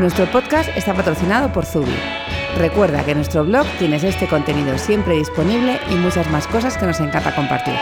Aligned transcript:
Nuestro 0.00 0.24
podcast 0.32 0.70
está 0.78 0.94
patrocinado 0.94 1.52
por 1.52 1.66
Zubi. 1.66 1.94
Recuerda 2.56 3.04
que 3.04 3.10
en 3.10 3.18
nuestro 3.18 3.44
blog 3.44 3.66
tienes 3.78 4.02
este 4.02 4.26
contenido 4.26 4.78
siempre 4.78 5.12
disponible 5.12 5.78
y 5.90 5.94
muchas 5.96 6.26
más 6.30 6.46
cosas 6.46 6.78
que 6.78 6.86
nos 6.86 7.00
encanta 7.00 7.36
compartir. 7.36 7.74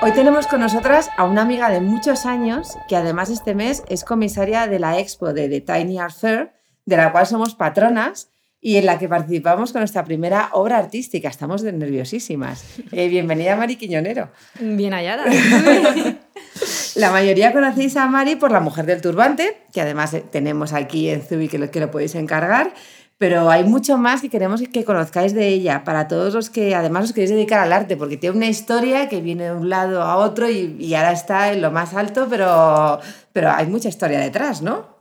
Hoy 0.00 0.12
tenemos 0.12 0.46
con 0.46 0.60
nosotras 0.60 1.10
a 1.18 1.24
una 1.24 1.42
amiga 1.42 1.68
de 1.68 1.82
muchos 1.82 2.24
años 2.24 2.78
que 2.88 2.96
además 2.96 3.28
este 3.28 3.54
mes 3.54 3.84
es 3.86 4.02
comisaria 4.02 4.66
de 4.66 4.78
la 4.78 4.98
expo 4.98 5.34
de 5.34 5.50
The 5.50 5.60
Tiny 5.60 5.98
Art 5.98 6.16
Fair, 6.18 6.54
de 6.86 6.96
la 6.96 7.12
cual 7.12 7.26
somos 7.26 7.54
patronas 7.54 8.30
y 8.64 8.76
en 8.76 8.86
la 8.86 8.96
que 8.96 9.08
participamos 9.08 9.72
con 9.72 9.80
nuestra 9.80 10.04
primera 10.04 10.50
obra 10.52 10.78
artística. 10.78 11.28
Estamos 11.28 11.62
nerviosísimas. 11.64 12.64
Eh, 12.92 13.08
bienvenida, 13.08 13.56
Mari 13.56 13.76
Quiñonero. 13.76 14.28
Bien 14.60 14.92
hallada. 14.92 15.24
La 16.94 17.10
mayoría 17.10 17.52
conocéis 17.52 17.96
a 17.96 18.06
Mari 18.06 18.36
por 18.36 18.52
la 18.52 18.60
mujer 18.60 18.84
del 18.84 19.00
turbante, 19.00 19.56
que 19.72 19.80
además 19.80 20.12
eh, 20.12 20.22
tenemos 20.30 20.74
aquí 20.74 21.08
en 21.08 21.22
Zubi 21.22 21.48
que 21.48 21.58
lo, 21.58 21.70
que 21.70 21.80
lo 21.80 21.90
podéis 21.90 22.14
encargar. 22.14 22.74
Pero 23.16 23.50
hay 23.50 23.64
mucho 23.64 23.96
más 23.96 24.20
que 24.20 24.28
queremos 24.28 24.60
que 24.60 24.84
conozcáis 24.84 25.32
de 25.32 25.48
ella, 25.48 25.84
para 25.84 26.06
todos 26.06 26.34
los 26.34 26.50
que 26.50 26.74
además 26.74 27.04
os 27.04 27.12
queréis 27.12 27.30
dedicar 27.30 27.60
al 27.60 27.72
arte, 27.72 27.96
porque 27.96 28.18
tiene 28.18 28.36
una 28.36 28.46
historia 28.46 29.08
que 29.08 29.22
viene 29.22 29.44
de 29.44 29.52
un 29.52 29.70
lado 29.70 30.02
a 30.02 30.16
otro 30.16 30.50
y, 30.50 30.76
y 30.78 30.94
ahora 30.94 31.12
está 31.12 31.52
en 31.52 31.62
lo 31.62 31.70
más 31.70 31.94
alto, 31.94 32.26
pero, 32.28 33.00
pero 33.32 33.50
hay 33.50 33.66
mucha 33.66 33.88
historia 33.88 34.20
detrás, 34.20 34.60
¿no? 34.60 34.91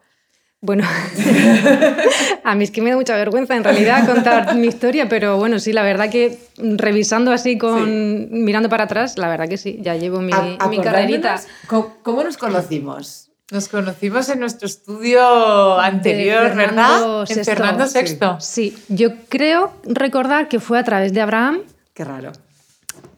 Bueno, 0.64 0.84
a 2.44 2.54
mí 2.54 2.64
es 2.64 2.70
que 2.70 2.84
me 2.84 2.92
da 2.92 2.96
mucha 2.96 3.16
vergüenza 3.16 3.56
en 3.56 3.64
realidad 3.64 4.06
contar 4.06 4.56
mi 4.56 4.68
historia, 4.68 5.10
pero 5.10 5.38
bueno, 5.38 5.58
sí, 5.58 5.74
la 5.74 5.82
verdad 5.82 6.12
que 6.12 6.38
revisando 6.58 7.32
así 7.32 7.58
con 7.58 8.30
mirando 8.44 8.70
para 8.70 8.84
atrás, 8.84 9.18
la 9.18 9.28
verdad 9.28 9.50
que 9.50 9.58
sí, 9.58 9.80
ya 9.82 9.96
llevo 9.96 10.22
mi, 10.22 10.32
mi 10.70 10.80
carrerita. 10.80 11.42
¿Cómo, 11.66 11.98
¿Cómo 12.04 12.24
nos 12.24 12.38
conocimos? 12.38 13.32
Nos 13.50 13.68
conocimos 13.70 14.30
en 14.30 14.40
nuestro 14.40 14.68
estudio 14.68 15.80
anterior, 15.80 16.56
¿verdad? 16.56 17.26
Sexto. 17.26 17.40
En 17.40 17.46
Fernando 17.46 17.86
VI. 17.92 18.18
Sí, 18.40 18.78
yo 18.88 19.10
creo 19.30 19.74
recordar 19.84 20.48
que 20.48 20.60
fue 20.60 20.78
a 20.78 20.84
través 20.84 21.12
de 21.12 21.22
Abraham, 21.22 21.62
Qué 21.96 22.06
raro. 22.06 22.32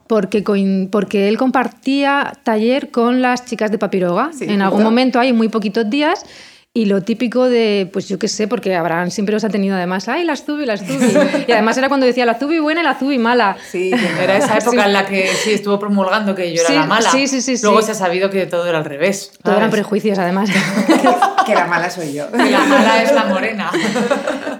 porque, 0.06 0.42
porque 0.90 1.28
él 1.28 1.36
compartía 1.36 2.32
taller 2.42 2.90
con 2.90 3.22
las 3.22 3.44
chicas 3.44 3.70
de 3.70 3.78
Papiroga 3.78 4.30
Sí, 4.32 4.46
en 4.48 4.62
algún 4.62 4.82
momento, 4.82 5.20
hay 5.20 5.32
muy 5.34 5.48
poquitos 5.50 5.88
días. 5.88 6.24
Y 6.76 6.86
lo 6.86 7.02
típico 7.02 7.48
de, 7.48 7.88
pues 7.92 8.08
yo 8.08 8.18
qué 8.18 8.26
sé, 8.26 8.48
porque 8.48 8.74
Abraham 8.74 9.12
siempre 9.12 9.32
los 9.32 9.44
ha 9.44 9.48
tenido 9.48 9.76
además, 9.76 10.08
ay, 10.08 10.24
la 10.24 10.34
Zubi, 10.34 10.66
la 10.66 10.76
Zubi. 10.76 11.06
Y 11.46 11.52
además 11.52 11.76
era 11.78 11.86
cuando 11.86 12.04
decía 12.04 12.26
la 12.26 12.34
Zubi 12.34 12.58
buena 12.58 12.80
y 12.80 12.84
la 12.84 12.96
Zubi 12.96 13.16
mala. 13.16 13.56
Sí, 13.70 13.92
Era 14.20 14.36
esa 14.38 14.58
época 14.58 14.84
en 14.86 14.92
la 14.92 15.06
que 15.06 15.28
sí 15.28 15.52
estuvo 15.52 15.78
promulgando 15.78 16.34
que 16.34 16.52
yo 16.52 16.62
era 16.62 16.68
Sí, 16.68 16.74
la 16.74 16.86
mala. 16.86 17.10
sí, 17.12 17.28
sí, 17.28 17.40
sí, 17.42 17.54
Luego 17.62 17.78
sí. 17.80 17.86
se 17.86 17.92
ha 17.92 17.94
sabido 17.94 18.28
que 18.28 18.46
todo 18.46 18.66
era 18.66 18.78
al 18.78 18.84
revés. 18.84 19.30
Todo 19.44 19.56
eran 19.56 19.70
prejuicios 19.70 20.18
además. 20.18 20.50
que, 20.50 20.56
que 21.46 21.54
la 21.54 21.66
mala 21.66 21.88
soy 21.90 22.12
yo. 22.12 22.28
Que 22.32 22.50
la 22.50 22.64
mala 22.64 23.02
es 23.04 23.12
la 23.12 23.24
morena. 23.26 23.70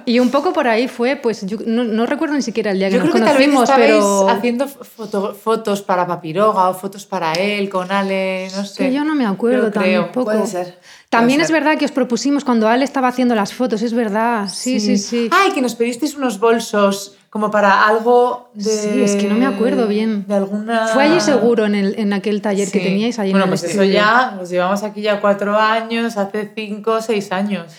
Y 0.07 0.19
un 0.19 0.31
poco 0.31 0.53
por 0.53 0.67
ahí 0.69 0.89
fue, 0.89 1.17
pues 1.17 1.45
yo 1.47 1.59
no, 1.67 1.85
no 1.85 2.07
recuerdo 2.07 2.35
ni 2.35 2.43
siquiera 2.43 2.71
el 2.73 2.79
día 2.79 2.89
que 2.89 2.95
Yo 2.97 3.01
nos 3.05 3.11
creo 3.11 3.25
que 3.25 3.31
tal 3.31 3.39
vez 3.39 3.49
conocimos, 3.49 3.71
pero 3.77 4.29
haciendo 4.29 4.67
foto- 4.69 5.35
fotos 5.35 5.83
para 5.83 6.07
Papiroga 6.07 6.69
o 6.69 6.75
fotos 6.75 7.07
para 7.07 7.33
él, 7.35 7.69
con 7.69 7.91
Ale, 7.91 8.49
no 8.57 8.65
sé. 8.65 8.85
que 8.87 8.93
yo 8.93 9.05
no 9.05 9.15
me 9.15 9.27
acuerdo 9.27 9.67
Yo 9.73 9.81
creo. 9.81 10.03
tampoco. 10.05 10.33
Puede 10.33 10.47
ser. 10.47 10.79
También 11.11 11.39
Puede 11.39 11.43
es 11.43 11.49
ser. 11.49 11.63
verdad 11.63 11.79
que 11.79 11.85
os 11.85 11.93
propusimos 11.93 12.45
cuando 12.45 12.69
Ale 12.69 12.85
estaba 12.85 13.09
haciendo 13.09 13.35
las 13.35 13.53
fotos, 13.55 13.83
es 13.83 13.93
verdad. 13.95 14.49
Sí, 14.53 14.81
sí, 14.81 14.99
sí. 14.99 15.29
Ay, 15.33 15.53
que 15.53 15.63
nos 15.63 15.75
pedisteis 15.77 16.17
unos 16.17 16.41
bolsos 16.41 17.17
como 17.31 17.51
para 17.51 17.87
algo 17.89 18.51
de... 18.55 18.65
Sí, 18.71 19.03
es 19.03 19.17
que 19.17 19.27
no 19.29 19.35
me 19.35 19.47
acuerdo 19.47 19.89
bien. 19.89 20.25
De 20.29 20.35
alguna... 20.35 20.87
Fue 20.89 21.03
allí 21.05 21.21
seguro 21.21 21.67
en, 21.67 21.75
el, 21.75 21.99
en 21.99 22.13
aquel 22.13 22.41
taller 22.41 22.71
que 22.71 22.79
Sí. 22.79 22.85
teníais 22.85 23.19
allí 23.19 23.33
Bueno, 23.33 23.47
en 23.47 23.53
el 23.53 23.59
pues 23.59 23.65
eso 23.65 23.83
estudio. 23.83 23.93
ya, 23.93 24.35
pues 24.37 24.51
llevamos 24.51 24.83
aquí 24.85 25.03
ya 25.03 25.21
cuatro 25.21 25.57
años, 25.59 26.17
hace 26.17 26.53
cinco 26.55 26.93
o 26.93 27.01
seis 27.01 27.33
años. 27.33 27.73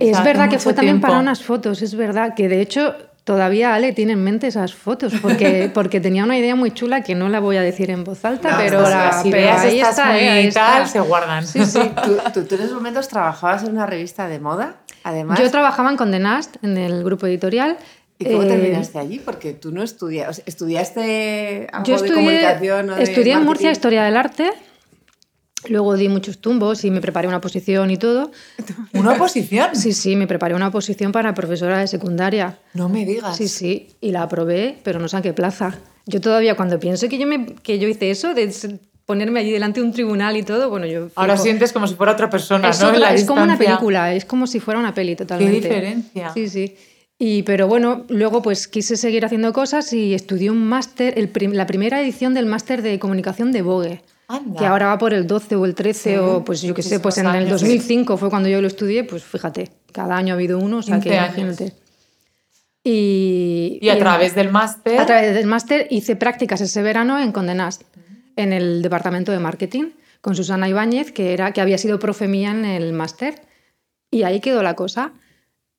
Es 0.00 0.10
O 0.12 0.14
sea, 0.14 0.22
verdad 0.24 0.48
que 0.48 0.58
fue 0.58 0.74
también 0.74 1.00
para 1.00 1.18
unas 1.18 1.42
fotos, 1.42 1.82
es 1.82 1.94
verdad 1.94 2.34
que 2.34 2.48
de 2.48 2.60
hecho 2.60 2.94
todavía 3.24 3.74
Ale 3.74 3.92
tiene 3.92 4.12
en 4.12 4.22
mente 4.22 4.46
esas 4.46 4.72
fotos 4.74 5.12
porque, 5.20 5.70
porque 5.74 6.00
tenía 6.00 6.22
una 6.24 6.38
idea 6.38 6.54
muy 6.54 6.70
chula 6.70 7.02
que 7.02 7.14
no 7.14 7.28
la 7.28 7.40
voy 7.40 7.56
a 7.56 7.62
decir 7.62 7.90
en 7.90 8.04
voz 8.04 8.24
alta, 8.24 8.52
No, 8.52 8.56
pero, 8.58 8.82
la, 8.82 8.88
Las 8.88 9.22
pero 9.24 9.36
ideas 9.36 9.60
ahí 9.62 9.80
estas 9.80 9.98
está, 9.98 10.12
muy 10.12 10.20
eh, 10.20 10.50
tal 10.54 10.82
está. 10.82 10.86
se 10.92 11.00
guardan. 11.00 11.46
Sí, 11.46 11.64
sí. 11.64 11.80
¿Tú, 12.04 12.16
tú, 12.32 12.44
tú 12.44 12.54
en 12.54 12.60
esos 12.62 12.74
momentos 12.74 13.08
trabajabas 13.08 13.64
en 13.64 13.72
una 13.72 13.84
revista 13.86 14.28
de 14.28 14.38
moda, 14.38 14.76
además. 15.02 15.38
Yo 15.40 15.50
trabajaba 15.50 15.90
en 15.90 15.96
Condé 15.96 16.20
Nast, 16.20 16.56
en 16.62 16.76
el 16.78 17.02
grupo 17.04 17.26
editorial. 17.26 17.76
¿Y 18.18 18.24
cómo 18.24 18.44
Eh, 18.44 18.46
terminaste 18.48 18.98
allí? 18.98 19.18
Porque 19.18 19.52
tú 19.52 19.72
no 19.72 19.82
estudias, 19.82 20.40
estudiaste 20.46 21.66
algo 21.72 21.84
Yo 21.86 21.92
de 22.00 22.06
estudié, 22.06 22.14
comunicación 22.14 22.90
o 22.90 22.94
de 22.96 23.02
estudié 23.02 23.32
en 23.34 23.44
Murcia? 23.44 23.70
Historia 23.70 24.04
del 24.04 24.16
Arte, 24.16 24.50
luego 25.68 25.96
di 25.96 26.08
muchos 26.08 26.38
tumbos 26.38 26.84
y 26.84 26.90
me 26.90 27.00
preparé 27.00 27.28
una 27.28 27.38
oposición 27.38 27.90
y 27.90 27.96
todo. 27.96 28.30
¿Una 28.94 29.12
oposición? 29.12 29.74
Sí, 29.74 29.92
sí, 29.92 30.16
me 30.16 30.26
preparé 30.26 30.54
una 30.54 30.68
oposición 30.68 31.12
para 31.12 31.34
profesora 31.34 31.78
de 31.78 31.86
secundaria. 31.88 32.58
No 32.74 32.88
me 32.88 33.04
digas. 33.04 33.36
Sí, 33.36 33.48
sí, 33.48 33.88
y 34.00 34.12
la 34.12 34.22
aprobé, 34.22 34.78
pero 34.84 34.98
no 35.00 35.08
saqué 35.08 35.32
plaza. 35.32 35.78
Yo 36.06 36.20
todavía 36.20 36.54
cuando 36.54 36.78
pienso 36.78 37.08
que 37.08 37.18
yo, 37.18 37.26
me, 37.26 37.46
que 37.46 37.78
yo 37.78 37.88
hice 37.88 38.10
eso, 38.10 38.32
de 38.32 38.78
ponerme 39.06 39.40
allí 39.40 39.50
delante 39.50 39.80
de 39.80 39.86
un 39.86 39.92
tribunal 39.92 40.36
y 40.36 40.42
todo, 40.42 40.68
bueno, 40.70 40.86
yo... 40.86 41.08
Ahora 41.14 41.36
sientes 41.36 41.72
como 41.72 41.86
si 41.86 41.94
fuera 41.94 42.12
otra 42.12 42.28
persona, 42.30 42.70
es, 42.70 42.80
¿no? 42.80 42.88
Otra- 42.88 43.14
es 43.14 43.24
como 43.24 43.42
una 43.42 43.52
distancia. 43.52 43.76
película, 43.76 44.14
es 44.14 44.24
como 44.24 44.46
si 44.46 44.60
fuera 44.60 44.78
una 44.80 44.94
peli 44.94 45.14
totalmente. 45.16 45.60
diferencia. 45.68 46.32
Sí, 46.34 46.48
sí. 46.48 46.76
Y, 47.18 47.42
pero 47.44 47.66
bueno, 47.66 48.04
luego 48.08 48.42
pues 48.42 48.68
quise 48.68 48.96
seguir 48.96 49.24
haciendo 49.24 49.52
cosas 49.52 49.92
y 49.92 50.12
estudié 50.12 50.50
un 50.50 50.66
máster, 50.68 51.14
prim- 51.32 51.52
la 51.54 51.66
primera 51.66 52.00
edición 52.00 52.34
del 52.34 52.46
máster 52.46 52.82
de 52.82 52.98
comunicación 52.98 53.52
de 53.52 53.62
Vogue. 53.62 54.02
Anda. 54.28 54.58
Que 54.58 54.66
ahora 54.66 54.86
va 54.86 54.98
por 54.98 55.14
el 55.14 55.26
12 55.26 55.56
o 55.56 55.64
el 55.64 55.74
13 55.74 56.18
o 56.18 56.44
pues 56.44 56.62
yo 56.62 56.74
qué 56.74 56.82
sé, 56.82 56.98
pues 57.00 57.16
en 57.18 57.26
muchísimos 57.26 57.46
el 57.46 57.48
años, 57.48 57.60
2005 57.62 58.16
fue 58.16 58.30
cuando 58.30 58.48
yo 58.48 58.60
lo 58.60 58.66
estudié, 58.66 59.04
pues 59.04 59.22
fíjate, 59.22 59.70
cada 59.92 60.16
año 60.16 60.34
ha 60.34 60.36
habido 60.36 60.58
uno, 60.58 60.78
o 60.78 60.82
sea 60.82 60.96
que 60.96 61.10
15 61.10 61.18
años. 61.18 61.38
imagínate. 61.38 61.86
Y, 62.82 63.78
Y 63.82 63.88
a 63.88 63.98
través 63.98 64.34
del 64.34 64.50
máster... 64.50 65.00
a 65.00 65.06
través 65.06 65.34
del 65.34 65.46
máster 65.46 65.88
hice 65.90 66.14
prácticas 66.14 66.60
ese 66.60 66.82
verano 66.82 67.18
en 67.20 67.32
Condé 67.32 67.54
Nast, 67.54 67.82
en 68.36 68.52
el 68.52 68.82
departamento 68.82 69.32
de 69.32 69.40
marketing, 69.40 69.90
con 70.20 70.36
Susana 70.36 70.68
Ibáñez, 70.68 71.10
que, 71.10 71.32
era, 71.32 71.52
que 71.52 71.60
había 71.60 71.78
sido 71.78 71.98
profe 71.98 72.28
mía 72.28 72.50
en 72.50 72.64
el 72.64 72.92
máster. 72.92 73.42
Y 74.10 74.22
ahí 74.22 74.40
quedó 74.40 74.62
la 74.62 74.74
cosa. 74.74 75.12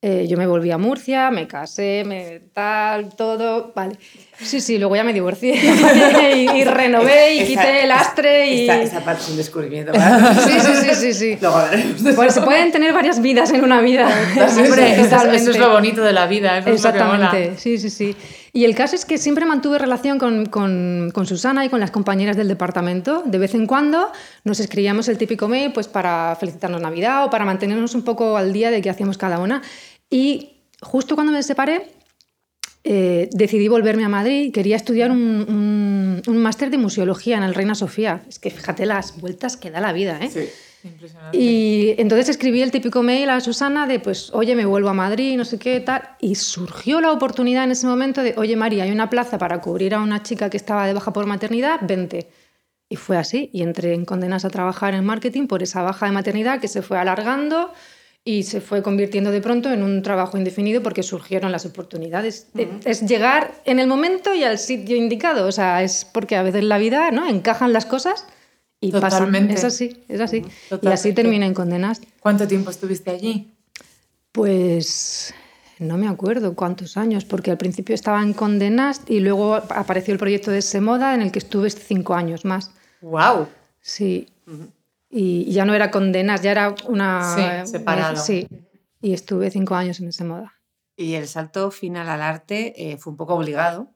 Eh, 0.02 0.26
yo 0.28 0.36
me 0.36 0.46
volví 0.46 0.70
a 0.70 0.78
Murcia, 0.78 1.30
me 1.30 1.48
casé, 1.48 2.04
me 2.06 2.40
tal, 2.52 3.14
todo, 3.16 3.72
vale. 3.74 3.98
Sí, 4.40 4.60
sí, 4.60 4.78
luego 4.78 4.94
ya 4.94 5.02
me 5.04 5.12
divorcié 5.12 5.54
y, 6.36 6.58
y 6.58 6.64
renové 6.64 7.34
y 7.34 7.38
Esa- 7.40 7.46
quité 7.48 7.84
el 7.84 7.90
astre 7.90 8.46
y... 8.54 8.60
Esta, 8.62 8.82
esta 8.82 9.00
parte 9.04 9.22
es 9.22 9.28
un 9.30 9.36
descubrimiento. 9.36 9.92
Sí, 10.46 10.52
sí, 10.60 10.72
sí, 10.82 10.94
sí, 10.94 11.14
sí. 11.14 11.38
Luego 11.40 11.58
Pues 12.16 12.34
se 12.34 12.42
pueden 12.42 12.70
tener 12.70 12.92
varias 12.92 13.20
vidas 13.20 13.50
en 13.52 13.64
una 13.64 13.80
vida. 13.80 14.06
Hombre, 14.40 14.92
eso, 14.92 15.02
es- 15.02 15.10
Totalmente. 15.10 15.42
eso 15.42 15.50
es 15.50 15.58
lo 15.58 15.70
bonito 15.72 16.02
de 16.02 16.12
la 16.12 16.26
vida, 16.26 16.58
eso 16.58 16.70
es 16.70 16.84
lo 16.84 16.92
que 16.92 16.98
mola. 16.98 17.14
Exactamente, 17.26 17.56
sí, 17.58 17.78
sí, 17.78 17.90
sí. 17.90 18.16
Y 18.52 18.64
el 18.64 18.74
caso 18.74 18.96
es 18.96 19.04
que 19.04 19.18
siempre 19.18 19.44
mantuve 19.44 19.78
relación 19.78 20.18
con, 20.18 20.46
con- 20.46 21.10
con 21.12 21.26
Susana 21.26 21.64
y 21.64 21.68
con 21.68 21.80
las 21.80 21.90
compañeras 21.90 22.36
del 22.36 22.48
departamento. 22.48 23.22
De 23.26 23.38
vez 23.38 23.54
en 23.54 23.66
cuando 23.66 24.10
nos 24.44 24.60
escribíamos 24.60 25.08
el 25.08 25.18
típico 25.18 25.48
mail 25.48 25.72
pues, 25.72 25.88
para 25.88 26.36
felicitarnos 26.38 26.80
Navidad 26.80 27.24
o 27.24 27.30
para 27.30 27.44
mantenernos 27.44 27.94
un 27.94 28.02
poco 28.04 28.36
al 28.36 28.52
día 28.52 28.70
de 28.70 28.80
qué 28.82 28.90
hacíamos 28.90 29.18
cada 29.18 29.38
una. 29.38 29.62
Y 30.10 30.60
justo 30.80 31.14
cuando 31.14 31.32
me 31.32 31.42
separé, 31.42 31.82
eh, 32.84 33.28
decidí 33.32 33.68
volverme 33.68 34.04
a 34.04 34.08
Madrid. 34.08 34.52
Quería 34.52 34.76
estudiar 34.76 35.10
un, 35.10 35.18
un- 35.48 36.22
un 36.26 36.38
máster 36.38 36.70
de 36.70 36.78
museología 36.78 37.36
en 37.36 37.42
el 37.42 37.54
Reina 37.54 37.74
Sofía. 37.74 38.22
Es 38.28 38.38
que 38.38 38.50
fíjate 38.50 38.86
las 38.86 39.20
vueltas 39.20 39.56
que 39.56 39.70
da 39.70 39.80
la 39.80 39.92
vida, 39.92 40.18
¿eh? 40.22 40.30
Sí. 40.30 40.48
Impresionante. 40.84 41.36
Y 41.36 41.94
entonces 41.98 42.28
escribí 42.28 42.62
el 42.62 42.70
típico 42.70 43.02
mail 43.02 43.28
a 43.30 43.40
Susana 43.40 43.86
de, 43.88 43.98
pues, 43.98 44.30
oye, 44.32 44.54
me 44.54 44.64
vuelvo 44.64 44.88
a 44.88 44.94
Madrid, 44.94 45.36
no 45.36 45.44
sé 45.44 45.58
qué, 45.58 45.80
tal. 45.80 46.02
Y 46.20 46.36
surgió 46.36 47.00
la 47.00 47.10
oportunidad 47.10 47.64
en 47.64 47.72
ese 47.72 47.86
momento 47.88 48.22
de, 48.22 48.34
oye, 48.36 48.54
María, 48.56 48.84
hay 48.84 48.92
una 48.92 49.10
plaza 49.10 49.38
para 49.38 49.60
cubrir 49.60 49.92
a 49.94 50.00
una 50.00 50.22
chica 50.22 50.48
que 50.50 50.56
estaba 50.56 50.86
de 50.86 50.92
baja 50.94 51.12
por 51.12 51.26
maternidad, 51.26 51.80
vente. 51.82 52.28
Y 52.88 52.94
fue 52.96 53.16
así. 53.16 53.50
Y 53.52 53.62
entré 53.62 53.92
en 53.92 54.04
Condenas 54.04 54.44
a 54.44 54.50
trabajar 54.50 54.94
en 54.94 55.04
marketing 55.04 55.46
por 55.48 55.62
esa 55.64 55.82
baja 55.82 56.06
de 56.06 56.12
maternidad 56.12 56.60
que 56.60 56.68
se 56.68 56.80
fue 56.80 56.96
alargando 56.96 57.72
y 58.28 58.42
se 58.42 58.60
fue 58.60 58.82
convirtiendo 58.82 59.30
de 59.30 59.40
pronto 59.40 59.72
en 59.72 59.82
un 59.82 60.02
trabajo 60.02 60.36
indefinido 60.36 60.82
porque 60.82 61.02
surgieron 61.02 61.50
las 61.50 61.64
oportunidades. 61.64 62.48
Eh, 62.58 62.68
Es 62.84 63.00
llegar 63.00 63.54
en 63.64 63.78
el 63.78 63.86
momento 63.86 64.34
y 64.34 64.44
al 64.44 64.58
sitio 64.58 64.96
indicado. 64.96 65.46
O 65.46 65.52
sea, 65.52 65.82
es 65.82 66.04
porque 66.04 66.36
a 66.36 66.42
veces 66.42 66.62
la 66.62 66.76
vida, 66.76 67.10
¿no? 67.10 67.26
Encajan 67.26 67.72
las 67.72 67.86
cosas 67.86 68.26
y 68.82 68.92
pasan. 68.92 69.10
Totalmente. 69.10 69.54
Es 69.54 69.64
así, 69.64 70.04
es 70.08 70.20
así. 70.20 70.44
Y 70.82 70.88
así 70.88 71.14
terminé 71.14 71.46
en 71.46 71.54
Condenas. 71.54 72.02
¿Cuánto 72.20 72.46
tiempo 72.46 72.68
estuviste 72.68 73.10
allí? 73.12 73.50
Pues 74.32 75.32
no 75.78 75.96
me 75.96 76.06
acuerdo 76.06 76.54
cuántos 76.54 76.98
años, 76.98 77.24
porque 77.24 77.50
al 77.50 77.56
principio 77.56 77.94
estaba 77.94 78.22
en 78.22 78.34
Condenast 78.34 79.08
y 79.08 79.20
luego 79.20 79.54
apareció 79.54 80.12
el 80.12 80.18
proyecto 80.18 80.50
de 80.50 80.60
Semoda 80.60 81.14
en 81.14 81.22
el 81.22 81.32
que 81.32 81.38
estuve 81.38 81.70
cinco 81.70 82.14
años 82.14 82.44
más. 82.44 82.72
¡Wow! 83.00 83.48
Sí. 83.80 84.28
Y 85.10 85.50
ya 85.52 85.64
no 85.64 85.74
era 85.74 85.90
Condenast, 85.90 86.44
ya 86.44 86.50
era 86.50 86.74
una... 86.86 87.34
Sí, 87.64 87.70
separado. 87.72 88.16
Sí. 88.16 88.46
Y 89.00 89.14
estuve 89.14 89.50
cinco 89.50 89.74
años 89.74 90.00
en 90.00 90.08
ese 90.08 90.24
moda. 90.24 90.54
Y 90.96 91.14
el 91.14 91.28
salto 91.28 91.70
final 91.70 92.08
al 92.08 92.22
arte 92.22 92.90
eh, 92.90 92.98
fue 92.98 93.12
un 93.12 93.16
poco 93.16 93.34
obligado, 93.34 93.94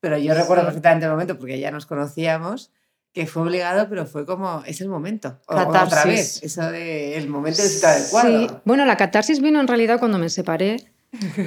pero 0.00 0.16
yo 0.16 0.34
recuerdo 0.34 0.64
perfectamente 0.64 1.04
el 1.04 1.12
momento, 1.12 1.38
porque 1.38 1.60
ya 1.60 1.70
nos 1.70 1.84
conocíamos, 1.84 2.72
que 3.12 3.26
fue 3.26 3.42
obligado, 3.42 3.88
pero 3.88 4.06
fue 4.06 4.24
como, 4.24 4.62
es 4.64 4.80
el 4.80 4.88
momento. 4.88 5.38
O, 5.46 5.54
Catarsis. 5.54 5.92
otra 5.92 6.04
vez, 6.04 6.42
eso 6.42 6.70
de 6.70 7.18
el 7.18 7.28
momento 7.28 7.60
es 7.62 7.84
adecuado. 7.84 8.28
Sí. 8.28 8.54
Bueno, 8.64 8.86
la 8.86 8.96
catarsis 8.96 9.40
vino 9.42 9.60
en 9.60 9.68
realidad 9.68 9.98
cuando 9.98 10.18
me 10.18 10.30
separé. 10.30 10.89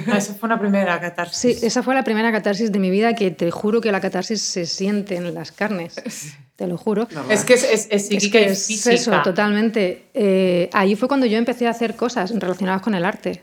Ah, 0.08 0.18
Esa 0.18 0.34
fue 0.34 0.46
una 0.46 0.58
primera 0.60 1.00
catarsis. 1.00 1.58
Sí, 1.60 1.66
esa 1.66 1.82
fue 1.82 1.94
la 1.94 2.04
primera 2.04 2.30
catarsis 2.30 2.70
de 2.70 2.78
mi 2.78 2.90
vida 2.90 3.14
que 3.14 3.30
te 3.30 3.50
juro 3.50 3.80
que 3.80 3.90
la 3.92 4.00
catarsis 4.00 4.42
se 4.42 4.66
siente 4.66 5.16
en 5.16 5.32
las 5.34 5.52
carnes. 5.52 5.94
Te 6.56 6.68
lo 6.68 6.76
juro. 6.76 7.08
Es 7.30 7.44
que 7.44 7.54
es, 7.54 7.64
es, 7.64 7.88
es 7.90 8.10
Es 8.12 8.28
que 8.30 8.48
física. 8.50 8.92
eso, 8.92 9.22
totalmente. 9.24 10.04
Eh, 10.14 10.70
ahí 10.72 10.94
fue 10.94 11.08
cuando 11.08 11.26
yo 11.26 11.36
empecé 11.36 11.66
a 11.66 11.70
hacer 11.70 11.96
cosas 11.96 12.30
relacionadas 12.38 12.80
con 12.82 12.94
el 12.94 13.04
arte. 13.04 13.42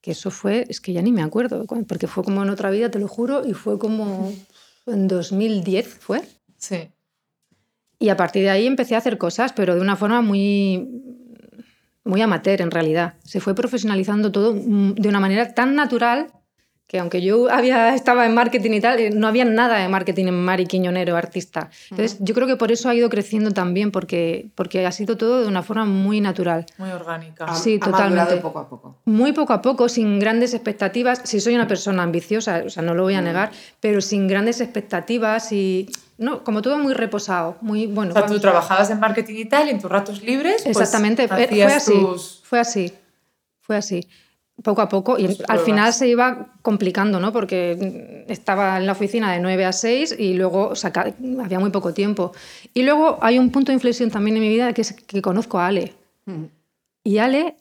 Que 0.00 0.12
eso 0.12 0.30
fue, 0.30 0.64
es 0.70 0.80
que 0.80 0.92
ya 0.94 1.02
ni 1.02 1.12
me 1.12 1.22
acuerdo, 1.22 1.66
cu- 1.66 1.84
porque 1.84 2.06
fue 2.06 2.24
como 2.24 2.42
en 2.42 2.48
otra 2.48 2.70
vida, 2.70 2.90
te 2.90 2.98
lo 2.98 3.08
juro, 3.08 3.46
y 3.46 3.52
fue 3.52 3.78
como 3.78 4.32
en 4.86 5.06
2010 5.08 5.86
fue. 5.98 6.22
Sí. 6.56 6.88
Y 7.98 8.08
a 8.08 8.16
partir 8.16 8.42
de 8.44 8.50
ahí 8.50 8.66
empecé 8.66 8.94
a 8.94 8.98
hacer 8.98 9.18
cosas, 9.18 9.52
pero 9.52 9.74
de 9.74 9.80
una 9.82 9.96
forma 9.96 10.22
muy, 10.22 10.88
muy 12.04 12.20
amateur 12.22 12.60
en 12.60 12.70
realidad. 12.70 13.14
Se 13.24 13.40
fue 13.40 13.54
profesionalizando 13.54 14.30
todo 14.30 14.54
mm, 14.54 14.94
de 14.94 15.08
una 15.08 15.20
manera 15.20 15.54
tan 15.54 15.74
natural 15.74 16.28
que 16.86 16.98
aunque 16.98 17.22
yo 17.22 17.50
había, 17.50 17.94
estaba 17.94 18.26
en 18.26 18.34
marketing 18.34 18.72
y 18.72 18.80
tal, 18.80 18.98
eh, 19.00 19.10
no 19.10 19.26
había 19.26 19.46
nada 19.46 19.78
de 19.78 19.88
marketing 19.88 20.26
en 20.26 20.44
Mari 20.44 20.66
Quiñonero, 20.66 21.16
artista. 21.16 21.70
Entonces 21.90 22.18
yo 22.20 22.34
creo 22.34 22.46
que 22.46 22.56
por 22.56 22.70
eso 22.72 22.90
ha 22.90 22.94
ido 22.94 23.08
creciendo 23.08 23.52
también, 23.52 23.90
porque, 23.90 24.48
porque 24.54 24.84
ha 24.86 24.92
sido 24.92 25.16
todo 25.16 25.40
de 25.42 25.48
una 25.48 25.62
forma 25.62 25.86
muy 25.86 26.20
natural. 26.20 26.66
Muy 26.76 26.90
orgánica. 26.90 27.46
Ha- 27.46 27.54
sí, 27.54 27.78
ha 27.80 27.84
totalmente. 27.86 28.36
poco 28.36 28.58
a 28.58 28.68
poco. 28.68 28.98
Muy 29.06 29.32
poco 29.32 29.54
a 29.54 29.62
poco, 29.62 29.88
sin 29.88 30.18
grandes 30.20 30.52
expectativas. 30.52 31.22
Si 31.24 31.40
soy 31.40 31.54
una 31.54 31.66
persona 31.66 32.02
ambiciosa, 32.02 32.62
o 32.66 32.68
sea, 32.70 32.82
no 32.82 32.94
lo 32.94 33.02
voy 33.04 33.14
a 33.14 33.22
negar, 33.22 33.50
pero 33.80 34.00
sin 34.02 34.28
grandes 34.28 34.60
expectativas 34.60 35.52
y... 35.52 35.88
No, 36.16 36.44
como 36.44 36.62
todo 36.62 36.78
muy 36.78 36.94
reposado, 36.94 37.56
muy 37.60 37.86
bueno. 37.86 38.12
O 38.12 38.14
sea, 38.16 38.26
tú 38.26 38.38
trabajabas 38.38 38.88
en 38.90 39.00
marketing 39.00 39.34
y 39.36 39.44
tal, 39.46 39.66
y 39.66 39.70
en 39.70 39.80
tus 39.80 39.90
ratos 39.90 40.22
libres. 40.22 40.62
pues, 40.62 40.76
Exactamente, 40.76 41.26
fue- 41.26 41.48
fue 41.48 41.64
así, 41.64 41.92
tus- 41.92 42.40
fue 42.44 42.60
así, 42.60 42.92
fue 43.60 43.76
así. 43.76 44.06
Poco 44.62 44.82
a 44.82 44.88
poco, 44.88 45.18
y 45.18 45.36
al 45.48 45.58
final 45.58 45.92
se 45.92 46.08
iba 46.08 46.54
complicando, 46.62 47.18
¿no? 47.18 47.32
Porque 47.32 48.24
estaba 48.28 48.78
en 48.78 48.86
la 48.86 48.92
oficina 48.92 49.32
de 49.32 49.40
9 49.40 49.64
a 49.64 49.72
6 49.72 50.16
y 50.18 50.34
luego 50.34 50.72
había 51.42 51.58
muy 51.58 51.70
poco 51.70 51.92
tiempo. 51.92 52.32
Y 52.72 52.84
luego 52.84 53.18
hay 53.20 53.38
un 53.38 53.50
punto 53.50 53.72
de 53.72 53.74
inflexión 53.74 54.10
también 54.10 54.36
en 54.36 54.42
mi 54.42 54.48
vida 54.48 54.72
que 54.72 54.82
es 54.82 54.92
que 54.92 55.20
conozco 55.20 55.58
a 55.58 55.66
Ale. 55.66 55.92
Mm. 56.26 56.44
Y 57.02 57.18
Ale 57.18 57.56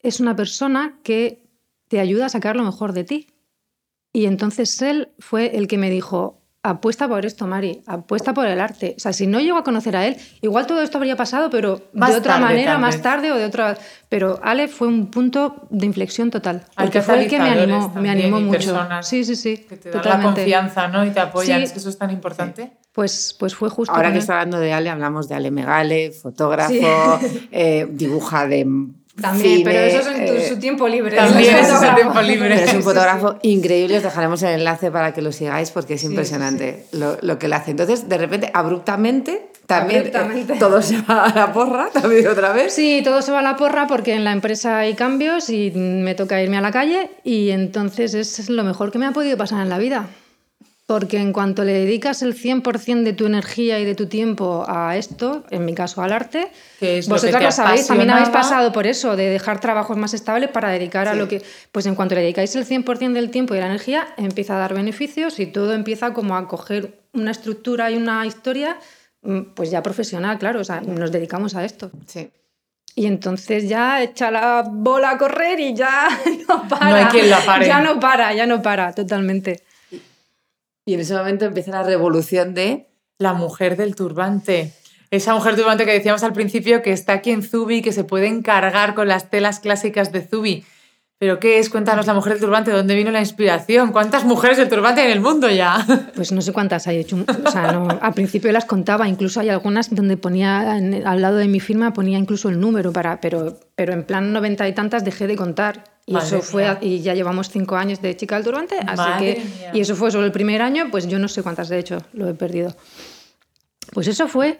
es 0.00 0.20
una 0.20 0.36
persona 0.36 0.98
que 1.02 1.42
te 1.88 2.00
ayuda 2.00 2.26
a 2.26 2.30
sacar 2.30 2.56
lo 2.56 2.62
mejor 2.62 2.92
de 2.92 3.04
ti. 3.04 3.26
Y 4.12 4.26
entonces 4.26 4.80
él 4.80 5.08
fue 5.18 5.56
el 5.56 5.66
que 5.66 5.76
me 5.76 5.90
dijo, 5.90 6.37
apuesta 6.62 7.08
por 7.08 7.24
esto, 7.24 7.46
Mari, 7.46 7.82
apuesta 7.86 8.34
por 8.34 8.46
el 8.46 8.60
arte. 8.60 8.94
O 8.96 9.00
sea, 9.00 9.12
si 9.12 9.26
no 9.26 9.40
llego 9.40 9.58
a 9.58 9.64
conocer 9.64 9.96
a 9.96 10.06
él, 10.06 10.16
igual 10.40 10.66
todo 10.66 10.82
esto 10.82 10.98
habría 10.98 11.16
pasado, 11.16 11.50
pero 11.50 11.82
Más 11.92 12.10
de 12.10 12.18
otra 12.18 12.34
tarde, 12.34 12.46
manera, 12.46 12.78
más 12.78 13.00
tarde 13.00 13.32
o 13.32 13.36
de 13.36 13.44
otra... 13.44 13.76
Pero 14.08 14.40
Ale 14.42 14.68
fue 14.68 14.88
un 14.88 15.10
punto 15.10 15.66
de 15.70 15.86
inflexión 15.86 16.30
total. 16.30 16.64
Porque 16.76 17.02
fue 17.02 17.22
el 17.22 17.28
que 17.28 17.38
me 17.38 17.50
animó, 17.50 17.88
me 17.88 17.94
también 17.94 18.18
animó 18.18 18.38
y 18.38 18.44
mucho. 18.44 18.74
Sí, 19.02 19.24
sí, 19.24 19.36
sí. 19.36 19.58
que 19.58 19.76
te 19.76 19.90
dan 19.90 19.98
la 19.98 20.02
totalmente. 20.02 20.40
confianza, 20.40 20.88
¿no? 20.88 21.04
Y 21.04 21.10
te 21.10 21.20
apoyan. 21.20 21.58
Sí. 21.58 21.64
Es 21.64 21.72
que 21.72 21.78
eso 21.78 21.90
es 21.90 21.98
tan 21.98 22.10
importante. 22.10 22.72
Pues, 22.92 23.36
pues 23.38 23.54
fue 23.54 23.68
justo. 23.68 23.94
Ahora 23.94 24.12
que 24.12 24.18
está 24.18 24.34
hablando 24.34 24.58
de 24.58 24.72
Ale, 24.72 24.88
hablamos 24.88 25.28
de 25.28 25.34
Ale 25.34 25.50
Megale, 25.50 26.10
fotógrafo, 26.10 26.72
eh, 27.52 27.86
dibuja 27.90 28.48
de 28.48 28.66
También, 29.20 29.58
cine, 29.58 29.64
pero 29.64 29.78
eso 29.84 29.98
es 29.98 30.06
en 30.18 30.26
tu- 30.26 30.32
eh, 30.34 30.48
su 30.48 30.58
tiempo 30.58 30.86
libre. 30.88 31.16
También 31.16 31.56
es 31.56 31.68
el 31.82 31.94
tiempo 31.94 32.20
libre. 32.22 32.48
Pero 32.50 32.60
es 32.66 32.70
un 32.74 32.76
Sí, 32.78 32.82
fotógrafo 32.84 33.38
increíble, 33.42 33.96
os 33.96 34.02
dejaremos 34.02 34.42
el 34.42 34.50
enlace 34.60 34.90
para 34.90 35.12
que 35.12 35.22
lo 35.22 35.32
sigáis 35.32 35.70
porque 35.70 35.94
es 35.94 36.04
impresionante 36.04 36.84
Lo, 36.92 37.18
lo 37.22 37.38
que 37.38 37.46
él 37.46 37.52
hace. 37.52 37.70
Entonces, 37.72 38.08
de 38.08 38.16
repente, 38.18 38.50
abruptamente, 38.54 39.48
también 39.66 40.06
eh, 40.06 40.12
Abruptamente. 40.14 40.54
todo 40.56 40.80
se 40.80 41.00
va 41.02 41.24
a 41.24 41.34
la 41.34 41.52
porra, 41.52 41.88
también 41.92 42.26
otra 42.28 42.52
vez. 42.52 42.72
Sí, 42.72 43.02
todo 43.04 43.20
se 43.22 43.32
va 43.32 43.40
a 43.40 43.42
la 43.42 43.56
porra 43.56 43.86
porque 43.86 44.14
en 44.14 44.24
la 44.24 44.32
empresa 44.32 44.78
hay 44.78 44.94
cambios 44.94 45.50
y 45.50 45.70
me 45.72 46.14
toca 46.14 46.40
irme 46.42 46.56
a 46.56 46.60
la 46.60 46.70
calle 46.70 47.10
y 47.24 47.50
entonces 47.50 48.14
es 48.14 48.48
lo 48.48 48.64
mejor 48.64 48.90
que 48.92 48.98
me 48.98 49.06
ha 49.06 49.12
podido 49.12 49.36
pasar 49.36 49.60
en 49.62 49.68
la 49.68 49.78
vida. 49.78 50.06
Porque 50.88 51.18
en 51.18 51.34
cuanto 51.34 51.64
le 51.64 51.74
dedicas 51.74 52.22
el 52.22 52.34
100% 52.34 53.02
de 53.02 53.12
tu 53.12 53.26
energía 53.26 53.78
y 53.78 53.84
de 53.84 53.94
tu 53.94 54.06
tiempo 54.06 54.64
a 54.66 54.96
esto, 54.96 55.44
en 55.50 55.66
mi 55.66 55.74
caso 55.74 56.00
al 56.00 56.14
arte, 56.14 56.50
Que 56.80 56.96
es 56.96 57.08
lo 57.08 57.16
que 57.16 57.20
vosotras 57.26 57.42
lo 57.42 57.52
sabéis, 57.52 57.86
también 57.86 58.08
habéis 58.08 58.30
pasado 58.30 58.72
por 58.72 58.86
eso, 58.86 59.14
de 59.14 59.28
dejar 59.28 59.60
trabajos 59.60 59.98
más 59.98 60.14
estables 60.14 60.48
para 60.48 60.70
dedicar 60.70 61.06
a 61.06 61.12
Sí. 61.12 61.18
lo 61.18 61.28
que... 61.28 61.42
Pues 61.72 61.84
en 61.84 61.94
cuanto 61.94 62.14
le 62.14 62.22
dedicáis 62.22 62.56
el 62.56 62.64
100% 62.64 63.12
del 63.12 63.30
tiempo 63.30 63.52
y 63.52 63.58
de 63.58 63.64
la 63.64 63.66
energía, 63.66 64.08
empieza 64.16 64.56
a 64.56 64.60
dar 64.60 64.72
beneficios 64.72 65.38
y 65.40 65.46
todo 65.46 65.74
empieza 65.74 66.14
como 66.14 66.34
a 66.38 66.48
coger 66.48 66.98
una 67.12 67.32
estructura 67.32 67.90
y 67.90 67.96
una 67.98 68.24
historia 68.24 68.78
mm, 69.20 69.40
pues 69.54 69.70
ya 69.70 69.82
profesional, 69.82 70.38
claro, 70.38 70.60
o 70.60 70.64
sea, 70.64 70.80
nos 70.80 71.12
dedicamos 71.12 71.54
a 71.54 71.66
esto. 71.66 71.90
Sí. 72.06 72.30
Y 72.94 73.04
entonces 73.04 73.68
ya 73.68 74.02
echa 74.02 74.30
la 74.30 74.64
bola 74.66 75.10
a 75.10 75.18
correr 75.18 75.60
y 75.60 75.74
ya 75.74 76.08
no 76.48 76.66
para. 76.66 76.88
No 76.88 76.96
hay 76.96 77.04
quien 77.04 77.28
la 77.28 77.40
pare. 77.44 77.66
Ya 77.66 77.80
no 77.82 78.00
para, 78.00 78.32
ya 78.32 78.46
no 78.46 78.62
para, 78.62 78.94
totalmente. 78.94 79.67
Y 80.88 80.94
en 80.94 81.00
ese 81.00 81.14
momento 81.14 81.44
empieza 81.44 81.70
la 81.70 81.82
revolución 81.82 82.54
de 82.54 82.88
La 83.18 83.34
mujer 83.34 83.76
del 83.76 83.94
turbante. 83.94 84.72
Esa 85.10 85.34
mujer 85.34 85.54
turbante 85.54 85.84
que 85.84 85.92
decíamos 85.92 86.22
al 86.22 86.32
principio 86.32 86.80
que 86.80 86.92
está 86.92 87.12
aquí 87.12 87.30
en 87.30 87.42
Zubi, 87.42 87.82
que 87.82 87.92
se 87.92 88.04
puede 88.04 88.26
encargar 88.26 88.94
con 88.94 89.06
las 89.06 89.28
telas 89.28 89.60
clásicas 89.60 90.12
de 90.12 90.22
Zubi. 90.22 90.64
¿Pero 91.20 91.40
qué 91.40 91.58
es? 91.58 91.68
Cuéntanos 91.68 92.06
la 92.06 92.14
mujer 92.14 92.34
del 92.34 92.42
turbante, 92.42 92.70
¿de 92.70 92.76
dónde 92.76 92.94
vino 92.94 93.10
la 93.10 93.18
inspiración? 93.18 93.90
¿Cuántas 93.90 94.24
mujeres 94.24 94.56
del 94.56 94.68
turbante 94.68 95.00
hay 95.00 95.08
en 95.08 95.12
el 95.14 95.20
mundo 95.20 95.50
ya? 95.50 95.84
Pues 96.14 96.30
no 96.30 96.40
sé 96.42 96.52
cuántas 96.52 96.86
hay 96.86 96.98
hecho. 96.98 97.16
O 97.44 97.50
sea, 97.50 97.72
no, 97.72 97.88
al 98.00 98.14
principio 98.14 98.52
las 98.52 98.64
contaba, 98.64 99.08
incluso 99.08 99.40
hay 99.40 99.48
algunas 99.48 99.92
donde 99.92 100.16
ponía, 100.16 100.76
en- 100.78 101.04
al 101.06 101.20
lado 101.20 101.36
de 101.38 101.48
mi 101.48 101.58
firma 101.58 101.92
ponía 101.92 102.18
incluso 102.18 102.48
el 102.48 102.60
número, 102.60 102.92
para, 102.92 103.20
pero, 103.20 103.58
pero 103.74 103.92
en 103.94 104.04
plan 104.04 104.32
noventa 104.32 104.68
y 104.68 104.74
tantas 104.74 105.04
dejé 105.04 105.26
de 105.26 105.34
contar. 105.34 105.84
Y 106.06 106.12
Madre 106.14 106.26
eso 106.26 106.40
fue, 106.40 106.62
mía. 106.62 106.78
y 106.80 107.00
ya 107.02 107.14
llevamos 107.14 107.50
cinco 107.50 107.76
años 107.76 108.00
de 108.00 108.16
chica 108.16 108.36
del 108.36 108.44
turbante, 108.44 108.76
así 108.78 108.96
Madre 108.96 109.34
que, 109.34 109.40
mía. 109.40 109.70
y 109.74 109.80
eso 109.80 109.94
fue 109.96 110.10
solo 110.12 110.24
el 110.24 110.32
primer 110.32 110.62
año, 110.62 110.86
pues 110.90 111.06
yo 111.08 111.18
no 111.18 111.26
sé 111.28 111.42
cuántas 111.42 111.68
de 111.68 111.78
hecho 111.80 111.98
lo 112.12 112.28
he 112.28 112.34
perdido. 112.34 112.74
Pues 113.92 114.06
eso 114.06 114.28
fue, 114.28 114.58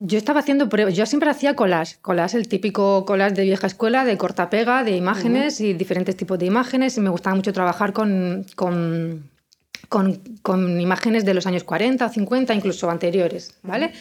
yo 0.00 0.16
estaba 0.16 0.40
haciendo 0.40 0.68
pruebas, 0.70 0.96
yo 0.96 1.04
siempre 1.04 1.30
hacía 1.30 1.54
collage, 1.54 1.96
collage, 2.00 2.36
el 2.36 2.48
típico 2.48 3.04
collage 3.04 3.34
de 3.34 3.42
vieja 3.42 3.66
escuela, 3.66 4.06
de 4.06 4.16
corta 4.16 4.48
pega, 4.48 4.82
de 4.82 4.96
imágenes 4.96 5.60
y 5.60 5.74
diferentes 5.74 6.16
tipos 6.16 6.38
de 6.38 6.46
imágenes, 6.46 6.96
y 6.96 7.00
me 7.02 7.10
gustaba 7.10 7.36
mucho 7.36 7.52
trabajar 7.52 7.92
con, 7.92 8.46
con, 8.56 9.30
con, 9.90 10.20
con 10.40 10.80
imágenes 10.80 11.26
de 11.26 11.34
los 11.34 11.46
años 11.46 11.64
40, 11.64 12.08
50, 12.08 12.54
incluso 12.54 12.90
anteriores, 12.90 13.58
¿vale? 13.62 13.92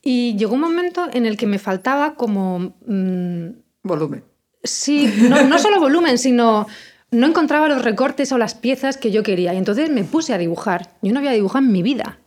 Y 0.00 0.36
llegó 0.36 0.54
un 0.54 0.60
momento 0.60 1.08
en 1.12 1.26
el 1.26 1.36
que 1.36 1.46
me 1.46 1.58
faltaba 1.58 2.14
como... 2.14 2.74
mm, 2.86 3.48
volumen. 3.82 4.24
Sí, 4.62 5.12
no, 5.28 5.42
no 5.44 5.58
solo 5.58 5.80
volumen, 5.80 6.18
sino 6.18 6.66
no 7.10 7.26
encontraba 7.26 7.68
los 7.68 7.82
recortes 7.82 8.30
o 8.32 8.38
las 8.38 8.54
piezas 8.54 8.96
que 8.96 9.10
yo 9.10 9.22
quería. 9.22 9.52
Y 9.54 9.58
entonces 9.58 9.90
me 9.90 10.04
puse 10.04 10.32
a 10.32 10.38
dibujar. 10.38 10.90
Yo 11.02 11.12
no 11.12 11.18
había 11.18 11.32
dibujado 11.32 11.64
en 11.64 11.72
mi 11.72 11.82
vida. 11.82 12.18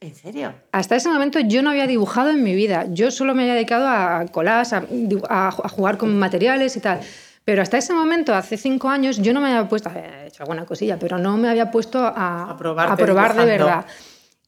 ¿En 0.00 0.14
serio? 0.14 0.54
Hasta 0.72 0.96
ese 0.96 1.10
momento 1.10 1.40
yo 1.40 1.62
no 1.62 1.70
había 1.70 1.86
dibujado 1.86 2.30
en 2.30 2.42
mi 2.42 2.54
vida. 2.54 2.86
Yo 2.88 3.10
solo 3.10 3.34
me 3.34 3.42
había 3.42 3.54
dedicado 3.54 3.86
a 3.86 4.24
colas, 4.32 4.72
a, 4.72 4.82
dibu- 4.88 5.26
a- 5.28 5.48
a 5.48 5.68
jugar 5.68 5.98
con 5.98 6.18
materiales 6.18 6.74
y 6.76 6.80
tal. 6.80 7.00
Pero 7.44 7.60
hasta 7.62 7.76
ese 7.78 7.92
momento, 7.92 8.34
hace 8.34 8.56
cinco 8.56 8.88
años, 8.88 9.18
yo 9.18 9.32
no 9.34 9.40
me 9.40 9.48
había 9.48 9.68
puesto, 9.68 9.90
había 9.90 10.26
hecho 10.26 10.42
alguna 10.42 10.64
cosilla, 10.64 10.98
pero 10.98 11.18
no 11.18 11.36
me 11.36 11.48
había 11.50 11.70
puesto 11.70 11.98
a, 12.04 12.50
A 12.92 12.96
probar 12.96 13.34
de 13.34 13.44
verdad. 13.58 13.84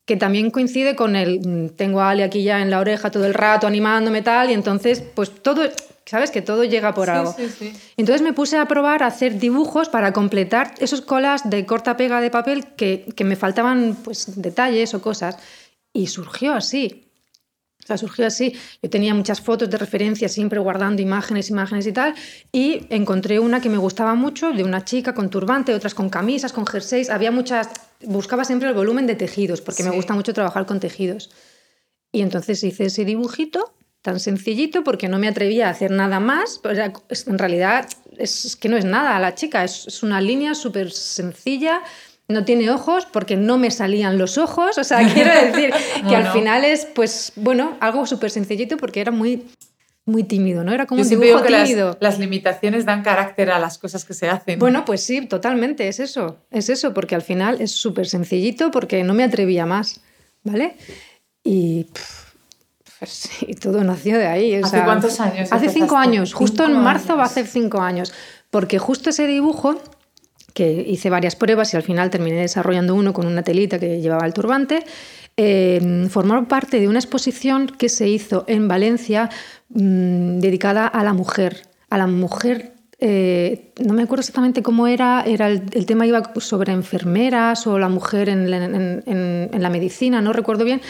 Que 0.06 0.16
también 0.16 0.50
coincide 0.50 0.97
con 0.97 1.16
el, 1.16 1.40
mm, 1.47 1.68
tengo 1.76 2.00
a 2.00 2.11
Ale 2.11 2.25
aquí 2.25 2.42
ya 2.42 2.61
en 2.62 2.71
la 2.71 2.80
oreja 2.80 3.11
todo 3.11 3.26
el 3.26 3.35
rato 3.35 3.66
animándome 3.66 4.23
tal, 4.23 4.50
y 4.50 4.54
entonces, 4.54 5.02
pues 5.14 5.30
todo, 5.42 5.62
¿sabes? 6.12 6.31
Que 6.31 6.42
todo 6.42 6.62
llega 6.62 6.92
por 6.92 7.09
algo. 7.09 7.33
sí, 7.35 7.49
sí. 7.49 7.73
Entonces 7.97 8.21
me 8.21 8.35
puse 8.35 8.59
a 8.59 8.66
probar 8.66 9.02
a 9.02 9.07
hacer 9.07 9.38
dibujos 9.38 9.88
para 9.88 10.12
completar 10.12 10.75
esos 10.78 11.00
colas 11.00 11.49
de 11.49 11.64
corta 11.64 11.97
pega 11.97 12.21
de 12.21 12.28
papel 12.28 12.66
que, 12.76 13.07
que 13.16 13.25
me 13.25 13.35
faltaban 13.35 13.97
pues, 14.04 14.26
detalles 14.37 14.92
o 14.92 15.00
cosas. 15.00 15.38
Y 15.95 16.09
surgió 16.09 16.52
así. 16.52 17.09
O 17.83 17.87
sea, 17.87 17.97
surgió 17.97 18.26
así. 18.26 18.54
Yo 18.83 18.90
tenía 18.90 19.14
muchas 19.14 19.40
fotos 19.40 19.71
de 19.71 19.78
referencia, 19.78 20.28
siempre 20.28 20.61
guardando 20.61 21.00
imágenes, 21.00 21.49
imágenes 21.49 21.87
y 21.87 21.92
tal. 21.92 22.14
Y 22.52 22.87
encontré 22.90 23.40
una 23.40 23.62
que 23.62 23.71
me 23.71 23.78
gustaba 23.78 24.14
mucho, 24.14 24.52
de 24.52 24.64
una 24.64 24.85
chica 24.85 25.14
con 25.14 25.31
turbante, 25.31 25.73
otras 25.73 25.95
con 25.95 26.11
camisas, 26.11 26.52
con 26.52 26.66
jerseys. 26.66 27.09
Había 27.09 27.31
muchas. 27.31 27.71
Buscaba 28.02 28.45
siempre 28.45 28.69
el 28.69 28.75
volumen 28.75 29.07
de 29.07 29.14
tejidos, 29.14 29.62
porque 29.62 29.83
me 29.83 29.90
gusta 29.90 30.12
mucho 30.12 30.35
trabajar 30.35 30.66
con 30.66 30.78
tejidos. 30.78 31.31
Y 32.12 32.21
entonces 32.21 32.62
hice 32.62 32.85
ese 32.85 33.07
dibujito 33.07 33.73
tan 34.02 34.18
sencillito 34.18 34.85
porque 34.85 35.09
no 35.09 35.18
me 35.18 35.28
atrevía 35.28 35.68
a 35.68 35.71
hacer 35.71 35.90
nada 35.92 36.21
más. 36.21 36.61
En 37.26 37.38
realidad 37.38 37.88
es 38.18 38.56
que 38.56 38.68
no 38.68 38.76
es 38.76 38.85
nada 38.85 39.18
la 39.21 39.35
chica, 39.35 39.64
es, 39.64 39.87
es 39.87 40.02
una 40.02 40.21
línea 40.21 40.54
súper 40.54 40.90
sencilla. 40.90 41.80
No 42.28 42.44
tiene 42.44 42.71
ojos 42.71 43.06
porque 43.06 43.37
no 43.37 43.59
me 43.59 43.71
salían 43.71 44.18
los 44.18 44.38
ojos. 44.38 44.78
O 44.78 44.85
sea, 44.85 44.99
quiero 45.14 45.32
decir 45.32 45.73
que 46.09 46.16
al 46.16 46.32
final 46.32 46.64
es, 46.64 46.87
pues, 46.87 47.32
bueno, 47.37 47.76
algo 47.80 48.06
súper 48.06 48.30
sencillito 48.30 48.76
porque 48.76 49.00
era 49.00 49.12
muy, 49.12 49.44
muy 50.04 50.25
tímido, 50.25 50.64
¿no? 50.64 50.73
Era 50.73 50.87
como 50.87 51.02
Yo 51.02 51.16
un 51.16 51.21
dibujo 51.23 51.49
las, 51.49 51.64
tímido. 51.68 51.97
las 52.00 52.18
limitaciones 52.18 52.85
dan 52.85 53.02
carácter 53.02 53.50
a 53.50 53.59
las 53.59 53.78
cosas 53.78 54.04
que 54.04 54.14
se 54.14 54.28
hacen. 54.28 54.59
Bueno, 54.59 54.85
pues 54.85 55.02
sí, 55.02 55.26
totalmente, 55.26 55.87
es 55.88 56.00
eso, 56.00 56.38
es 56.50 56.68
eso, 56.68 56.92
porque 56.94 57.14
al 57.14 57.23
final 57.23 57.61
es 57.61 57.73
súper 57.73 58.09
sencillito 58.09 58.71
porque 58.71 59.04
no 59.04 59.14
me 59.14 59.25
atrevía 59.25 59.66
más, 59.66 60.00
¿vale? 60.42 60.76
Y, 61.44 61.85
pff, 61.85 62.22
pues 63.02 63.11
sí, 63.38 63.54
todo 63.54 63.82
nació 63.82 64.16
de 64.18 64.26
ahí. 64.26 64.54
o 64.56 64.64
¿Hace 64.64 64.76
sea, 64.76 64.85
cuántos 64.85 65.18
años 65.21 65.50
Hace 65.52 65.68
cinco 65.68 65.97
años, 65.97 66.32
justo 66.35 66.64
en 66.64 66.80
marzo 66.80 67.16
va 67.16 67.25
a 67.25 67.26
hacer 67.26 67.47
cinco 67.47 67.80
años, 67.80 68.12
porque 68.50 68.78
justo 68.78 69.11
ese 69.11 69.26
dibujo, 69.26 69.75
que 70.54 70.71
hice 70.87 71.11
varias 71.11 71.35
pruebas 71.35 71.73
y 71.73 71.76
al 71.76 71.82
final 71.82 72.11
terminé 72.11 72.37
desarrollando 72.42 72.94
uno 72.94 73.12
con 73.12 73.26
una 73.26 73.42
telita 73.42 73.78
que 73.78 74.00
llevaba 74.00 74.26
el 74.26 74.35
turbante, 74.35 74.85
eh, 75.37 76.06
formó 76.11 76.47
parte 76.47 76.78
de 76.78 76.88
una 76.88 76.99
exposición 76.99 77.66
que 77.66 77.88
se 77.88 78.06
hizo 78.09 78.44
en 78.47 78.68
Valencia 78.68 79.30
mm, 79.71 80.38
dedicada 80.40 80.87
a 80.87 81.02
la 81.04 81.12
mujer, 81.14 81.62
a 81.90 81.97
la 81.99 82.06
mujer 82.06 82.75
eh, 83.04 83.73
no 83.85 83.94
me 83.94 84.02
acuerdo 84.04 84.21
exactamente 84.21 84.62
cómo 84.62 84.87
era, 84.87 85.25
era 85.26 85.49
el, 85.49 85.62
el 85.73 85.87
tema 85.87 86.06
iba 86.06 86.23
sobre 86.38 86.73
enfermeras 86.73 87.66
o 87.66 87.76
la 87.78 87.88
mujer 87.88 88.28
en, 88.28 88.49
la- 88.49 88.64
en- 88.64 89.02
en- 89.06 89.50
en 89.52 89.62
la 89.62 89.71
medicina, 89.71 90.21
no 90.21 90.32
recuerdo 90.32 90.64
bien, 90.64 90.80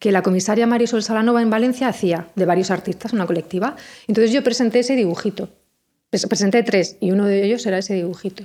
que 0.00 0.10
la 0.10 0.22
comisaria 0.22 0.66
Marisol 0.66 1.04
Salanova 1.04 1.40
en 1.42 1.50
Valencia 1.50 1.86
hacía 1.86 2.26
de 2.34 2.44
varios 2.46 2.72
artistas, 2.72 3.12
una 3.12 3.26
colectiva. 3.26 3.76
Entonces 4.08 4.32
yo 4.32 4.42
presenté 4.42 4.80
ese 4.80 4.96
dibujito. 4.96 5.48
Pres- 6.10 6.26
Presenté 6.26 6.64
tres 6.64 6.96
y 7.00 7.12
uno 7.12 7.26
de 7.26 7.44
ellos 7.44 7.64
era 7.66 7.78
ese 7.78 7.94
dibujito. 7.94 8.44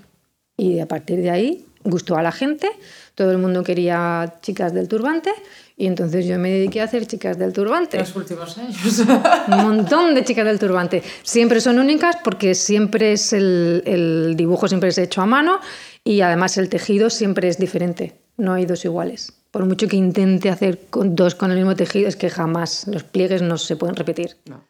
Y 0.57 0.79
a 0.79 0.85
partir 0.87 1.19
de 1.21 1.31
ahí 1.31 1.65
gustó 1.83 2.17
a 2.17 2.21
la 2.23 2.31
gente, 2.31 2.67
todo 3.15 3.31
el 3.31 3.37
mundo 3.37 3.63
quería 3.63 4.35
chicas 4.41 4.73
del 4.73 4.87
turbante 4.87 5.29
y 5.77 5.85
entonces 5.87 6.25
yo 6.25 6.37
me 6.39 6.49
dediqué 6.51 6.81
a 6.81 6.85
hacer 6.85 7.05
chicas 7.07 7.37
del 7.37 7.53
turbante. 7.53 7.99
Los 7.99 8.15
últimos 8.15 8.57
años. 8.57 8.75
Un 9.47 9.57
montón 9.63 10.13
de 10.15 10.23
chicas 10.23 10.45
del 10.45 10.59
turbante. 10.59 11.03
Siempre 11.23 11.61
son 11.61 11.79
únicas 11.79 12.17
porque 12.23 12.53
siempre 12.55 13.13
es 13.13 13.33
el, 13.33 13.83
el 13.85 14.33
dibujo 14.35 14.67
siempre 14.67 14.89
es 14.89 14.97
hecho 14.97 15.21
a 15.21 15.25
mano 15.25 15.59
y 16.03 16.21
además 16.21 16.57
el 16.57 16.69
tejido 16.69 17.09
siempre 17.09 17.47
es 17.47 17.57
diferente. 17.59 18.15
No 18.37 18.53
hay 18.53 18.65
dos 18.65 18.83
iguales. 18.83 19.31
Por 19.55 19.65
mucho 19.65 19.87
que 19.87 19.95
intente 19.95 20.49
hacer 20.49 20.87
con 20.89 21.15
dos 21.15 21.33
con 21.33 21.49
el 21.49 21.55
mismo 21.55 21.77
tejido, 21.77 22.09
es 22.09 22.17
que 22.17 22.29
jamás 22.29 22.89
los 22.89 23.05
pliegues 23.05 23.41
no 23.41 23.57
se 23.57 23.77
pueden 23.77 23.95
repetir. 23.95 24.35
No. 24.49 24.65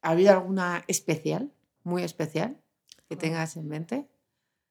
¿Ha 0.00 0.10
habido 0.10 0.30
alguna 0.30 0.84
especial, 0.86 1.50
muy 1.82 2.04
especial, 2.04 2.56
que 3.08 3.16
tengas 3.16 3.56
en 3.56 3.66
mente? 3.66 4.06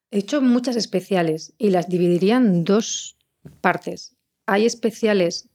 He 0.09 0.19
hecho 0.19 0.41
muchas 0.41 0.77
especiales 0.77 1.51
y 1.57 1.71
las 1.71 1.89
dividiría 1.89 2.37
en 2.37 2.63
dos 2.63 3.17
partes. 3.59 4.15
Hay 4.45 4.65
especiales 4.65 5.49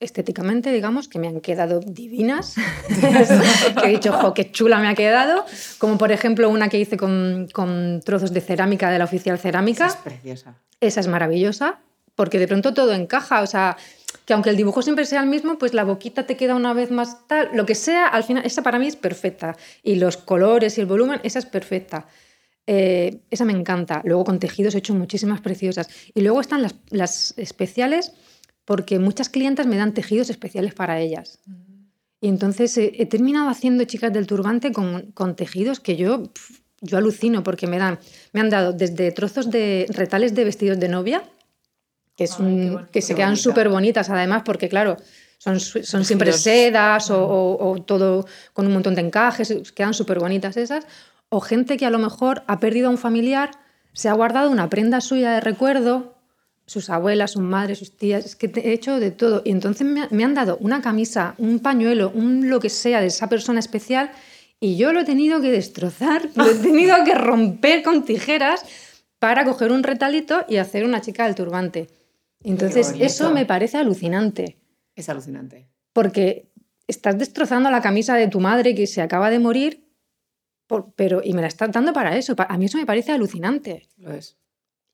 estéticamente, 0.00 0.72
digamos, 0.72 1.06
que 1.06 1.20
me 1.20 1.28
han 1.28 1.40
quedado 1.40 1.78
divinas, 1.78 2.56
que 3.80 3.86
he 3.86 3.90
dicho, 3.90 4.12
jo, 4.12 4.34
qué 4.34 4.50
chula 4.50 4.80
me 4.80 4.88
ha 4.88 4.96
quedado, 4.96 5.44
como 5.78 5.98
por 5.98 6.10
ejemplo 6.10 6.50
una 6.50 6.68
que 6.68 6.80
hice 6.80 6.96
con, 6.96 7.46
con 7.52 8.00
trozos 8.04 8.32
de 8.32 8.40
cerámica 8.40 8.90
de 8.90 8.98
la 8.98 9.04
oficial 9.04 9.38
cerámica. 9.38 9.86
Esa 9.86 9.96
es 9.98 10.02
preciosa. 10.02 10.54
Esa 10.80 10.98
es 10.98 11.06
maravillosa, 11.06 11.78
porque 12.14 12.38
de 12.38 12.48
pronto 12.48 12.74
todo 12.74 12.92
encaja, 12.92 13.42
o 13.42 13.46
sea, 13.46 13.76
que 14.24 14.34
aunque 14.34 14.50
el 14.50 14.56
dibujo 14.56 14.82
siempre 14.82 15.04
sea 15.04 15.22
el 15.22 15.28
mismo, 15.28 15.58
pues 15.58 15.74
la 15.74 15.84
boquita 15.84 16.26
te 16.26 16.36
queda 16.36 16.54
una 16.54 16.74
vez 16.74 16.90
más 16.90 17.26
tal, 17.26 17.50
lo 17.54 17.66
que 17.66 17.74
sea, 17.74 18.06
al 18.06 18.24
final, 18.24 18.44
esa 18.44 18.62
para 18.62 18.78
mí 18.78 18.86
es 18.86 18.96
perfecta. 18.96 19.56
Y 19.82 19.96
los 19.96 20.16
colores 20.16 20.78
y 20.78 20.80
el 20.80 20.86
volumen, 20.86 21.20
esa 21.22 21.38
es 21.38 21.46
perfecta. 21.46 22.06
Eh, 22.66 23.22
esa 23.30 23.44
me 23.44 23.52
encanta. 23.52 24.02
Luego 24.04 24.24
con 24.24 24.38
tejidos 24.38 24.74
he 24.74 24.78
hecho 24.78 24.94
muchísimas 24.94 25.40
preciosas. 25.40 25.88
Y 26.14 26.20
luego 26.20 26.40
están 26.40 26.62
las, 26.90 27.34
especiales, 27.36 28.12
porque 28.64 28.98
muchas 28.98 29.28
clientas 29.28 29.66
me 29.66 29.76
dan 29.76 29.94
tejidos 29.94 30.30
especiales 30.30 30.74
para 30.74 31.00
ellas. 31.00 31.40
Y 32.20 32.28
entonces 32.28 32.78
he 32.78 33.04
terminado 33.06 33.48
haciendo 33.48 33.82
chicas 33.84 34.12
del 34.12 34.28
turbante 34.28 34.70
con, 34.70 35.34
tejidos 35.34 35.80
que 35.80 35.96
yo, 35.96 36.30
yo 36.80 36.98
alucino, 36.98 37.42
porque 37.42 37.66
me, 37.66 37.78
dan, 37.78 37.98
me 38.32 38.40
han 38.40 38.48
dado 38.48 38.72
desde 38.72 39.10
trozos 39.10 39.50
de 39.50 39.86
retales 39.88 40.32
de 40.36 40.44
vestidos 40.44 40.78
de 40.78 40.88
novia, 40.88 41.24
que, 42.22 42.26
es 42.26 42.38
Ay, 42.40 42.46
un- 42.46 42.72
bonito, 42.74 42.88
que 42.92 43.02
se 43.02 43.14
quedan 43.14 43.36
súper 43.36 43.68
bonitas 43.68 44.10
además, 44.10 44.42
porque 44.44 44.68
claro, 44.68 44.96
son, 45.38 45.58
son 45.60 46.04
siempre 46.04 46.32
sedas 46.32 47.10
o, 47.10 47.24
o- 47.24 47.70
o 47.72 47.82
todo 47.82 48.26
con 48.52 48.66
un 48.66 48.72
montón 48.72 48.94
de 48.94 49.00
encajes, 49.00 49.72
quedan 49.74 49.94
súper 49.94 50.18
bonitas 50.18 50.56
esas. 50.56 50.86
O 51.28 51.40
gente 51.40 51.76
que 51.76 51.86
a 51.86 51.90
lo 51.90 51.98
mejor 51.98 52.42
ha 52.46 52.60
perdido 52.60 52.88
a 52.88 52.90
un 52.90 52.98
familiar, 52.98 53.50
se 53.92 54.08
ha 54.08 54.12
guardado 54.12 54.50
una 54.50 54.68
prenda 54.68 55.00
suya 55.00 55.32
de 55.32 55.40
recuerdo, 55.40 56.14
sus 56.66 56.90
abuelas, 56.90 57.32
sus 57.32 57.42
madres, 57.42 57.78
sus 57.80 57.96
tías, 57.96 58.24
es 58.24 58.36
que 58.36 58.50
he 58.54 58.72
hecho 58.72 59.00
de 59.00 59.10
todo. 59.10 59.42
Y 59.44 59.50
entonces 59.50 59.86
me, 59.86 60.06
me 60.10 60.24
han 60.24 60.34
dado 60.34 60.56
una 60.60 60.80
camisa, 60.80 61.34
un 61.38 61.58
pañuelo, 61.58 62.10
un 62.14 62.48
lo 62.48 62.60
que 62.60 62.70
sea 62.70 63.00
de 63.00 63.08
esa 63.08 63.28
persona 63.28 63.58
especial 63.60 64.10
y 64.60 64.76
yo 64.76 64.92
lo 64.92 65.00
he 65.00 65.04
tenido 65.04 65.40
que 65.40 65.50
destrozar, 65.50 66.28
lo 66.36 66.44
he 66.48 66.54
tenido 66.54 66.94
que 67.04 67.14
romper 67.16 67.82
con 67.82 68.04
tijeras 68.04 68.64
para 69.18 69.44
coger 69.44 69.72
un 69.72 69.82
retalito 69.82 70.44
y 70.48 70.58
hacer 70.58 70.84
una 70.84 71.00
chica 71.00 71.24
del 71.24 71.34
turbante. 71.34 71.88
Entonces 72.44 72.94
eso 72.98 73.30
me 73.32 73.46
parece 73.46 73.78
alucinante, 73.78 74.58
Es 74.96 75.08
alucinante. 75.08 75.68
porque 75.92 76.50
estás 76.86 77.18
destrozando 77.18 77.70
la 77.70 77.80
camisa 77.80 78.14
de 78.16 78.28
tu 78.28 78.40
madre 78.40 78.74
que 78.74 78.86
se 78.86 79.00
acaba 79.02 79.30
de 79.30 79.38
morir, 79.38 79.88
por- 80.66 80.92
pero 80.94 81.20
y 81.24 81.32
me 81.34 81.40
la 81.42 81.48
estás 81.48 81.70
dando 81.72 81.92
para 81.92 82.16
eso. 82.16 82.34
A 82.36 82.56
mí 82.58 82.64
eso 82.66 82.78
me 82.78 82.86
parece 82.86 83.12
alucinante. 83.12 83.88
Lo 83.96 84.12
es. 84.12 84.36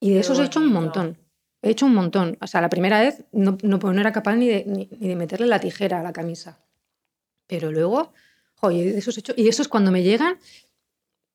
Y 0.01 0.09
de 0.11 0.15
Qué 0.15 0.21
esos 0.21 0.39
he 0.39 0.45
hecho 0.45 0.61
un 0.61 0.73
montón. 0.73 1.19
He 1.63 1.71
hecho 1.71 1.87
un 1.87 1.95
montón. 1.95 2.37
O 2.41 2.47
sea, 2.47 2.61
la 2.61 2.69
primera 2.69 3.01
vez 3.01 3.25
no, 3.33 3.59
no, 3.63 3.79
pues 3.79 3.95
no 3.95 4.01
era 4.01 4.13
capaz 4.13 4.37
ni 4.37 4.49
de, 4.49 4.65
ni, 4.67 4.89
ni 4.99 5.09
de 5.09 5.17
meterle 5.17 5.47
la 5.47 5.59
tijera 5.61 6.01
a 6.01 6.03
la 6.03 6.13
camisa. 6.13 6.61
Pero 7.47 7.73
luego, 7.73 8.13
de 8.63 8.99
esos 8.99 9.17
he 9.17 9.21
hecho. 9.21 9.33
Y 9.37 9.49
esos 9.49 9.67
cuando 9.69 9.91
me 9.91 10.03
llegan, 10.03 10.39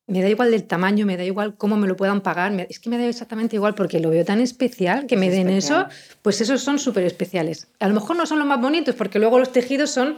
me 0.07 0.22
da 0.22 0.27
igual 0.29 0.51
del 0.51 0.65
tamaño, 0.65 1.05
me 1.05 1.15
da 1.17 1.24
igual 1.24 1.55
cómo 1.55 1.77
me 1.77 1.88
lo 1.88 1.95
puedan 1.95 2.22
pagar. 2.22 2.51
me- 2.51 2.67
es 2.69 2.79
que 2.79 2.89
me 2.89 2.98
da 2.98 3.05
exactamente 3.07 3.55
igual 3.55 3.74
porque 3.74 4.00
lo 4.00 4.10
veo 4.10 4.25
tan 4.25 4.41
especial 4.41 5.05
que 5.07 5.15
me 5.17 5.27
Es 5.27 5.33
den 5.33 5.50
especial. 5.50 5.88
eso. 5.89 6.17
Pues 6.22 6.41
esos 6.41 6.62
son 6.62 6.77
súper 6.79 7.05
especiales. 7.05 7.67
A 7.79 7.88
lo 7.88 7.93
mejor 7.93 8.15
no 8.17 8.25
son 8.25 8.39
los 8.39 8.48
más 8.48 8.60
bonitos 8.60 8.95
porque 8.95 9.17
luego 9.19 9.39
los 9.39 9.51
tejidos 9.51 9.91
son. 9.91 10.17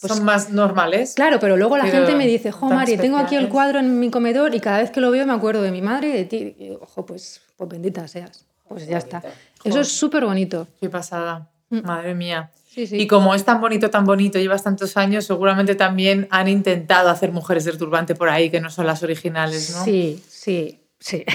pues, 0.00 0.12
Son 0.12 0.24
más 0.24 0.50
normales. 0.50 1.14
Claro, 1.14 1.38
pero 1.40 1.56
luego 1.56 1.76
la 1.76 1.84
Pero 1.84 1.96
gente 1.98 2.14
me 2.14 2.26
dice, 2.26 2.52
jo, 2.52 2.66
Mari, 2.70 2.96
tengo 2.96 3.16
aquí 3.18 3.34
el 3.34 3.42
especiales". 3.44 3.50
cuadro 3.52 3.78
en 3.80 3.98
mi 4.00 4.10
comedor 4.10 4.54
y 4.54 4.60
cada 4.60 4.78
vez 4.78 4.90
que 4.90 5.00
lo 5.00 5.10
veo 5.10 5.26
me 5.26 5.32
acuerdo 5.32 5.60
de 5.62 5.72
mi 5.72 5.82
madre 5.82 6.08
y 6.08 6.12
de 6.12 6.24
ti. 6.24 6.54
Y 6.58 6.70
ojo, 6.70 7.04
pues, 7.04 7.40
pues 7.56 7.68
bendita 7.68 8.06
seas. 8.08 8.44
Pues 8.68 8.86
ya 8.86 8.98
está. 8.98 9.22
Eso 9.64 9.80
es 9.80 9.88
súper 9.88 10.24
bonito. 10.24 10.68
Qué 10.80 10.88
pasada. 10.88 11.48
Mm. 11.70 11.80
Madre 11.84 12.14
mía. 12.14 12.50
Sí, 12.78 12.86
sí. 12.86 12.96
Y 12.96 13.06
como 13.08 13.34
es 13.34 13.44
tan 13.44 13.60
bonito, 13.60 13.90
tan 13.90 14.04
bonito, 14.04 14.38
llevas 14.38 14.62
tantos 14.62 14.96
años, 14.96 15.24
seguramente 15.26 15.74
también 15.74 16.28
han 16.30 16.46
intentado 16.46 17.08
hacer 17.10 17.32
mujeres 17.32 17.64
del 17.64 17.76
turbante 17.76 18.14
por 18.14 18.28
ahí 18.28 18.50
que 18.50 18.60
no 18.60 18.70
son 18.70 18.86
las 18.86 19.02
originales, 19.02 19.74
¿no? 19.76 19.84
Sí, 19.84 20.22
sí, 20.28 20.78
sí. 21.00 21.24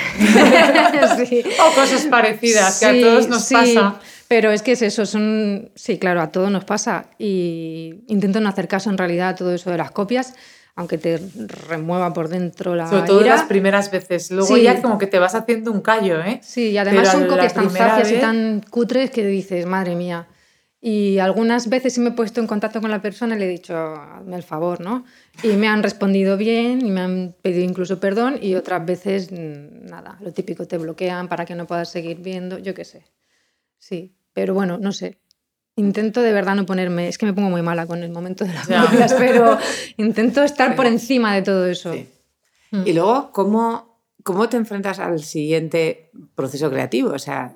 Sí. 1.27 1.43
O 1.59 1.75
cosas 1.75 2.05
parecidas, 2.05 2.79
que 2.79 2.85
a 2.85 3.01
todos 3.01 3.27
nos 3.27 3.43
sí, 3.43 3.55
pasa. 3.55 3.95
Pero 4.29 4.51
es 4.51 4.61
que 4.61 4.71
es 4.71 4.81
eso, 4.81 5.05
son. 5.05 5.69
Sí, 5.75 5.99
claro, 5.99 6.21
a 6.21 6.31
todos 6.31 6.49
nos 6.49 6.63
pasa. 6.63 7.07
Y 7.19 7.95
intento 8.07 8.39
no 8.39 8.47
hacer 8.47 8.69
caso 8.69 8.89
en 8.89 8.97
realidad 8.97 9.29
a 9.29 9.35
todo 9.35 9.53
eso 9.53 9.69
de 9.69 9.77
las 9.77 9.91
copias, 9.91 10.33
aunque 10.75 10.97
te 10.97 11.19
remueva 11.67 12.13
por 12.13 12.29
dentro 12.29 12.73
la. 12.73 12.87
Sobre 12.89 13.03
todo 13.03 13.19
ira. 13.21 13.35
las 13.35 13.43
primeras 13.47 13.91
veces. 13.91 14.31
Luego 14.31 14.55
Sí. 14.55 14.61
ya 14.61 14.81
como 14.81 14.97
que 14.97 15.07
te 15.07 15.19
vas 15.19 15.35
haciendo 15.35 15.71
un 15.73 15.81
callo, 15.81 16.21
¿eh? 16.21 16.39
Sí, 16.41 16.69
y 16.69 16.77
además 16.77 17.09
Pero 17.09 17.19
son 17.19 17.27
copias 17.27 17.53
tan 17.53 17.69
zafias 17.69 18.11
y 18.11 18.15
tan 18.15 18.61
cutres 18.69 19.11
que 19.11 19.25
dices, 19.25 19.65
madre 19.65 19.95
mía. 19.95 20.25
Y 20.85 21.19
algunas 21.19 21.69
veces 21.69 21.93
sí 21.93 22.01
me 22.01 22.09
he 22.09 22.11
puesto 22.11 22.41
en 22.41 22.47
contacto 22.47 22.81
con 22.81 22.91
la 22.91 23.01
persona 23.01 23.37
y 23.37 23.39
le 23.39 23.45
he 23.45 23.47
dicho, 23.47 23.73
hazme 23.73 24.35
el 24.35 24.43
favor, 24.43 24.81
¿no? 24.81 25.05
Y 25.41 25.53
me 25.55 25.69
han 25.69 25.81
respondido 25.81 26.35
bien 26.35 26.85
y 26.85 26.91
me 26.91 26.99
han 26.99 27.33
pedido 27.41 27.63
incluso 27.63 28.01
perdón 28.01 28.37
y 28.41 28.55
otras 28.55 28.85
veces 28.85 29.31
mm, 29.31 29.85
nada, 29.85 30.17
lo 30.19 30.33
típico, 30.33 30.67
te 30.67 30.77
bloquean 30.77 31.29
para 31.29 31.45
que 31.45 31.55
no 31.55 31.67
puedas 31.67 31.89
seguir 31.89 32.17
viendo, 32.17 32.59
yo 32.59 32.73
qué 32.73 32.83
sé. 32.83 33.05
Sí, 33.77 34.13
pero 34.33 34.53
bueno, 34.53 34.77
no 34.77 34.91
sé. 34.91 35.19
Intento 35.77 36.21
de 36.21 36.33
verdad 36.33 36.53
no 36.53 36.65
ponerme, 36.65 37.07
es 37.07 37.17
que 37.17 37.27
me 37.27 37.33
pongo 37.33 37.49
muy 37.49 37.61
mala 37.61 37.85
con 37.85 38.03
el 38.03 38.11
momento 38.11 38.43
de 38.43 38.51
las 38.51 38.67
copias, 38.89 39.13
pero 39.13 39.57
intento 39.95 40.43
estar 40.43 40.75
por 40.75 40.85
encima 40.85 41.33
de 41.33 41.43
todo 41.43 41.65
eso. 41.65 41.93
Sí. 41.93 42.09
Mm. 42.71 42.87
Y 42.87 42.91
luego, 42.91 43.31
¿cómo, 43.31 44.01
¿cómo 44.21 44.49
te 44.49 44.57
enfrentas 44.57 44.99
al 44.99 45.23
siguiente 45.23 46.11
proceso 46.35 46.69
creativo? 46.69 47.11
O 47.11 47.19
sea, 47.19 47.55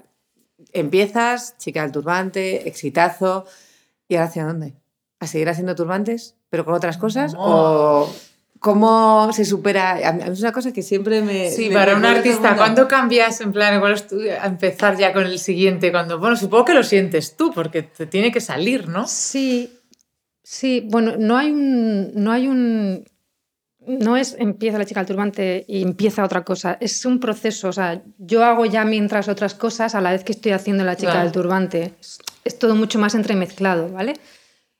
empiezas, 0.74 1.58
chica 1.58 1.82
del 1.82 1.92
turbante, 1.92 2.68
exitazo, 2.68 3.46
¿y 4.08 4.16
ahora 4.16 4.28
hacia 4.28 4.46
dónde? 4.46 4.74
¿A 5.20 5.28
seguir 5.28 5.50
haciendo 5.50 5.76
turbantes, 5.76 6.36
pero 6.50 6.66
con 6.66 6.74
otras 6.74 6.98
cosas? 6.98 7.34
No. 7.34 7.40
¿O 7.42 8.14
cómo 8.60 9.32
se 9.34 9.46
supera? 9.46 10.08
A 10.08 10.14
mí 10.14 10.24
es 10.26 10.40
una 10.40 10.52
cosa 10.52 10.74
que 10.74 10.82
siempre 10.82 11.22
me... 11.22 11.52
Sí, 11.52 11.70
me 11.70 11.76
para 11.76 11.96
un 11.96 12.06
artista. 12.06 12.56
¿cuándo 12.56 12.88
cambias 12.88 13.42
en 13.42 13.52
plan, 13.52 13.76
igual 13.76 13.96
a 14.42 14.48
empezar 14.48 14.98
ya 14.98 15.14
con 15.14 15.26
el 15.26 15.40
siguiente? 15.40 15.92
Cuando, 15.92 16.20
bueno, 16.20 16.36
supongo 16.36 16.66
que 16.66 16.74
lo 16.74 16.84
sientes 16.84 17.36
tú, 17.36 17.52
porque 17.54 17.84
te 17.84 18.06
tiene 18.06 18.32
que 18.32 18.42
salir, 18.42 18.88
¿no? 18.88 19.08
Sí, 19.08 19.80
sí, 20.44 20.88
bueno, 20.90 21.16
no 21.18 21.38
hay 21.38 21.52
un, 21.52 22.12
no 22.16 22.32
hay 22.32 22.48
un, 22.48 23.06
no 23.88 24.17
es 24.17 24.36
empieza 24.38 24.77
la 24.77 24.86
chica 24.86 25.00
del 25.00 25.08
turbante 25.08 25.65
y 25.67 25.82
empieza 25.82 26.24
otra 26.24 26.44
cosa, 26.44 26.77
es 26.79 27.06
un 27.06 27.20
proceso, 27.20 27.70
o 27.70 27.74
sea, 27.74 28.01
yo 28.17 28.44
hago 28.44 28.65
ya 28.65 28.84
mientras 28.86 29.27
otras 29.29 29.53
cosas 29.56 29.96
a 29.96 30.01
la 30.01 30.12
vez 30.12 30.24
que 30.24 30.34
estoy 30.34 30.51
haciendo 30.51 30.84
la 30.84 30.96
chica 30.96 31.12
Claro. 31.13 31.24
del 31.25 31.34
turbante. 31.34 31.94
Es, 32.00 32.20
es 32.44 32.60
todo 32.60 32.75
mucho 32.75 33.00
más 33.00 33.15
entremezclado, 33.15 33.89
¿vale? 33.89 34.13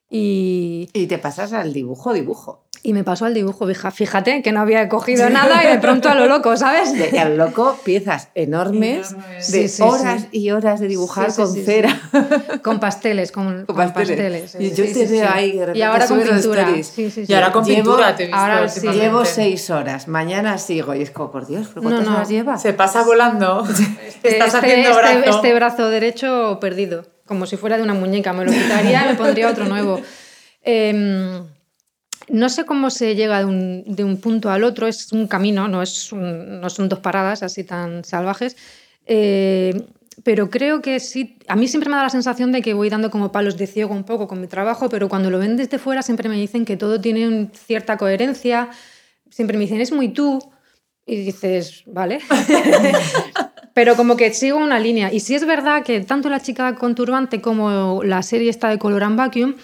Y, 0.09 0.89
Y 0.93 1.07
te 1.07 1.17
pasas 1.17 1.51
al 1.53 1.73
dibujo, 1.73 2.13
dibujo. 2.13 2.66
Y 2.84 2.93
me 2.93 3.03
pasó 3.03 3.25
al 3.25 3.34
dibujo, 3.34 3.67
fíjate 3.91 4.41
que 4.41 4.51
no 4.51 4.62
había 4.62 4.88
cogido 4.88 5.29
nada 5.29 5.63
y 5.63 5.67
de 5.67 5.79
pronto 5.79 6.10
a 6.10 6.15
lo 6.15 6.27
loco, 6.27 6.55
¿sabes? 6.57 6.93
Y 7.13 7.17
al 7.17 7.38
loco, 7.38 7.77
piezas 7.84 8.29
enormes 8.36 9.12
Enormes. 9.12 9.51
de 9.51 9.67
Sí, 9.67 9.75
sí, 9.77 9.81
horas 9.84 10.22
sí. 10.31 10.39
y 10.39 10.51
horas 10.51 10.79
de 10.79 10.88
dibujar 10.88 11.31
Sí, 11.31 11.36
sí, 11.36 11.41
con 11.41 11.53
sí, 11.53 11.60
sí. 11.60 11.65
cera. 11.65 12.01
Con 12.63 12.79
pasteles, 12.79 13.31
con, 13.31 13.65
pasteles. 13.65 14.51
pasteles. 14.51 14.55
Y 14.60 14.69
yo 14.75 14.86
sí, 14.86 14.93
te 14.93 15.07
sí, 15.07 15.13
veo 15.13 15.27
sí. 15.27 15.31
ahí, 15.34 15.51
de 15.53 15.60
repente 15.60 15.79
Y 15.79 15.81
ahora 15.81 16.05
con 16.07 16.19
pintura. 16.22 16.62
stories. 16.63 16.88
Sí, 16.88 17.12
sí, 17.12 17.25
Y 17.27 17.34
ahora 17.34 17.51
con 17.51 17.63
Llevo- 17.65 17.75
pintura 17.75 18.15
te 18.15 18.24
he 18.24 18.25
visto 18.27 18.39
ahora. 18.39 18.67
Llevo 18.67 19.25
seis 19.25 19.69
horas, 19.69 20.07
mañana 20.07 20.57
sigo. 20.57 20.93
Y 20.96 21.01
es 21.01 21.12
como, 21.12 21.31
por 21.31 21.48
Dios, 21.48 21.67
¿pero 21.69 21.81
¿cuántas 21.81 22.03
No, 22.05 22.12
no. 22.12 22.15
horas 22.17 22.29
lleva? 22.29 22.57
Se 22.57 22.74
pasa 22.74 23.03
volando. 23.03 23.65
Estás 24.24 24.53
este, 24.53 24.57
haciendo 24.57 24.89
este- 24.89 25.01
brazo. 25.01 25.36
este 25.38 25.53
brazo 25.53 25.89
derecho 25.89 26.57
perdido, 26.60 27.05
como 27.25 27.46
si 27.46 27.57
fuera 27.57 27.77
de 27.77 27.84
una 27.84 27.93
muñeca. 27.93 28.34
Me 28.34 28.46
lo 28.46 28.51
quitaría 28.51 29.05
y 29.05 29.10
me 29.10 29.15
pondría 29.15 29.50
otro 29.50 29.65
nuevo. 29.65 30.00
Em, 30.63 31.43
no 32.29 32.50
sé 32.50 32.65
cómo 32.65 32.89
se 32.89 33.15
llega 33.15 33.39
de 33.39 33.46
un, 33.46 33.84
de 33.86 34.03
un 34.03 34.17
punto 34.17 34.50
al 34.50 34.63
otro, 34.63 34.88
es 34.88 35.12
un 35.12 35.27
camino, 35.27 35.67
no, 35.67 35.81
es 35.81 36.12
un- 36.12 36.60
no 36.62 36.69
son 36.69 36.89
dos 36.89 37.00
paradas 37.00 37.43
así 37.43 37.63
tan 37.63 38.03
salvajes. 38.03 38.55
Eh, 39.05 39.84
pero 40.24 40.50
creo 40.50 40.81
que 40.81 41.00
sí, 41.00 41.38
a 41.48 41.55
mí 41.55 41.67
siempre 41.67 41.89
me 41.89 41.96
da 41.96 42.03
la 42.03 42.10
sensación 42.10 42.51
de 42.51 42.62
que 42.62 42.74
voy 42.74 42.89
dando 42.89 43.10
como 43.12 43.31
palos 43.31 43.55
de 43.57 43.67
ciego 43.67 43.93
un 43.93 44.03
poco 44.03 44.27
con 44.27 44.41
mi 44.41 44.48
trabajo, 44.48 44.89
pero 44.89 45.07
cuando 45.10 45.29
lo 45.29 45.39
ven 45.39 45.55
desde 45.57 45.77
fuera 45.79 46.01
siempre 46.01 46.27
me 46.27 46.36
dicen 46.36 46.65
que 46.65 46.75
todo 46.75 47.00
tiene 47.00 47.50
cierta 47.53 47.98
coherencia, 47.98 48.69
siempre 49.29 49.57
me 49.57 49.63
dicen, 49.65 49.79
es 49.79 49.91
muy 49.91 50.10
tú, 50.10 50.39
y 51.05 51.15
dices, 51.17 51.84
vale. 51.86 52.19
Pero 53.74 53.96
como 53.96 54.17
que 54.17 54.34
sigo 54.34 54.57
una 54.57 54.79
línea. 54.79 55.13
Y 55.13 55.19
sí 55.19 55.36
es 55.36 55.46
verdad 55.46 55.84
que 55.84 56.01
tanto 56.01 56.29
la 56.29 56.39
chica 56.41 56.75
con 56.75 56.96
turbante 56.96 57.41
como 57.41 58.01
la 58.03 58.24
serie 58.24 58.50
esta 58.50 58.69
de 58.69 58.79
Color 58.79 59.03
and 59.03 59.17
Vacuum, 59.17 59.55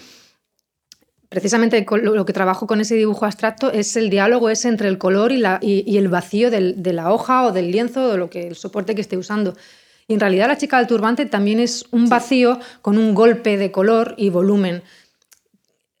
precisamente 1.34 1.84
lo 2.02 2.24
que 2.24 2.32
trabajo 2.32 2.66
con 2.66 2.80
ese 2.80 2.94
dibujo 2.94 3.26
abstracto 3.26 3.70
es 3.72 3.96
el 3.96 4.08
diálogo 4.08 4.48
ese 4.48 4.68
entre 4.68 4.88
el 4.88 4.96
color 4.96 5.32
y, 5.32 5.38
la, 5.38 5.58
y, 5.60 5.82
y 5.86 5.98
el 5.98 6.08
vacío 6.08 6.50
del- 6.50 6.82
de 6.82 6.92
la 6.92 7.12
hoja 7.12 7.44
o 7.46 7.52
del 7.52 7.70
lienzo 7.70 8.04
o 8.04 8.08
de 8.12 8.16
lo 8.18 8.30
que, 8.30 8.46
el 8.48 8.54
soporte 8.56 8.94
que 8.94 9.00
esté 9.00 9.16
usando. 9.16 9.54
Y 10.06 10.14
en 10.14 10.20
realidad 10.20 10.48
la 10.48 10.56
chica 10.58 10.78
del 10.78 10.86
turbante 10.86 11.26
también 11.26 11.60
es 11.60 11.86
un 11.90 12.08
vacío 12.08 12.58
con 12.82 12.98
un 12.98 13.14
golpe 13.14 13.56
de 13.56 13.70
color 13.70 14.14
y 14.16 14.30
volumen. 14.30 14.82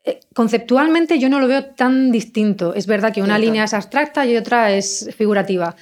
Eh, 0.04 0.20
Conceptualmente 0.34 1.18
yo 1.18 1.28
no 1.28 1.40
lo 1.40 1.48
veo 1.48 1.64
tan 1.64 2.12
distinto. 2.12 2.74
Es 2.74 2.86
verdad 2.86 3.12
que 3.12 3.20
una 3.22 3.36
Cierto. 3.36 3.46
línea 3.46 3.64
es 3.64 3.74
abstracta 3.74 4.26
y 4.26 4.36
otra 4.36 4.72
es 4.72 5.10
figurativa. 5.16 5.74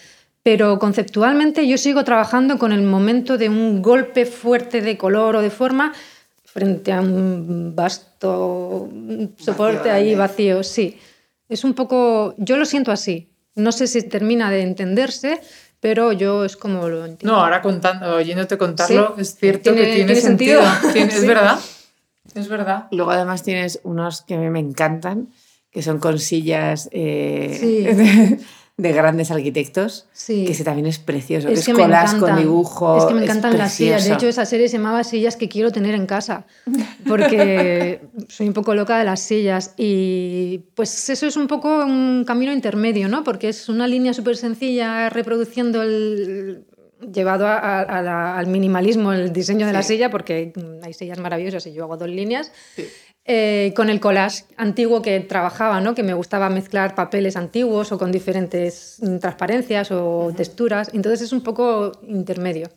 Pero 0.44 0.78
conceptualmente 0.78 1.66
yo 1.68 1.78
sigo 1.78 2.02
trabajando 2.04 2.58
con 2.58 2.72
el 2.72 2.82
momento 2.82 3.38
de 3.38 3.48
un 3.48 3.80
golpe 3.82 4.26
fuerte 4.26 4.80
de 4.80 4.96
color 4.96 5.36
o 5.36 5.42
de 5.42 5.50
forma 5.50 5.92
frente 6.52 6.92
a 6.92 7.00
un 7.00 7.74
vasto 7.74 8.88
soporte 9.38 9.90
ahí 9.90 10.10
grande. 10.12 10.16
vacío. 10.16 10.62
Sí, 10.62 10.98
es 11.48 11.64
un 11.64 11.74
poco, 11.74 12.34
yo 12.38 12.56
lo 12.56 12.64
siento 12.66 12.92
así. 12.92 13.30
No 13.54 13.72
sé 13.72 13.86
si 13.86 14.02
termina 14.02 14.50
de 14.50 14.62
entenderse, 14.62 15.40
pero 15.80 16.12
yo 16.12 16.44
es 16.44 16.56
como 16.56 16.88
lo 16.88 17.04
entiendo. 17.06 17.34
No, 17.36 17.42
ahora 17.44 17.60
contando, 17.62 18.14
oyéndote 18.16 18.56
contarlo, 18.58 19.14
Sí. 19.16 19.22
es 19.22 19.34
cierto 19.36 19.72
Tiene- 19.72 19.78
que 19.88 19.94
tiene, 19.94 20.06
tiene 20.06 20.20
sentido. 20.20 20.62
sentido. 20.62 21.06
Es 21.06 21.20
Sí. 21.20 21.26
verdad. 21.26 21.58
Es 22.34 22.48
verdad. 22.48 22.86
Luego 22.92 23.10
además 23.10 23.42
tienes 23.42 23.80
unos 23.82 24.22
que 24.22 24.34
a 24.34 24.38
mí 24.38 24.48
me 24.50 24.60
encantan, 24.60 25.28
que 25.70 25.82
son 25.82 25.98
con 25.98 26.18
sillas 26.18 26.88
eh, 26.92 27.56
Sí. 27.60 28.38
de, 28.76 28.88
de 28.88 28.94
grandes 28.94 29.30
arquitectos, 29.30 30.06
Sí. 30.12 30.44
que 30.44 30.52
ese 30.52 30.64
también 30.64 30.86
es 30.86 30.98
precioso, 30.98 31.48
Es 31.48 31.64
que 31.64 31.72
es 31.72 32.14
con 32.18 32.36
dibujo. 32.36 32.96
Es 32.98 33.04
que 33.04 33.14
me 33.14 33.22
encantan 33.24 33.56
las 33.58 33.74
sillas. 33.74 34.04
De 34.04 34.14
hecho, 34.14 34.28
esa 34.28 34.44
serie 34.46 34.68
se 34.68 34.78
llamaba 34.78 35.04
Sillas 35.04 35.36
que 35.36 35.48
quiero 35.48 35.70
tener 35.70 35.94
en 35.94 36.06
casa. 36.06 36.46
Porque 37.06 38.00
soy 38.28 38.48
un 38.48 38.54
poco 38.54 38.74
loca 38.74 38.98
de 38.98 39.04
las 39.04 39.20
sillas. 39.20 39.74
Y 39.76 40.58
pues 40.74 41.08
eso 41.10 41.26
es 41.26 41.36
un 41.36 41.46
poco 41.46 41.84
un 41.84 42.24
camino 42.26 42.52
intermedio, 42.52 43.08
¿no? 43.08 43.24
Porque 43.24 43.48
es 43.50 43.68
una 43.68 43.86
línea 43.86 44.14
súper 44.14 44.36
sencilla 44.36 45.08
reproduciendo 45.10 45.82
el 45.82 46.64
llevado 47.12 47.48
a- 47.48 47.58
a- 47.58 47.80
a 47.82 48.00
la- 48.02 48.38
al 48.38 48.46
minimalismo 48.46 49.12
el 49.12 49.32
diseño 49.32 49.66
de 49.66 49.72
la 49.72 49.82
Sí. 49.82 49.94
silla 49.94 50.08
porque 50.08 50.52
hay 50.84 50.92
sillas 50.92 51.18
maravillosas 51.18 51.66
y 51.66 51.72
yo 51.72 51.82
hago 51.82 51.96
dos 51.96 52.08
líneas 52.08 52.52
eh, 53.24 53.72
con 53.76 53.88
el 53.88 54.00
collage 54.00 54.44
antiguo 54.56 55.00
que 55.02 55.20
trabajaba, 55.20 55.80
¿no? 55.80 55.94
que 55.94 56.02
me 56.02 56.14
gustaba 56.14 56.48
mezclar 56.50 56.94
papeles 56.94 57.36
antiguos 57.36 57.92
o 57.92 57.98
con 57.98 58.10
diferentes 58.10 58.96
mm, 59.00 59.18
transparencias 59.18 59.90
o 59.92 60.32
texturas. 60.36 60.90
Entonces 60.92 61.22
es 61.22 61.32
un 61.32 61.42
poco 61.42 61.92
intermedio 62.06 62.68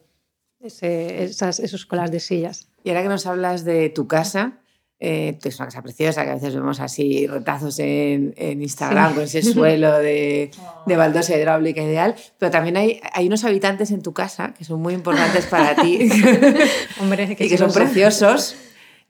ese- 0.60 1.24
esas- 1.24 1.60
esos 1.60 1.86
collages 1.86 2.12
de 2.12 2.20
sillas. 2.20 2.68
Y 2.84 2.90
ahora 2.90 3.04
que 3.04 3.10
nos 3.10 3.26
hablas 3.26 3.66
de 3.66 3.90
tu 3.90 4.08
casa, 4.08 4.60
eh, 5.00 5.38
es 5.44 5.56
una 5.60 5.66
casa 5.68 5.82
preciosa, 5.82 6.24
que 6.24 6.30
a 6.32 6.36
veces 6.36 6.56
vemos 6.56 6.80
así 6.80 7.28
retazos 7.28 7.80
en, 7.80 8.34
en 8.38 8.62
Instagram 8.62 9.10
Sí. 9.10 9.16
con 9.16 9.24
ese 9.24 9.42
suelo 9.42 9.98
de, 10.00 10.52
de 10.86 10.96
baldosa 10.96 11.36
hidráulica 11.36 11.82
ideal, 11.82 12.16
pero 12.38 12.52
también 12.52 12.78
hay, 12.78 13.02
hay 13.14 13.28
unos 13.28 13.44
habitantes 13.44 13.92
en 13.92 14.02
tu 14.02 14.14
casa 14.14 14.54
que 14.58 14.64
son 14.64 14.80
muy 14.82 14.94
importantes 14.94 15.48
para 15.48 15.76
ti 15.76 16.08
Hombre, 17.02 17.36
y 17.40 17.50
que 17.50 17.58
son 17.58 17.72
preciosos 17.74 18.56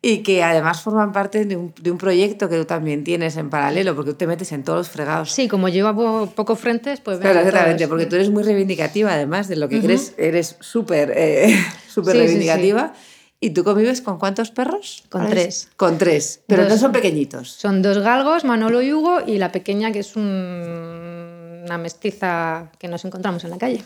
y 0.07 0.19
que 0.21 0.43
además 0.43 0.81
forman 0.81 1.11
parte 1.11 1.45
de 1.45 1.55
un, 1.55 1.73
de 1.81 1.89
un 1.89 1.97
proyecto 1.97 2.47
que 2.47 2.57
tú 2.57 2.65
también 2.65 3.03
tienes 3.03 3.37
en 3.37 3.49
paralelo, 3.49 3.95
porque 3.95 4.11
tú 4.11 4.17
te 4.17 4.27
metes 4.27 4.51
en 4.51 4.63
todos 4.63 4.77
los 4.77 4.89
fregados. 4.89 5.31
Sí, 5.31 5.47
como 5.47 5.67
llevo 5.67 6.27
pocos 6.27 6.59
frentes, 6.59 6.99
pues 6.99 7.17
Claro, 7.17 7.39
exactamente, 7.39 7.87
porque 7.87 8.05
tú 8.05 8.15
eres 8.15 8.29
muy 8.29 8.43
reivindicativa, 8.43 9.11
además 9.13 9.47
de 9.47 9.55
lo 9.55 9.67
que 9.67 9.77
Ujú. 9.77 9.85
crees, 9.87 10.13
eres 10.17 10.57
súper 10.59 11.11
eh, 11.15 11.57
súper 11.89 12.13
Sí, 12.13 12.19
sí, 12.19 12.25
reivindicativa. 12.27 12.93
¿Y 13.39 13.49
tú 13.49 13.63
convives 13.63 14.01
con 14.01 14.19
cuántos 14.19 14.51
perros? 14.51 15.03
Con 15.09 15.21
Ahora 15.21 15.33
es- 15.33 15.41
tres. 15.41 15.69
Con 15.75 15.97
tres, 15.97 16.41
pero 16.45 16.63
Dos. 16.63 16.73
no 16.73 16.77
son 16.77 16.91
pequeñitos. 16.91 17.49
Son 17.49 17.81
dos 17.81 17.97
galgos, 17.97 18.43
Manolo 18.45 18.83
y 18.83 18.93
Hugo, 18.93 19.19
y 19.25 19.39
la 19.39 19.51
pequeña 19.51 19.91
que 19.91 19.99
es 19.99 20.15
un- 20.15 21.61
una 21.65 21.77
mestiza 21.79 22.69
que 22.77 22.87
nos 22.87 23.03
encontramos 23.05 23.43
en 23.43 23.49
la 23.49 23.57
calle. 23.57 23.83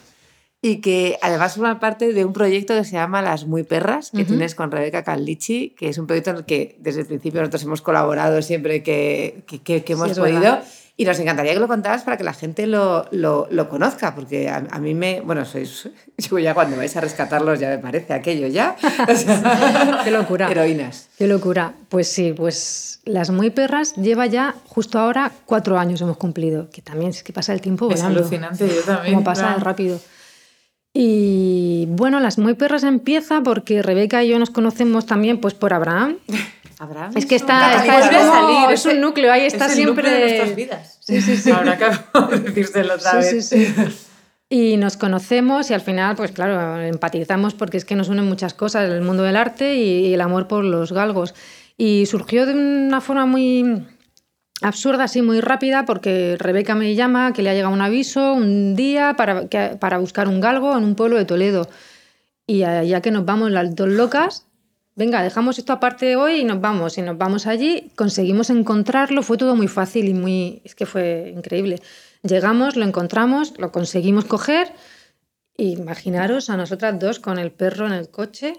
Y 0.61 0.81
que 0.81 1.17
además 1.21 1.53
forman 1.55 1.79
parte 1.79 2.11
de 2.11 2.25
un 2.25 2.33
proyecto 2.33 2.73
que 2.73 2.83
se 2.83 2.91
llama 2.91 3.21
Las 3.21 3.45
Muy 3.45 3.63
Perras, 3.63 4.11
que 4.11 4.17
Ujú. 4.23 4.25
tienes 4.27 4.55
con 4.55 4.71
Rebeca 4.71 5.03
Callici, 5.05 5.73
que 5.77 5.87
es 5.87 5.97
un 5.97 6.05
proyecto 6.05 6.31
en 6.31 6.35
el 6.37 6.45
que 6.45 6.75
desde 6.79 7.01
el 7.01 7.07
principio 7.07 7.39
nosotros 7.39 7.63
hemos 7.63 7.81
colaborado 7.81 8.41
siempre 8.41 8.83
que, 8.83 9.43
que, 9.47 9.59
que- 9.61 9.83
que 9.83 9.93
Sí, 9.93 9.93
hemos 9.93 10.11
es 10.11 10.19
podido. 10.19 10.39
verdad. 10.41 10.63
Y 10.97 11.05
nos 11.05 11.17
encantaría 11.17 11.53
que 11.53 11.61
lo 11.61 11.69
contaras 11.69 12.03
para 12.03 12.17
que 12.17 12.25
la 12.25 12.33
gente 12.33 12.67
lo, 12.67 13.05
lo, 13.11 13.47
lo 13.51 13.69
conozca, 13.69 14.13
porque 14.15 14.49
a, 14.49 14.57
a 14.69 14.79
mí 14.79 14.93
me. 14.93 15.21
Bueno, 15.21 15.45
sois. 15.45 15.87
Yo 16.17 16.37
ya 16.39 16.53
cuando 16.53 16.75
vais 16.75 16.93
a 16.97 16.99
rescatarlos 16.99 17.57
ya 17.57 17.69
me 17.69 17.77
parece 17.77 18.11
aquello 18.13 18.47
ya. 18.47 18.75
O 19.07 19.15
sea, 19.15 20.01
Qué 20.03 20.11
locura. 20.11 20.51
Heroínas. 20.51 21.07
Qué 21.17 21.25
locura. 21.27 21.73
Pues 21.87 22.09
sí, 22.11 22.33
pues 22.35 22.99
Las 23.05 23.29
Muy 23.29 23.49
Perras 23.49 23.95
lleva 23.95 24.25
ya 24.25 24.55
justo 24.65 24.99
ahora 24.99 25.31
cuatro 25.45 25.79
años 25.79 26.01
hemos 26.01 26.17
cumplido, 26.17 26.69
que 26.69 26.81
también 26.81 27.11
es 27.11 27.23
que 27.23 27.31
pasa 27.31 27.53
el 27.53 27.61
tiempo 27.61 27.89
Es 27.89 28.01
volando. 28.01 28.19
alucinante, 28.19 28.67
yo 28.67 28.81
también. 28.81 29.13
Como 29.13 29.23
pasa 29.23 29.43
claro. 29.47 29.63
rápido. 29.63 30.01
Y 30.93 31.85
bueno, 31.89 32.19
Las 32.19 32.37
Muy 32.37 32.55
Perras 32.55 32.83
empieza 32.83 33.41
porque 33.43 33.81
Rebeca 33.81 34.23
y 34.23 34.29
yo 34.29 34.39
nos 34.39 34.49
conocemos 34.49 35.05
también 35.05 35.39
pues 35.39 35.53
por 35.53 35.73
Abraham. 35.73 36.17
Abraham. 36.79 37.11
Es 37.15 37.25
que 37.25 37.35
está, 37.35 37.75
está 37.83 37.99
es, 37.99 38.17
como- 38.17 38.33
salir, 38.33 38.73
es 38.73 38.85
un 38.85 39.01
núcleo, 39.01 39.31
ahí 39.31 39.45
está 39.45 39.65
es 39.65 39.71
el 39.71 39.77
siempre. 39.77 40.03
núcleo 40.03 40.19
de 40.19 40.27
nuestras 40.27 40.55
vidas. 40.55 40.97
Sí, 41.01 41.21
sí, 41.21 41.37
sí. 41.37 41.51
Ahora 41.51 41.73
acabo 41.73 42.27
de 42.27 42.39
decírselo 42.39 42.95
otra 42.95 43.21
Sí, 43.21 43.35
vez. 43.35 43.47
sí, 43.49 43.65
sí. 43.65 43.73
Y 44.51 44.77
nos 44.77 44.97
conocemos 44.97 45.69
y 45.69 45.73
al 45.75 45.81
final, 45.81 46.15
pues 46.15 46.31
claro, 46.31 46.81
empatizamos 46.81 47.53
porque 47.53 47.77
es 47.77 47.85
que 47.85 47.95
nos 47.95 48.09
unen 48.09 48.25
muchas 48.25 48.53
cosas, 48.55 48.89
el 48.89 49.01
mundo 49.01 49.21
del 49.23 49.35
arte 49.35 49.75
y 49.75 50.11
el 50.13 50.21
amor 50.21 50.47
por 50.47 50.63
los 50.63 50.91
galgos. 50.91 51.35
Y 51.77 52.07
surgió 52.07 52.45
de 52.47 52.53
una 52.53 52.99
forma 53.01 53.25
muy 53.27 53.85
absurda, 54.61 55.05
así 55.05 55.21
muy 55.21 55.41
rápida, 55.41 55.85
porque 55.85 56.35
Rebeca 56.39 56.75
me 56.75 56.95
llama 56.95 57.33
que 57.33 57.41
le 57.41 57.49
ha 57.49 57.53
llegado 57.53 57.73
un 57.73 57.81
aviso 57.81 58.33
un 58.33 58.75
día 58.75 59.15
para, 59.15 59.47
para 59.79 59.97
buscar 59.97 60.27
un 60.27 60.39
galgo 60.39 60.77
en 60.77 60.83
un 60.83 60.95
pueblo 60.95 61.17
de 61.17 61.25
Toledo. 61.25 61.67
Y 62.45 62.59
ya 62.59 63.01
que 63.01 63.11
nos 63.11 63.25
vamos 63.25 63.51
las 63.51 63.75
dos 63.75 63.89
locas, 63.89 64.47
venga, 64.95 65.21
dejamos 65.21 65.57
esto 65.59 65.71
aparte 65.71 66.15
hoy 66.15 66.41
y 66.41 66.43
nos 66.43 66.59
vamos. 66.59 66.97
Y 66.97 67.01
nos 67.01 67.17
vamos 67.17 67.47
allí, 67.47 67.91
conseguimos 67.95 68.49
encontrarlo, 68.49 69.21
fue 69.23 69.37
todo 69.37 69.55
muy 69.55 69.67
fácil 69.67 70.07
y 70.07 70.13
muy... 70.13 70.61
Es 70.63 70.75
que 70.75 70.85
fue 70.85 71.31
increíble. 71.35 71.79
Llegamos, 72.23 72.75
lo 72.75 72.85
encontramos, 72.85 73.53
lo 73.57 73.71
conseguimos 73.71 74.25
coger. 74.25 74.73
Imaginaros 75.57 76.49
a 76.49 76.57
nosotras 76.57 76.99
dos 76.99 77.19
con 77.19 77.37
el 77.37 77.51
perro 77.51 77.85
en 77.85 77.93
el 77.93 78.09
coche, 78.09 78.53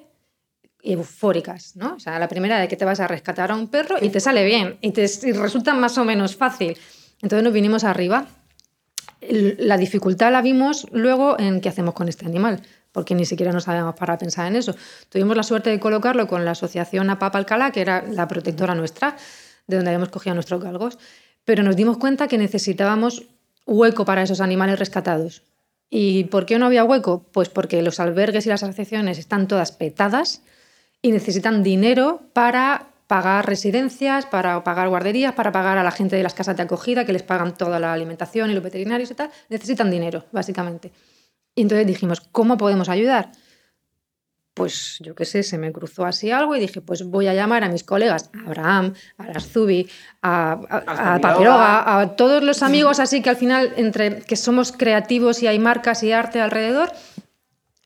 eufóricas, 0.83 1.77
¿no? 1.77 1.95
O 1.95 2.01
sea, 2.01 2.19
la 2.19 2.29
primera 2.29 2.59
de 2.59 2.69
que 2.69 2.77
te 2.77 2.85
vas 2.85 3.01
a 3.01 3.09
rescatar 3.09 3.51
a 3.51 3.57
un 3.57 3.69
perro 3.69 3.97
y 4.01 4.09
te 4.09 4.21
sale 4.21 4.45
bien 4.45 4.79
y 4.81 4.93
te 4.93 5.05
y 5.05 5.33
resulta 5.33 5.75
más 5.75 5.99
o 5.99 6.05
menos 6.05 6.37
fácil. 6.37 6.77
Entonces 7.23 7.45
nos 7.45 7.53
vinimos 7.53 7.85
arriba. 7.85 8.27
La 9.21 9.77
dificultad 9.77 10.33
la 10.33 10.41
vimos 10.41 10.87
luego 10.93 11.39
en 11.39 11.61
qué 11.61 11.69
hacemos 11.69 11.95
con 11.95 12.09
este 12.09 12.25
animal, 12.25 12.63
porque 12.93 13.15
ni 13.15 13.27
siquiera 13.27 13.53
nos 13.53 13.69
habíamos 13.69 13.95
para 13.95 14.17
pensar 14.17 14.47
en 14.47 14.57
eso. 14.57 14.75
Tuvimos 15.11 15.37
la 15.37 15.43
suerte 15.43 15.69
de 15.69 15.79
colocarlo 15.79 16.27
con 16.27 16.45
la 16.45 16.53
asociación 16.53 17.11
APAP 17.11 17.37
Alcalá, 17.37 17.71
que 17.71 17.83
era 17.83 18.03
la 18.09 18.27
protectora 18.27 18.75
nuestra, 18.75 19.17
de 19.67 19.77
donde 19.77 19.91
habíamos 19.91 20.09
cogido 20.09 20.35
nuestros 20.35 20.63
galgos. 20.63 20.99
pero 21.45 21.63
nos 21.63 21.75
dimos 21.75 21.99
cuenta 21.99 22.29
que 22.29 22.39
necesitábamos 22.39 23.25
hueco 23.67 24.05
para 24.05 24.23
esos 24.23 24.41
animales 24.41 24.79
rescatados. 24.79 25.43
¿Y 25.89 26.25
por 26.25 26.47
qué 26.47 26.59
no 26.59 26.67
había 26.67 26.85
hueco? 26.85 27.27
Pues 27.33 27.49
porque 27.49 27.83
los 27.83 27.99
albergues 27.99 28.47
y 28.47 28.49
las 28.51 28.63
asociaciones 28.63 29.19
están 29.19 29.49
todas 29.49 29.73
petadas 29.73 30.43
y 31.03 31.13
necesitan 31.13 31.63
dinero 31.63 32.23
para 32.33 32.91
pagar 33.07 33.47
residencias, 33.47 34.25
para 34.27 34.63
pagar 34.63 34.89
guarderías, 34.89 35.33
para 35.33 35.51
pagar 35.51 35.79
a 35.79 35.83
la 35.83 35.91
gente 35.91 36.15
de 36.15 36.23
las 36.23 36.35
casas 36.35 36.57
de 36.57 36.63
acogida 36.63 37.05
que 37.05 37.13
les 37.13 37.25
pagan 37.25 37.57
toda 37.57 37.81
la 37.81 37.93
alimentación 37.93 38.51
y 38.51 38.55
los 38.55 38.63
veterinarios 38.63 39.11
y 39.11 39.15
tal. 39.15 39.31
Necesitan 39.49 39.91
dinero, 39.91 40.27
básicamente. 40.31 40.93
Y 41.57 41.63
entonces 41.63 41.87
dijimos, 41.89 42.21
¿cómo 42.21 42.57
podemos 42.57 42.89
ayudar? 42.89 43.33
Pues 44.55 44.99
yo 45.01 45.15
qué 45.15 45.25
sé, 45.25 45.43
se 45.43 45.59
me 45.59 45.73
cruzó 45.73 46.05
así 46.05 46.31
algo 46.31 46.55
y 46.55 46.61
dije, 46.61 46.81
pues 46.81 47.03
voy 47.05 47.27
a 47.27 47.35
llamar 47.35 47.65
a 47.65 47.69
mis 47.69 47.83
colegas, 47.83 48.31
a 48.33 48.47
Abraham, 48.47 48.95
a 49.17 49.27
Larzubi, 49.27 49.89
a, 50.23 50.61
a, 50.69 51.15
a 51.15 51.21
Papiroga, 51.21 52.01
a 52.01 52.15
todos 52.15 52.45
los 52.45 52.63
amigos 52.63 53.01
así 53.01 53.23
que 53.23 53.31
al 53.31 53.37
final, 53.37 53.73
entre 53.77 54.21
que 54.21 54.37
somos 54.37 54.71
creativos 54.71 55.43
y 55.43 55.47
hay 55.47 55.59
marcas 55.59 56.03
y 56.03 56.13
arte 56.13 56.41
alrededor, 56.41 56.93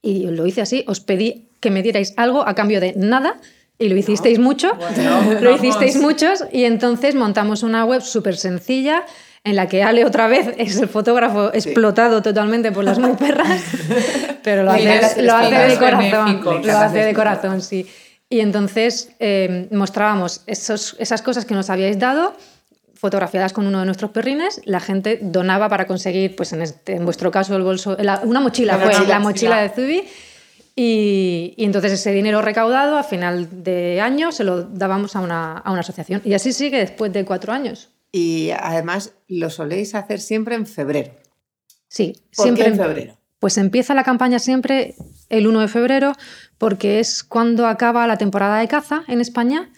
y 0.05 0.27
lo 0.27 0.47
hice 0.47 0.61
así, 0.61 0.85
os 0.87 1.01
pedí 1.01 1.49
que 1.61 1.71
me 1.71 1.83
dierais 1.83 2.12
algo 2.17 2.47
a 2.47 2.55
cambio 2.55 2.81
de 2.81 2.93
nada 2.95 3.40
y 3.79 3.88
lo 3.88 3.97
hicisteis 3.97 4.38
mucho, 4.38 4.73
lo 5.40 5.57
hicisteis 5.57 5.97
muchos 5.97 6.45
y 6.53 6.64
entonces 6.64 7.14
montamos 7.14 7.62
una 7.62 7.85
web 7.85 8.03
súper 8.03 8.37
sencilla 8.37 9.05
en 9.45 9.57
la 9.57 9.69
que 9.69 9.83
Ale 9.83 10.05
otra 10.05 10.29
vez 10.29 10.55
es 10.59 10.79
el 10.79 10.88
fotógrafo 10.88 11.53
explotado 11.53 12.23
totalmente 12.23 12.71
por 12.71 12.85
las 12.85 12.99
muy 12.99 13.14
perras, 13.17 13.62
pero 14.43 14.62
lo 14.62 14.73
hace, 14.73 15.23
lo 15.23 15.35
hace 15.35 15.55
de 15.55 15.79
corazón, 15.79 16.64
lo 16.64 16.79
hace 16.79 16.99
de 16.99 17.14
corazón, 17.14 17.62
sí. 17.62 17.87
Y 18.31 18.40
entonces 18.40 19.11
eh, 19.21 19.69
mostrábamos 19.71 20.43
esos, 20.47 20.97
esas 20.99 21.23
cosas 21.23 21.45
que 21.45 21.55
nos 21.55 21.71
habíais 21.71 21.99
dado, 21.99 22.35
fotografiadas 23.05 23.53
con 23.53 23.67
uno 23.67 23.81
de 23.81 23.85
nuestros 23.85 24.12
perrines, 24.12 24.62
la 24.64 24.81
gente 24.81 25.19
donaba 25.21 25.69
para 25.69 25.87
conseguir, 25.87 26.35
pues 26.35 26.55
en, 26.55 26.62
este, 26.62 26.95
en 26.95 27.05
vuestro 27.05 27.31
caso, 27.31 27.55
el 27.55 27.62
bolso, 27.62 27.99
una 28.23 28.40
mochila, 28.40 28.79
fue 28.79 29.07
la 29.07 29.19
mochila 29.19 29.61
de 29.61 29.69
Zubi, 29.69 30.05
y, 30.75 31.55
entonces 31.59 31.93
ese 31.93 32.12
dinero 32.12 32.40
recaudado 32.40 32.97
a 32.97 33.03
final 33.03 33.62
de 33.62 34.01
año 34.01 34.33
se 34.33 34.43
lo 34.43 34.62
dábamos 34.62 35.17
a 35.17 35.21
una, 35.21 35.59
a 35.59 35.71
una, 35.71 35.81
asociación. 35.81 36.23
Y 36.25 36.33
así 36.33 36.55
sigue 36.55 36.79
después 36.79 37.12
de 37.12 37.27
cuatro 37.27 37.53
años. 37.53 37.90
Y 38.11 38.53
además 38.59 39.12
lo 39.29 39.51
soléis 39.51 39.95
hacer 39.95 40.19
siempre 40.19 40.55
en 40.55 40.67
febrero. 40.67 41.12
Sí, 41.88 42.14
¿Por 42.35 42.43
siempre 42.43 42.64
qué 42.64 42.71
en 42.71 42.77
febrero. 42.79 43.19
Pues 43.38 43.59
empieza 43.59 43.93
la 43.93 44.05
campaña 44.05 44.38
siempre 44.38 44.95
el 45.29 45.47
1 45.47 45.61
de 45.61 45.69
febrero 45.69 46.12
porque 46.57 47.01
es 47.01 47.23
cuando 47.23 47.67
acaba 47.67 48.07
la 48.07 48.17
temporada 48.17 48.61
de 48.61 48.69
caza 48.69 49.05
en 49.09 49.21
España 49.21 49.71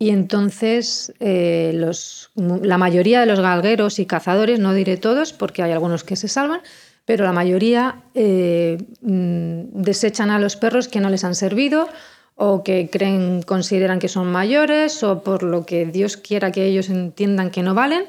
y 0.00 0.08
entonces 0.08 1.12
eh, 1.20 1.72
los, 1.74 2.30
la 2.34 2.78
mayoría 2.78 3.20
de 3.20 3.26
los 3.26 3.38
galgueros 3.38 3.98
y 3.98 4.06
cazadores, 4.06 4.58
no 4.58 4.72
diré 4.72 4.96
todos 4.96 5.34
porque 5.34 5.62
hay 5.62 5.72
algunos 5.72 6.04
que 6.04 6.16
se 6.16 6.26
salvan, 6.26 6.62
pero 7.04 7.22
la 7.22 7.32
mayoría 7.32 8.00
eh, 8.14 8.78
mm, 9.02 9.82
desechan 9.82 10.30
a 10.30 10.38
los 10.38 10.56
perros 10.56 10.88
que 10.88 11.00
no 11.00 11.10
les 11.10 11.22
han 11.22 11.34
servido 11.34 11.86
o 12.34 12.64
que 12.64 12.88
creen, 12.90 13.42
consideran 13.42 13.98
que 13.98 14.08
son 14.08 14.32
mayores 14.32 15.02
o 15.02 15.22
por 15.22 15.42
lo 15.42 15.66
que 15.66 15.84
Dios 15.84 16.16
quiera 16.16 16.50
que 16.50 16.64
ellos 16.64 16.88
entiendan 16.88 17.50
que 17.50 17.62
no 17.62 17.74
valen 17.74 18.04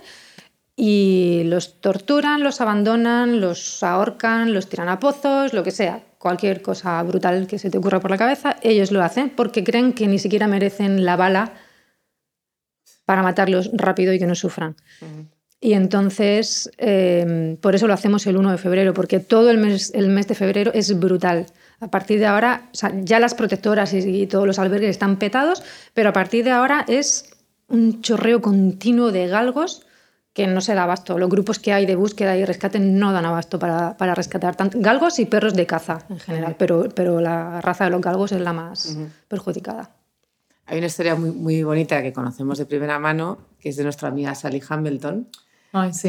y 0.78 1.42
los 1.48 1.82
torturan, 1.82 2.42
los 2.42 2.62
abandonan, 2.62 3.42
los 3.42 3.84
ahorcan, 3.84 4.54
los 4.54 4.70
tiran 4.70 4.88
a 4.88 5.02
pozos, 5.02 5.52
lo 5.52 5.62
que 5.64 5.72
sea, 5.72 6.06
cualquier 6.20 6.62
cosa 6.62 7.04
brutal 7.04 7.48
que 7.48 7.60
se 7.60 7.70
te 7.70 7.80
ocurra 7.80 8.00
por 8.00 8.12
la 8.12 8.18
cabeza, 8.18 8.56
ellos 8.62 8.94
lo 8.94 9.04
hacen 9.04 9.30
porque 9.30 9.66
creen 9.66 9.92
que 9.92 10.08
ni 10.08 10.20
siquiera 10.20 10.48
merecen 10.48 11.04
la 11.04 11.18
bala 11.18 11.52
para 13.12 13.24
matarlos 13.24 13.70
rápido 13.74 14.14
y 14.14 14.20
que 14.20 14.26
no 14.26 14.36
sufran. 14.36 14.74
Y 15.60 15.74
entonces, 15.74 16.72
eh, 16.78 17.58
por 17.60 17.76
eso 17.76 17.86
lo 17.86 17.94
hacemos 17.94 18.26
el 18.26 18.38
1 18.38 18.52
de 18.52 18.58
febrero, 18.58 18.94
porque 18.94 19.20
todo 19.20 19.52
el 19.52 19.58
mes, 19.58 19.92
el 19.94 20.08
mes 20.08 20.30
de 20.30 20.36
febrero 20.36 20.72
es 20.74 20.98
brutal. 20.98 21.48
A 21.82 21.90
partir 21.90 22.20
de 22.20 22.26
ahora, 22.28 22.70
ya 23.04 23.20
las 23.20 23.34
protectoras 23.34 23.94
y, 23.94 24.28
todos 24.28 24.48
los 24.48 24.60
albergues 24.60 24.92
están 24.92 25.18
petados, 25.18 25.62
pero 25.94 26.08
a 26.08 26.14
partir 26.14 26.46
de 26.46 26.52
ahora 26.52 26.86
es 26.88 27.36
un 27.68 28.02
chorreo 28.02 28.42
continuo 28.42 29.12
de 29.12 29.28
galgos 29.28 29.86
que 30.32 30.48
no 30.48 30.62
se 30.62 30.74
da 30.74 30.84
abasto. 30.84 31.18
Los 31.18 31.30
grupos 31.30 31.60
que 31.60 31.74
hay 31.74 31.86
de 31.86 31.98
búsqueda 31.98 32.38
y 32.38 32.46
rescate 32.46 32.80
no 32.80 33.12
dan 33.12 33.26
abasto 33.26 33.60
para, 33.60 33.98
para 33.98 34.16
rescatar 34.16 34.56
tanto, 34.56 34.78
galgos 34.80 35.20
y 35.20 35.26
perros 35.26 35.54
de 35.54 35.66
caza 35.66 36.06
en 36.10 36.20
general, 36.20 36.56
pero, 36.58 36.88
pero 36.96 37.20
la 37.20 37.60
raza 37.60 37.84
de 37.84 37.90
los 37.90 38.00
galgos 38.00 38.32
es 38.32 38.40
la 38.40 38.54
más 38.54 38.96
perjudicada. 39.28 39.92
Hay 40.66 40.78
una 40.78 40.88
historia 40.88 41.16
muy, 41.16 41.32
muy 41.32 41.64
bonita 41.64 42.02
que 42.02 42.14
conocemos 42.14 42.58
de 42.58 42.66
primera 42.66 43.00
mano, 43.00 43.40
que 43.60 43.70
es 43.70 43.76
de 43.76 43.84
nuestra 43.84 44.10
amiga 44.10 44.36
Sally 44.36 44.62
Hamilton, 44.68 45.28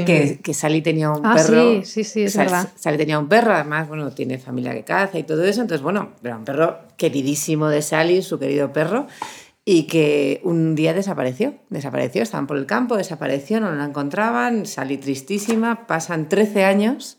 que, 0.05 0.41
que, 0.43 0.55
Sally 0.55 0.83
tenía 0.83 1.11
un 1.11 1.25
ah, 1.25 1.35
perro. 1.35 1.83
Sí, 1.83 1.85
sí, 1.85 2.05
sí, 2.05 2.23
es 2.25 2.37
verdad. 2.37 2.69
Sally 2.75 2.99
tenía 2.99 3.19
un 3.19 3.29
perro, 3.29 3.53
además, 3.53 3.89
bueno, 3.89 4.11
tiene 4.11 4.39
familia 4.39 4.73
que 4.73 4.83
caza 4.83 5.19
y 5.19 5.23
todo 5.23 5.45
eso. 5.45 5.61
Entonces, 5.63 5.83
bueno, 5.83 6.13
era 6.23 6.37
un 6.37 6.45
perro 6.45 6.81
queridísimo 6.97 7.69
de 7.69 7.81
Sally, 7.81 8.23
su 8.23 8.41
querido 8.41 8.73
perro, 8.73 9.07
y 9.65 9.85
que 9.85 10.41
un 10.43 10.75
día 10.75 10.95
desapareció. 10.95 11.55
Desapareció, 11.71 12.23
estaban 12.23 12.49
por 12.49 12.57
el 12.57 12.67
campo, 12.67 12.97
desapareció, 12.97 13.61
no 13.61 13.71
la 13.71 13.85
encontraban, 13.85 14.67
Sally 14.67 14.97
tristísima, 14.97 15.87
pasan 15.87 16.29
13 16.29 16.65
años 16.65 17.19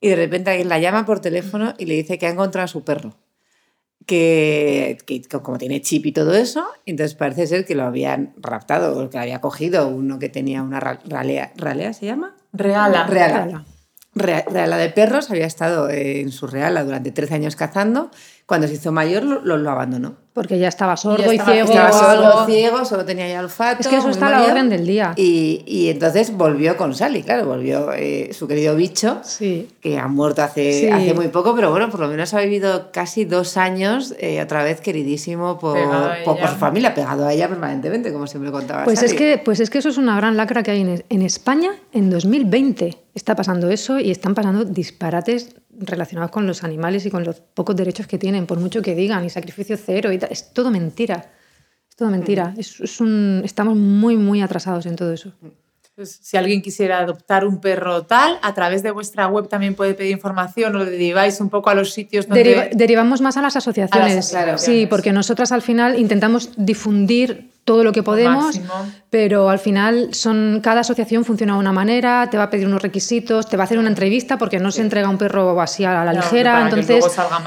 y 0.00 0.08
de 0.08 0.16
repente 0.16 0.50
alguien 0.50 0.68
la 0.68 0.78
llama 0.78 1.06
por 1.06 1.20
teléfono 1.20 1.74
y 1.78 1.86
le 1.86 1.94
dice 1.94 2.18
que 2.18 2.26
ha 2.26 2.30
encontrado 2.30 2.64
a 2.64 2.68
su 2.68 2.84
perro 2.84 3.16
que, 4.10 4.98
como 5.40 5.56
tiene 5.56 5.80
chip 5.82 6.04
y 6.06 6.10
todo 6.10 6.34
eso, 6.34 6.66
entonces 6.84 7.14
parece 7.14 7.46
ser 7.46 7.64
que 7.64 7.76
lo 7.76 7.84
habían 7.84 8.34
raptado 8.38 8.98
o 8.98 9.08
que 9.08 9.18
había 9.18 9.40
cogido 9.40 9.86
uno 9.86 10.18
que 10.18 10.28
tenía 10.28 10.64
una 10.64 10.80
ralea, 10.80 11.52
¿ralea 11.56 11.92
se 11.92 12.06
llama? 12.06 12.34
Reala. 12.52 13.06
Reala. 13.06 13.64
Reala 14.12 14.76
de 14.78 14.90
perros, 14.90 15.30
había 15.30 15.46
estado 15.46 15.88
en 15.88 16.32
su 16.32 16.48
reala 16.48 16.82
durante 16.82 17.12
13 17.12 17.34
años 17.34 17.54
cazando 17.54 18.10
cuando 18.50 18.66
se 18.66 18.74
hizo 18.74 18.90
mayor 18.90 19.22
lo, 19.22 19.56
lo, 19.56 19.70
abandonó. 19.70 20.16
Porque 20.32 20.58
ya 20.58 20.66
estaba 20.66 20.96
sordo 20.96 21.32
y, 21.32 21.38
ciego. 21.38 21.68
Estaba 21.68 21.92
sordo, 21.92 22.46
ciego, 22.46 22.84
solo 22.84 23.04
tenía 23.04 23.28
ya 23.28 23.38
olfato. 23.38 23.80
Es 23.80 23.86
que 23.86 23.98
eso 23.98 24.10
está 24.10 24.26
a 24.26 24.30
la 24.30 24.42
orden 24.42 24.68
del 24.68 24.84
día. 24.88 25.12
Y, 25.14 25.62
y, 25.68 25.88
entonces 25.88 26.36
volvió 26.36 26.76
con 26.76 26.92
Sally, 26.92 27.22
claro, 27.22 27.46
volvió 27.46 27.92
eh, 27.92 28.30
su 28.32 28.48
querido 28.48 28.74
bicho, 28.74 29.20
sí. 29.22 29.68
que 29.80 30.00
ha 30.00 30.08
muerto 30.08 30.42
hace, 30.42 30.80
sí. 30.80 30.88
hace 30.88 31.14
muy 31.14 31.28
poco, 31.28 31.54
pero 31.54 31.70
bueno, 31.70 31.90
por 31.90 32.00
lo 32.00 32.08
menos 32.08 32.34
ha 32.34 32.40
vivido 32.40 32.90
casi 32.90 33.24
dos 33.24 33.56
años, 33.56 34.16
eh, 34.18 34.42
otra 34.42 34.64
vez 34.64 34.80
queridísimo 34.80 35.56
por, 35.56 35.78
por, 36.24 36.36
por, 36.40 36.48
su 36.48 36.56
familia, 36.56 36.92
pegado 36.92 37.28
a 37.28 37.32
ella 37.32 37.48
permanentemente, 37.48 38.12
como 38.12 38.26
siempre 38.26 38.50
contaba 38.50 38.82
pues 38.82 38.98
Sally. 38.98 39.12
Es 39.12 39.16
que, 39.16 39.38
pues 39.44 39.60
es 39.60 39.70
que 39.70 39.78
eso 39.78 39.90
es 39.90 39.96
una 39.96 40.16
gran 40.16 40.36
lacra 40.36 40.64
que 40.64 40.72
hay 40.72 40.80
en, 40.80 41.04
en 41.08 41.22
España 41.22 41.70
en 41.92 42.10
2020. 42.10 42.98
Está 43.14 43.36
pasando 43.36 43.70
eso 43.70 44.00
y 44.00 44.10
están 44.10 44.34
pasando 44.34 44.64
disparates 44.64 45.54
relacionados 45.80 46.30
con 46.30 46.46
los 46.46 46.62
animales 46.62 47.06
y 47.06 47.10
con 47.10 47.24
los 47.24 47.40
pocos 47.40 47.74
derechos 47.74 48.06
que 48.06 48.18
tienen, 48.18 48.46
por 48.46 48.60
mucho 48.60 48.82
que 48.82 48.94
digan, 48.94 49.24
y 49.24 49.30
sacrificio 49.30 49.76
cero, 49.76 50.12
y 50.12 50.18
tal. 50.18 50.30
es 50.30 50.52
todo 50.52 50.70
mentira. 50.70 51.32
Es 51.88 51.96
todo 51.96 52.10
mentira. 52.10 52.54
Es, 52.56 52.80
es 52.80 53.00
un, 53.00 53.42
estamos 53.44 53.76
muy, 53.76 54.16
muy 54.16 54.42
atrasados 54.42 54.86
en 54.86 54.96
todo 54.96 55.12
eso. 55.12 55.32
Pues, 56.00 56.18
si 56.22 56.38
alguien 56.38 56.62
quisiera 56.62 57.00
adoptar 57.00 57.44
un 57.44 57.60
perro 57.60 58.06
tal, 58.06 58.38
a 58.40 58.54
través 58.54 58.82
de 58.82 58.90
vuestra 58.90 59.26
web 59.26 59.48
también 59.48 59.74
puede 59.74 59.92
pedir 59.92 60.12
información 60.12 60.74
o 60.76 60.84
deriváis 60.86 61.38
un 61.42 61.50
poco 61.50 61.68
a 61.68 61.74
los 61.74 61.92
sitios 61.92 62.26
donde... 62.26 62.42
Deriva, 62.42 62.66
derivamos 62.72 63.20
más 63.20 63.36
a 63.36 63.42
las 63.42 63.54
asociaciones. 63.56 64.12
A 64.12 64.14
las 64.14 64.24
asociaciones. 64.24 64.62
Sí, 64.62 64.86
porque 64.86 65.12
nosotras 65.12 65.52
al 65.52 65.60
final 65.60 65.98
intentamos 65.98 66.52
difundir 66.56 67.50
todo 67.70 67.84
lo 67.84 67.92
que 67.92 68.02
podemos, 68.02 68.60
pero 69.10 69.48
al 69.48 69.60
final 69.60 70.12
son 70.12 70.58
cada 70.60 70.80
asociación 70.80 71.24
funciona 71.24 71.52
de 71.52 71.60
una 71.60 71.70
manera, 71.70 72.26
te 72.28 72.36
va 72.36 72.42
a 72.42 72.50
pedir 72.50 72.66
unos 72.66 72.82
requisitos, 72.82 73.48
te 73.48 73.56
va 73.56 73.62
a 73.62 73.66
hacer 73.66 73.78
una 73.78 73.86
entrevista 73.86 74.38
porque 74.38 74.58
no 74.58 74.72
se 74.72 74.82
entrega 74.82 75.08
un 75.08 75.18
perro 75.18 75.60
así 75.60 75.84
a 75.84 76.04
la 76.04 76.12
ligera, 76.12 76.64
entonces 76.64 77.04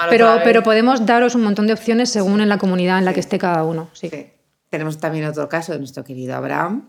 pero 0.10 0.40
pero 0.46 0.64
podemos 0.64 1.06
daros 1.06 1.36
un 1.36 1.44
montón 1.44 1.68
de 1.68 1.74
opciones 1.74 2.10
según 2.10 2.40
en 2.40 2.48
la 2.48 2.58
comunidad 2.58 3.00
en 3.00 3.04
la 3.04 3.14
que 3.14 3.20
esté 3.20 3.38
cada 3.38 3.66
uno. 3.66 3.90
Sí. 3.92 4.08
sí. 4.10 4.28
Tenemos 4.70 4.98
también 4.98 5.26
otro 5.26 5.50
caso 5.50 5.74
de 5.74 5.80
nuestro 5.80 6.06
querido 6.06 6.36
Abraham, 6.36 6.88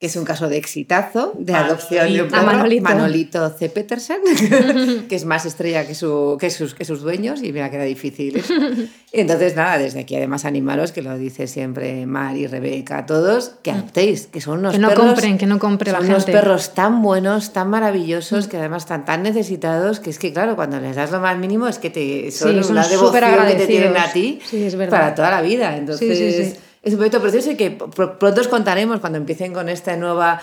que 0.00 0.06
es 0.06 0.14
un 0.14 0.24
caso 0.24 0.48
de 0.48 0.56
exitazo, 0.58 1.32
de 1.36 1.52
Manolito. 1.52 1.74
adopción 1.74 2.12
de 2.12 2.22
un 2.22 2.28
perro, 2.28 2.46
Manolito. 2.46 2.82
Manolito 2.84 3.50
C. 3.50 3.68
Petersen, 3.68 4.20
que 5.08 5.16
es 5.16 5.24
más 5.24 5.44
estrella 5.44 5.88
que, 5.88 5.96
su, 5.96 6.36
que, 6.38 6.50
sus, 6.50 6.74
que 6.74 6.84
sus 6.84 7.00
dueños, 7.00 7.42
y 7.42 7.52
mira 7.52 7.68
que 7.68 7.76
era 7.76 7.84
difícil. 7.84 8.36
Eso. 8.36 8.54
Y 9.10 9.20
entonces, 9.20 9.56
nada, 9.56 9.78
desde 9.78 10.00
aquí 10.00 10.16
además 10.16 10.44
animaros, 10.44 10.92
que 10.92 11.00
lo 11.00 11.16
dice 11.16 11.46
siempre 11.46 12.04
Mar 12.04 12.36
y 12.36 12.46
Rebeca, 12.46 12.98
a 12.98 13.06
todos, 13.06 13.52
que 13.62 13.70
adoptéis, 13.70 14.26
que 14.26 14.42
son 14.42 14.58
unos 14.58 14.72
que 14.74 14.78
no 14.78 14.88
perros... 14.88 15.06
compren, 15.06 15.38
que 15.38 15.46
no 15.46 15.58
compre 15.58 15.92
la 15.92 15.98
gente. 15.98 16.12
unos 16.12 16.26
perros 16.26 16.74
tan 16.74 17.00
buenos, 17.00 17.54
tan 17.54 17.70
maravillosos, 17.70 18.48
que 18.48 18.58
además 18.58 18.82
están 18.82 19.06
tan 19.06 19.22
necesitados, 19.22 19.98
que 19.98 20.10
es 20.10 20.18
que, 20.18 20.34
claro, 20.34 20.56
cuando 20.56 20.78
les 20.78 20.94
das 20.94 21.10
lo 21.10 21.20
más 21.20 21.38
mínimo 21.38 21.68
es 21.68 21.78
que 21.78 21.88
te 21.88 22.30
son, 22.30 22.52
sí, 22.52 22.62
son 22.62 22.72
una 22.72 22.86
devoción 22.86 23.46
que 23.46 23.54
te 23.54 23.66
tienen 23.66 23.96
a 23.96 24.12
ti 24.12 24.40
sí, 24.44 24.68
para 24.90 25.14
toda 25.14 25.30
la 25.30 25.40
vida. 25.40 25.76
Entonces... 25.76 26.52
Sí. 26.52 26.60
Es 26.82 26.92
un 26.92 26.98
proyecto 26.98 27.20
precioso 27.20 27.50
y 27.50 27.56
que 27.56 27.70
pronto 27.70 28.40
os 28.40 28.48
contaremos 28.48 29.00
cuando 29.00 29.18
empiecen 29.18 29.52
con 29.52 29.68
esta 29.68 29.96
nueva 29.96 30.40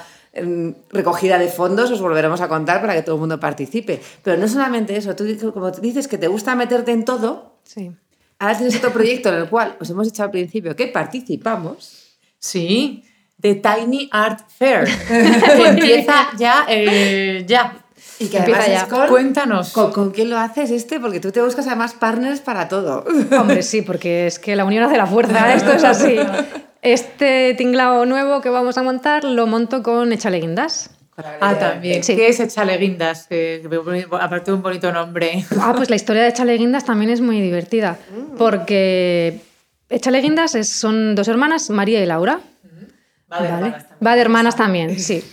recogida 0.89 1.39
de 1.39 1.47
fondos, 1.47 1.91
os 1.91 2.01
volveremos 2.01 2.41
a 2.41 2.47
contar 2.47 2.81
para 2.81 2.93
que 2.93 3.01
todo 3.01 3.15
el 3.15 3.21
mundo 3.21 3.39
participe. 3.39 4.01
Pero 4.21 4.37
no 4.37 4.47
solamente 4.47 4.95
eso, 4.97 5.15
tú 5.15 5.25
como 5.53 5.71
dices 5.71 6.07
que 6.07 6.17
te 6.17 6.27
gusta 6.27 6.55
meterte 6.55 6.91
en 6.91 7.05
todo, 7.05 7.59
sí. 7.63 7.91
ahora 8.39 8.57
tienes 8.57 8.75
otro 8.75 8.91
proyecto 8.91 9.29
en 9.29 9.35
el 9.35 9.49
cual 9.49 9.77
os 9.79 9.89
hemos 9.89 10.07
dicho 10.07 10.23
al 10.23 10.31
principio 10.31 10.75
que 10.75 10.87
participamos. 10.87 12.17
Sí, 12.37 13.03
The 13.39 13.55
Tiny 13.55 14.09
Art 14.11 14.49
Fair, 14.49 14.85
que 15.07 15.67
empieza 15.67 16.27
ya, 16.37 16.65
eh, 16.67 17.43
ya. 17.47 17.84
Y 18.19 18.27
que 18.27 18.37
Empieza 18.37 18.61
además 18.61 18.87
ya. 18.89 19.07
Cuéntanos. 19.07 19.71
¿Con, 19.73 19.91
con 19.91 20.11
quién 20.11 20.29
lo 20.29 20.37
haces 20.37 20.71
este? 20.71 20.99
Porque 20.99 21.19
tú 21.19 21.31
te 21.31 21.41
buscas 21.41 21.67
además 21.67 21.93
partners 21.93 22.39
para 22.39 22.67
todo. 22.69 23.03
Hombre, 23.39 23.61
sí, 23.61 23.81
porque 23.81 24.27
es 24.27 24.39
que 24.39 24.55
la 24.55 24.63
unión 24.65 24.83
hace 24.83 24.97
la 24.97 25.05
fuerza, 25.05 25.53
esto 25.53 25.71
es 25.73 25.83
así. 25.83 26.15
Este 26.81 27.53
tinglao 27.55 28.05
nuevo 28.05 28.41
que 28.41 28.49
vamos 28.49 28.77
a 28.77 28.83
montar 28.83 29.23
lo 29.23 29.47
monto 29.47 29.81
con 29.83 30.13
Échale 30.13 30.39
Guindas. 30.39 30.91
Ah, 31.39 31.55
también. 31.57 32.03
Sí. 32.03 32.15
¿Qué 32.15 32.27
es 32.27 32.39
Echale 32.41 32.77
Guindas? 32.77 33.27
Que, 33.27 33.67
aparte 34.19 34.51
de 34.51 34.55
un 34.57 34.61
bonito 34.61 34.91
nombre. 34.91 35.45
Ah, 35.59 35.73
pues 35.75 35.89
la 35.89 35.95
historia 35.95 36.21
de 36.23 36.29
Échale 36.29 36.57
Guindas 36.57 36.83
también 36.85 37.09
es 37.09 37.21
muy 37.21 37.41
divertida, 37.41 37.97
porque 38.37 39.39
Échale 39.89 40.21
Guindas 40.21 40.55
es- 40.55 40.69
son 40.69 41.15
dos 41.15 41.27
hermanas, 41.27 41.69
María 41.69 42.01
y 42.03 42.05
Laura. 42.05 42.39
Va 43.31 43.41
de 43.41 43.49
Vale. 43.49 43.55
hermanas 43.67 43.83
también. 43.87 44.07
Va 44.07 44.15
de 44.15 44.21
hermanas 44.21 44.55
también, 44.55 44.99
sí. 44.99 45.23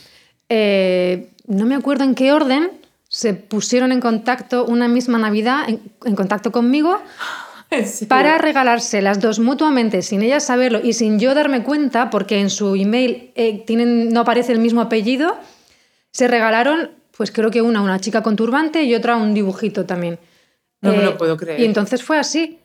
Eh, 0.55 1.29
no 1.47 1.65
me 1.65 1.75
acuerdo 1.75 2.05
en 2.05 2.15
qué 2.15 2.31
orden 2.33 2.71
se 3.09 3.33
pusieron 3.35 3.91
en 3.91 4.01
contacto 4.01 4.67
una 4.67 4.87
misma 4.87 5.19
Navidad, 5.19 5.61
en, 5.67 5.81
en 6.05 6.15
contacto 6.15 6.53
conmigo, 6.53 6.99
para 8.09 8.37
regalarse 8.39 9.01
las 9.01 9.19
dos 9.21 9.39
mutuamente, 9.39 10.03
sin 10.03 10.21
ellas 10.23 10.45
saberlo 10.45 10.81
y 10.83 10.93
sin 10.93 11.19
yo 11.19 11.35
darme 11.35 11.63
cuenta, 11.63 12.11
porque 12.11 12.39
en 12.39 12.51
su 12.51 12.75
email 12.75 13.31
eh, 13.35 13.65
tienen, 13.67 14.11
no 14.13 14.21
aparece 14.21 14.53
el 14.53 14.59
mismo 14.59 14.83
apellido, 14.83 15.39
se 16.11 16.29
regalaron, 16.29 16.91
pues 17.17 17.31
creo 17.33 17.51
que 17.51 17.63
una 17.63 17.81
una 17.81 17.99
chica 17.99 18.23
con 18.23 18.37
turbante 18.37 18.83
y 18.83 18.95
otra 18.95 19.17
un 19.17 19.33
dibujito 19.33 19.87
también. 19.87 20.15
Eh, 20.15 20.19
No 20.83 20.93
me 20.93 21.03
lo 21.03 21.17
puedo 21.17 21.37
creer. 21.39 21.61
Y 21.61 21.65
entonces 21.65 22.03
fue 22.03 22.19
así. 22.19 22.59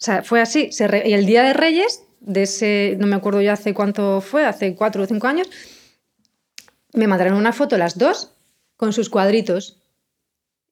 O 0.00 0.04
sea, 0.04 0.22
fue 0.24 0.40
así. 0.40 0.72
Se 0.72 0.88
re- 0.88 1.08
Y 1.08 1.12
el 1.12 1.26
día 1.26 1.42
de 1.44 1.52
Reyes, 1.52 2.02
de 2.20 2.42
ese, 2.42 2.96
no 2.98 3.06
me 3.06 3.14
acuerdo 3.14 3.40
ya 3.40 3.52
hace 3.52 3.72
cuánto 3.72 4.20
fue, 4.20 4.44
hace 4.44 4.74
cuatro 4.74 5.02
o 5.04 5.06
cinco 5.06 5.28
años, 5.28 5.48
me 6.94 7.06
mandaron 7.06 7.34
una 7.34 7.52
foto 7.52 7.76
las 7.76 7.98
dos 7.98 8.30
con 8.76 8.92
sus 8.92 9.10
cuadritos. 9.10 9.80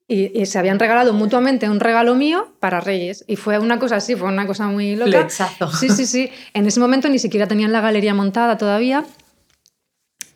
Y, 0.09 0.39
y 0.39 0.47
se 0.47 0.59
habían 0.59 0.79
regalado 0.79 1.13
mutuamente 1.15 1.71
un 1.71 1.81
regalo 1.81 2.15
mío 2.15 2.53
para 2.61 2.81
Reyes. 2.81 3.25
Y 3.29 3.37
fue 3.37 3.59
una 3.59 3.79
cosa 3.79 3.97
así, 3.97 4.15
fue 4.15 4.29
una 4.29 4.47
cosa 4.47 4.67
muy 4.67 4.97
loca. 4.97 5.11
Flechazo. 5.11 5.71
Sí, 5.71 5.89
sí, 5.89 6.07
sí. 6.07 6.31
En 6.55 6.67
ese 6.67 6.81
momento 6.81 7.09
ni 7.09 7.19
siquiera 7.19 7.47
tenían 7.47 7.73
la 7.73 7.81
galería 7.81 8.13
montada 8.13 8.59
todavía. 8.59 9.05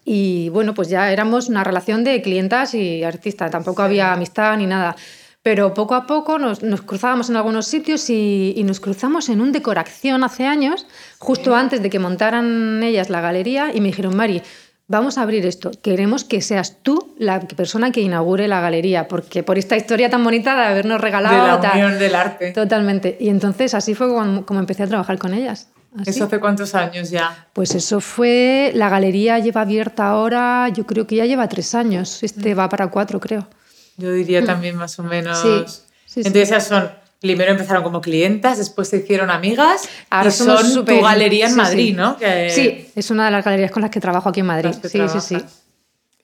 Y 0.04 0.48
bueno, 0.50 0.72
pues 0.72 0.88
ya 0.88 1.10
éramos 1.12 1.48
una 1.48 1.64
relación 1.64 2.04
de 2.04 2.22
clientas 2.22 2.74
y 2.74 3.02
artistas. 3.02 3.50
Tampoco 3.50 3.82
había 3.82 4.12
amistad 4.12 4.56
ni 4.56 4.66
nada. 4.66 4.96
Pero 5.42 5.74
poco 5.74 5.94
a 5.94 6.06
poco 6.06 6.38
nos, 6.38 6.62
nos 6.62 6.82
cruzábamos 6.82 7.28
en 7.28 7.36
algunos 7.36 7.66
sitios 7.66 8.08
y, 8.08 8.54
y 8.56 8.64
nos 8.64 8.80
cruzamos 8.80 9.28
en 9.28 9.40
un 9.40 9.52
decoración 9.52 10.24
hace 10.24 10.46
años, 10.46 10.86
justo 11.18 11.54
antes 11.54 11.82
de 11.82 11.90
que 11.90 11.98
montaran 11.98 12.82
ellas 12.82 13.10
la 13.10 13.20
galería, 13.20 13.72
y 13.72 13.80
me 13.80 13.88
dijeron, 13.88 14.16
Mari, 14.16 14.42
vamos 14.88 15.18
a 15.18 15.22
abrir 15.22 15.44
esto. 15.46 15.70
Queremos 15.82 16.24
que 16.24 16.40
seas 16.40 16.78
tú 16.82 17.14
la 17.18 17.40
persona 17.40 17.90
que 17.92 18.00
inaugure 18.00 18.48
la 18.48 18.60
galería, 18.60 19.08
porque 19.08 19.42
por 19.42 19.58
esta 19.58 19.76
historia 19.76 20.10
tan 20.10 20.22
bonita 20.24 20.56
de 20.56 20.62
habernos 20.64 20.98
De 20.98 21.02
regalado. 21.02 21.46
la 21.46 21.60
tal". 21.60 21.72
unión 21.76 21.98
del 21.98 22.14
arte. 22.14 22.52
Totalmente. 22.52 23.16
Y 23.20 23.28
entonces 23.28 23.74
así 23.74 23.94
fue 23.94 24.08
como, 24.08 24.46
como 24.46 24.60
empecé 24.60 24.82
a 24.84 24.86
trabajar 24.86 25.18
con 25.18 25.34
ellas. 25.34 25.68
Así. 25.98 26.10
¿Eso 26.10 26.24
hace 26.24 26.38
cuántos 26.40 26.74
años 26.74 27.08
ya? 27.10 27.46
Pues 27.54 27.74
eso 27.74 28.00
fue, 28.02 28.70
la 28.74 28.90
galería 28.90 29.38
lleva 29.38 29.62
abierta 29.62 30.08
ahora, 30.08 30.68
yo 30.68 30.84
creo 30.84 31.06
que 31.06 31.16
ya 31.16 31.24
lleva 31.24 31.48
tres 31.48 31.74
años, 31.74 32.22
este 32.22 32.54
va 32.54 32.68
para 32.68 32.88
cuatro 32.88 33.18
creo. 33.18 33.48
Yo 33.96 34.12
diría 34.12 34.44
también 34.44 34.76
más 34.76 34.98
o 34.98 35.02
menos. 35.02 35.40
Sí, 35.40 35.64
sí, 35.66 35.82
sí. 36.04 36.20
Entonces 36.20 36.50
esas 36.50 36.66
son, 36.66 36.90
primero 37.20 37.50
empezaron 37.50 37.82
como 37.82 38.00
clientas, 38.00 38.58
después 38.58 38.88
se 38.88 38.98
hicieron 38.98 39.30
amigas 39.30 39.88
Ahora 40.10 40.28
y 40.28 40.32
somos 40.32 40.72
son 40.72 40.84
tu 40.84 41.00
galería 41.00 41.46
en 41.46 41.52
sí, 41.52 41.56
Madrid, 41.56 41.88
sí. 41.88 41.92
¿no? 41.94 42.16
Que- 42.16 42.50
Sí, 42.50 42.88
es 42.94 43.10
una 43.10 43.24
de 43.26 43.30
las 43.30 43.44
galerías 43.44 43.70
con 43.70 43.82
las 43.82 43.90
que 43.90 44.00
trabajo 44.00 44.28
aquí 44.28 44.40
en 44.40 44.46
Madrid. 44.46 44.70
Sí, 44.82 45.00
sí, 45.08 45.20
sí. 45.20 45.38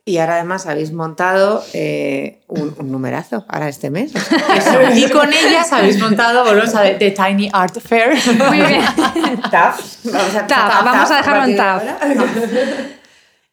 Y 0.05 0.19
ahora 0.19 0.35
además 0.35 0.67
habéis 0.67 0.93
montado 0.93 1.65
eh, 1.75 2.41
un, 2.49 2.75
un 2.77 2.91
numerazo 2.91 3.45
ahora 3.49 3.69
este 3.69 3.89
mes. 3.89 4.13
Eso. 4.15 4.81
Y 4.97 5.09
con 5.09 5.33
ellas 5.33 5.73
habéis 5.73 6.01
montado, 6.01 6.45
volvemos 6.45 6.75
a 6.75 6.83
The 6.99 7.13
Tiny 7.13 7.51
Art 7.53 7.79
Fair. 7.79 8.15
Muy 8.49 8.59
bien. 8.59 8.83
TAF. 9.51 10.05
Vamos 10.07 10.35
a, 10.35 10.83
vamos 10.83 11.11
a 11.11 11.17
dejarlo 11.19 11.53
en 11.53 11.61
ahora. 11.61 11.99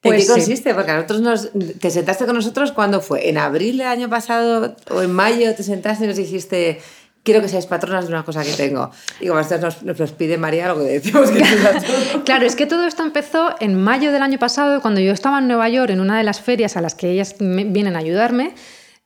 ¿En 0.02 0.12
Pues 0.12 0.22
qué 0.22 0.28
sí. 0.28 0.32
consiste? 0.32 0.74
Porque 0.74 0.92
a 0.92 0.96
nosotros 0.96 1.20
nos, 1.22 1.50
te 1.80 1.92
sentaste 1.92 2.26
con 2.26 2.34
nosotros 2.34 2.72
cuando 2.72 3.02
fue, 3.02 3.28
en 3.30 3.38
abril 3.38 3.78
del 3.80 3.88
año 3.88 4.10
pasado 4.10 4.76
o 4.92 5.02
en 5.02 5.12
mayo 5.12 5.54
te 5.56 5.62
sentaste 5.64 6.06
y 6.06 6.08
nos 6.08 6.16
dijiste, 6.16 6.82
quiero 7.24 7.42
que 7.42 7.48
seáis 7.48 7.66
patronas 7.66 8.08
de 8.08 8.14
una 8.14 8.24
cosa 8.24 8.44
que 8.44 8.54
tengo. 8.54 8.92
Y 9.20 9.28
como 9.28 9.40
esto 9.40 9.58
nos, 9.58 9.84
nos 9.84 10.12
pide 10.14 10.38
María, 10.38 10.68
lo 10.70 10.78
que 10.78 10.84
decimos 10.86 11.30
que 11.32 11.44
Claro, 12.26 12.46
es 12.46 12.56
que 12.56 12.66
todo 12.66 12.86
esto 12.86 13.04
empezó 13.04 13.56
en 13.60 13.76
mayo 13.82 14.12
del 14.12 14.22
año 14.24 14.40
pasado, 14.40 14.82
cuando 14.82 15.02
yo 15.02 15.12
estaba 15.12 15.40
en 15.40 15.48
Nueva 15.48 15.70
York 15.70 15.92
en 15.92 16.00
una 16.00 16.18
de 16.18 16.24
las 16.24 16.42
ferias 16.42 16.78
a 16.78 16.82
las 16.82 16.96
que 16.96 17.10
ellas 17.12 17.36
me- 17.40 17.64
vienen 17.66 17.96
a 17.96 18.00
ayudarme. 18.00 18.54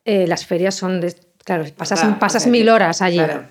Eh, 0.05 0.25
las 0.27 0.45
ferias 0.45 0.75
son 0.75 0.99
de... 1.01 1.15
Claro, 1.45 1.65
pasas, 1.75 1.99
Claro, 2.01 2.19
pasas 2.19 2.47
mil 2.47 2.69
horas 2.69 3.01
allí. 3.01 3.17
Claro. 3.17 3.45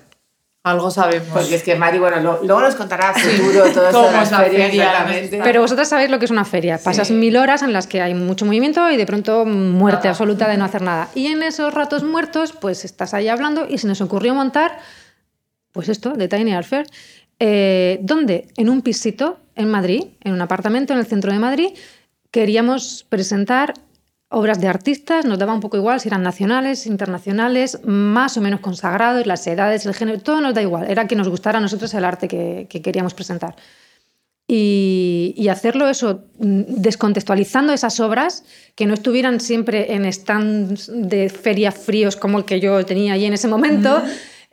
Algo 0.63 0.89
sabemos. 0.91 1.27
Porque 1.33 1.55
es 1.55 1.63
que 1.63 1.75
Mari, 1.75 1.99
bueno, 1.99 2.21
lo- 2.21 2.41
luego 2.43 2.61
nos 2.61 2.75
contará 2.75 3.09
a 3.09 3.13
futuro 3.13 3.63
todo 3.73 3.85
esto 3.87 3.91
Cómo 3.91 4.07
de 4.07 4.13
las 4.13 4.31
la 4.31 4.39
ferias, 4.39 4.67
feria, 4.69 4.83
exactamente. 4.91 5.41
Pero 5.43 5.61
vosotras 5.61 5.89
sabéis 5.89 6.09
lo 6.09 6.19
que 6.19 6.25
es 6.25 6.31
una 6.31 6.45
feria. 6.45 6.79
Pasas 6.81 7.11
mil 7.11 7.35
horas 7.35 7.63
en 7.63 7.73
las 7.73 7.85
que 7.85 8.01
hay 8.01 8.13
mucho 8.13 8.45
movimiento 8.45 8.89
y 8.89 8.95
de 8.95 9.05
pronto 9.05 9.43
muerte 9.45 10.07
absoluta 10.07 10.47
de 10.47 10.55
no 10.57 10.63
hacer 10.63 10.81
nada. 10.81 11.09
Y 11.15 11.27
en 11.27 11.43
esos 11.43 11.73
ratos 11.73 12.03
muertos, 12.03 12.53
pues 12.53 12.85
estás 12.85 13.13
ahí 13.13 13.27
hablando 13.27 13.67
y 13.69 13.77
se 13.77 13.87
nos 13.87 13.99
ocurrió 13.99 14.33
montar, 14.35 14.79
pues 15.73 15.89
esto, 15.89 16.11
de 16.13 16.29
Tiny 16.29 16.53
Art 16.53 16.65
Fair. 16.67 16.85
Eh, 17.39 17.99
¿Dónde? 18.01 18.47
En 18.55 18.69
un 18.69 18.81
pisito 18.83 19.39
en 19.55 19.69
Madrid, 19.69 20.05
en 20.23 20.31
un 20.31 20.41
apartamento 20.41 20.93
en 20.93 20.99
el 20.99 21.05
centro 21.05 21.33
de 21.33 21.39
Madrid. 21.39 21.69
Queríamos 22.31 23.05
presentar 23.09 23.73
obras 24.33 24.59
de 24.59 24.67
artistas, 24.67 25.25
nos 25.25 25.37
daba 25.39 25.53
un 25.53 25.59
poco 25.61 25.77
igual 25.77 25.99
si 25.99 26.07
eran 26.09 26.23
nacionales, 26.23 26.85
internacionales, 26.87 27.79
más 27.85 28.35
o 28.37 28.41
menos 28.41 28.59
consagrados, 28.59 29.25
las 29.25 29.45
edades, 29.47 29.85
el 29.85 29.93
género, 29.93 30.19
todo 30.19 30.41
nos 30.41 30.53
da 30.53 30.61
igual. 30.61 30.89
Era 30.89 31.07
que 31.07 31.15
nos 31.15 31.29
gustara 31.29 31.59
a 31.59 31.61
nosotros 31.61 31.93
el 31.93 32.03
arte 32.03 32.27
que- 32.27 32.65
que 32.69 32.81
queríamos 32.81 33.13
presentar 33.13 33.55
y, 34.47 35.33
y 35.37 35.47
hacerlo 35.47 35.87
eso, 35.89 36.25
descontextualizando 36.37 37.71
esas 37.73 37.99
obras, 37.99 38.43
que 38.75 38.85
no 38.85 38.93
estuvieran 38.93 39.39
siempre 39.39 39.93
en 39.93 40.11
stands 40.11 40.91
de 40.93 41.29
feria 41.29 41.71
fríos 41.71 42.15
como 42.15 42.37
el 42.39 42.45
que 42.45 42.59
yo 42.59 42.85
tenía 42.85 43.13
allí 43.13 43.25
en 43.25 43.33
ese 43.33 43.47
momento, 43.47 44.01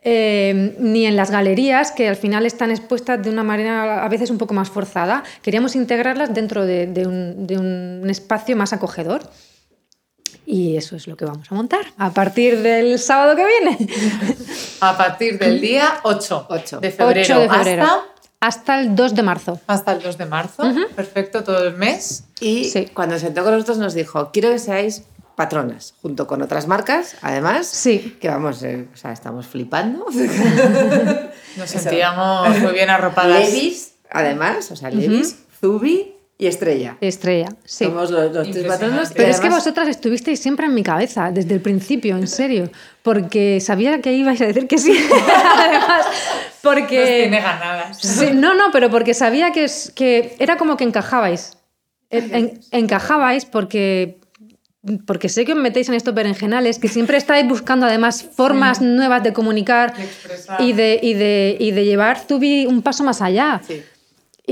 eh, 0.03 0.75
ni 0.79 1.05
en 1.05 1.15
las 1.15 1.29
galerías, 1.29 1.91
que 1.91 2.07
al 2.07 2.15
final 2.15 2.45
están 2.45 2.71
expuestas 2.71 3.21
de 3.21 3.29
una 3.29 3.43
manera 3.43 4.03
a 4.03 4.09
veces 4.09 4.29
un 4.31 4.37
poco 4.37 4.53
más 4.53 4.69
forzada. 4.69 5.23
Queríamos 5.41 5.75
integrarlas 5.75 6.33
dentro 6.33 6.65
de, 6.65 6.87
de 6.87 7.05
un, 7.05 7.45
de 7.45 7.57
un 7.57 8.09
espacio 8.09 8.55
más 8.55 8.73
acogedor. 8.73 9.21
Y 10.53 10.75
eso 10.75 10.97
es 10.97 11.07
lo 11.07 11.15
que 11.15 11.23
vamos 11.23 11.49
a 11.49 11.55
montar 11.55 11.85
a 11.97 12.09
partir 12.11 12.61
del 12.61 12.99
sábado 12.99 13.37
que 13.37 13.45
viene. 13.45 13.77
A 14.81 14.97
partir 14.97 15.39
del 15.39 15.61
día 15.61 15.99
8, 16.03 16.47
Ocho. 16.49 16.79
de 16.81 16.91
febrero, 16.91 17.21
8 17.35 17.39
de 17.39 17.49
febrero. 17.49 17.83
Hasta, 17.83 18.03
Hasta 18.41 18.79
el 18.81 18.93
2 18.95 19.15
de 19.15 19.23
marzo. 19.23 19.61
hasta 19.67 19.93
el 19.93 20.01
2 20.01 20.17
de 20.17 20.25
marzo. 20.25 20.63
Perfecto, 20.93 21.43
todo 21.45 21.63
el 21.65 21.77
mes. 21.77 22.25
Y 22.41 22.65
Sí. 22.65 22.87
cuando 22.93 23.15
se 23.15 23.27
sentó 23.27 23.43
con 23.45 23.53
nosotros 23.53 23.77
nos 23.77 23.93
dijo, 23.93 24.31
quiero 24.33 24.49
que 24.49 24.59
seáis 24.59 25.03
patronas, 25.37 25.93
junto 26.01 26.27
con 26.27 26.41
otras 26.41 26.67
marcas, 26.67 27.15
además. 27.21 27.65
Sí. 27.67 28.17
Que 28.19 28.27
vamos, 28.27 28.61
eh, 28.63 28.89
o 28.93 28.97
sea, 28.97 29.13
estamos 29.13 29.47
flipando. 29.47 30.05
Nos 31.57 31.69
sentíamos 31.69 32.59
muy 32.59 32.73
bien 32.73 32.89
arropadas. 32.89 33.39
Levis, 33.53 33.93
además, 34.09 34.69
o 34.71 34.75
sea, 34.75 34.89
Levis, 34.89 35.37
Zubi 35.61 36.15
y 36.41 36.47
Estrella. 36.47 36.97
Estrella, 37.01 37.49
sí. 37.65 37.85
Somos 37.85 38.09
los, 38.09 38.33
los 38.33 38.49
tres 38.49 38.65
patronos. 38.65 39.11
Pero 39.15 39.29
es 39.29 39.39
que 39.39 39.47
vosotras 39.49 39.87
estuvisteis 39.87 40.39
siempre 40.39 40.65
en 40.65 40.73
mi 40.73 40.81
cabeza, 40.81 41.29
desde 41.31 41.53
el 41.53 41.61
principio, 41.61 42.17
en 42.17 42.27
serio. 42.27 42.71
Porque 43.03 43.59
sabía 43.61 44.01
que 44.01 44.11
ibais 44.13 44.41
a 44.41 44.47
decir 44.47 44.67
que 44.67 44.79
sí. 44.79 44.91
Además, 45.55 46.05
Nos 46.07 46.53
porque. 46.63 47.19
tiene 47.21 47.41
ganadas. 47.41 47.99
Sí, 47.99 48.31
no, 48.33 48.55
no, 48.55 48.71
pero 48.71 48.89
porque 48.89 49.13
sabía 49.13 49.51
que, 49.51 49.65
es, 49.65 49.91
que 49.95 50.35
era 50.39 50.57
como 50.57 50.77
que 50.77 50.83
encajabais. 50.83 51.59
En- 52.09 52.33
en- 52.33 52.59
encajabais 52.71 53.45
porque. 53.45 54.17
Porque 55.05 55.29
sé 55.29 55.45
que 55.45 55.53
os 55.53 55.59
metéis 55.59 55.89
en 55.89 55.93
estos 55.93 56.15
berenjenales, 56.15 56.79
que 56.79 56.87
siempre 56.87 57.15
estáis 57.17 57.47
buscando 57.47 57.85
además 57.85 58.23
formas 58.35 58.81
nuevas 58.81 59.21
de 59.21 59.31
comunicar 59.31 59.93
De 59.95 60.07
y 60.65 60.73
de, 60.73 60.99
y, 61.03 61.13
de, 61.13 61.55
y 61.59 61.69
de 61.69 61.85
llevar 61.85 62.17
un 62.67 62.81
paso 62.81 63.03
más 63.03 63.21
allá. 63.21 63.61
Sí. 63.67 63.83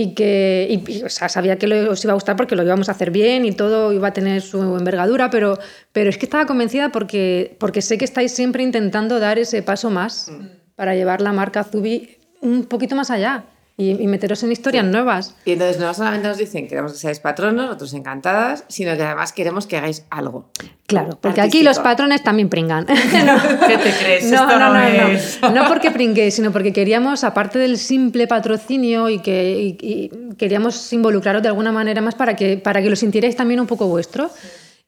Y 0.01 0.13
que 0.13 0.65
y- 0.69 0.91
y, 0.99 1.03
o 1.03 1.09
sea, 1.09 1.27
sabía 1.27 1.57
que 1.57 1.67
lo- 1.67 1.91
os 1.91 2.01
iba 2.05 2.13
a 2.13 2.19
gustar 2.19 2.37
porque 2.37 2.55
lo 2.55 2.63
íbamos 2.63 2.87
a 2.87 2.93
hacer 2.93 3.11
bien 3.11 3.43
y 3.43 3.51
todo 3.51 3.91
iba 3.91 4.07
a 4.07 4.13
tener 4.13 4.41
su 4.41 4.61
envergadura, 4.77 5.29
pero, 5.29 5.57
pero 5.91 6.09
es 6.09 6.17
que 6.17 6.25
estaba 6.25 6.45
convencida 6.45 6.89
porque, 6.89 7.57
porque 7.59 7.81
sé 7.81 7.97
que 7.97 8.05
estáis 8.05 8.31
siempre 8.31 8.63
intentando 8.63 9.19
dar 9.19 9.37
ese 9.39 9.61
paso 9.61 9.89
más 9.89 10.31
para 10.77 10.95
llevar 10.95 11.19
la 11.19 11.33
marca 11.33 11.65
Zubi 11.65 12.17
un 12.41 12.63
poquito 12.63 12.95
más 12.95 13.09
allá. 13.11 13.43
Y, 13.79 13.91
y 13.91 14.05
meteros 14.07 14.43
en 14.43 14.51
historias 14.51 14.85
nuevas. 14.85 15.33
Y 15.45 15.53
entonces 15.53 15.79
no 15.79 15.91
solamente 15.95 16.27
nos 16.27 16.37
dicen 16.37 16.67
queremos 16.67 16.91
que 16.91 16.99
seáis 16.99 17.19
patronos, 17.19 17.65
nosotros 17.65 17.93
encantadas, 17.95 18.63
sino 18.67 18.95
que 18.95 19.01
además 19.03 19.33
queremos 19.33 19.65
que 19.65 19.77
hagáis 19.77 20.05
algo. 20.11 20.49
Claro, 20.85 21.17
porque 21.21 21.41
aquí 21.41 21.59
los 21.63 21.77
Artístico. 21.77 21.83
patrones 21.83 22.23
también 22.23 22.49
pringan. 22.49 22.85
¿Qué 23.67 23.77
te 23.77 23.91
crees? 23.99 24.25
No, 24.31 24.43
Esto 24.43 24.59
no, 24.59 24.73
no, 24.73 24.83
es- 25.07 25.39
no. 25.41 25.49
No 25.51 25.67
porque 25.67 25.89
pringué, 25.91 26.29
sino 26.31 26.51
porque 26.51 26.73
queríamos, 26.73 27.23
aparte 27.23 27.57
del 27.57 27.77
simple 27.77 28.27
patrocinio, 28.27 29.09
y 29.09 29.19
que 29.19 29.59
y- 29.59 29.77
y 29.81 30.35
queríamos 30.35 30.91
involucraros 30.93 31.41
de 31.41 31.47
alguna 31.47 31.71
manera 31.71 32.01
más 32.01 32.15
para 32.15 32.35
que, 32.35 32.57
para 32.57 32.81
que 32.81 32.89
lo 32.89 32.95
sintierais 32.95 33.35
también 33.35 33.59
un 33.59 33.67
poco 33.67 33.87
vuestro. 33.87 34.29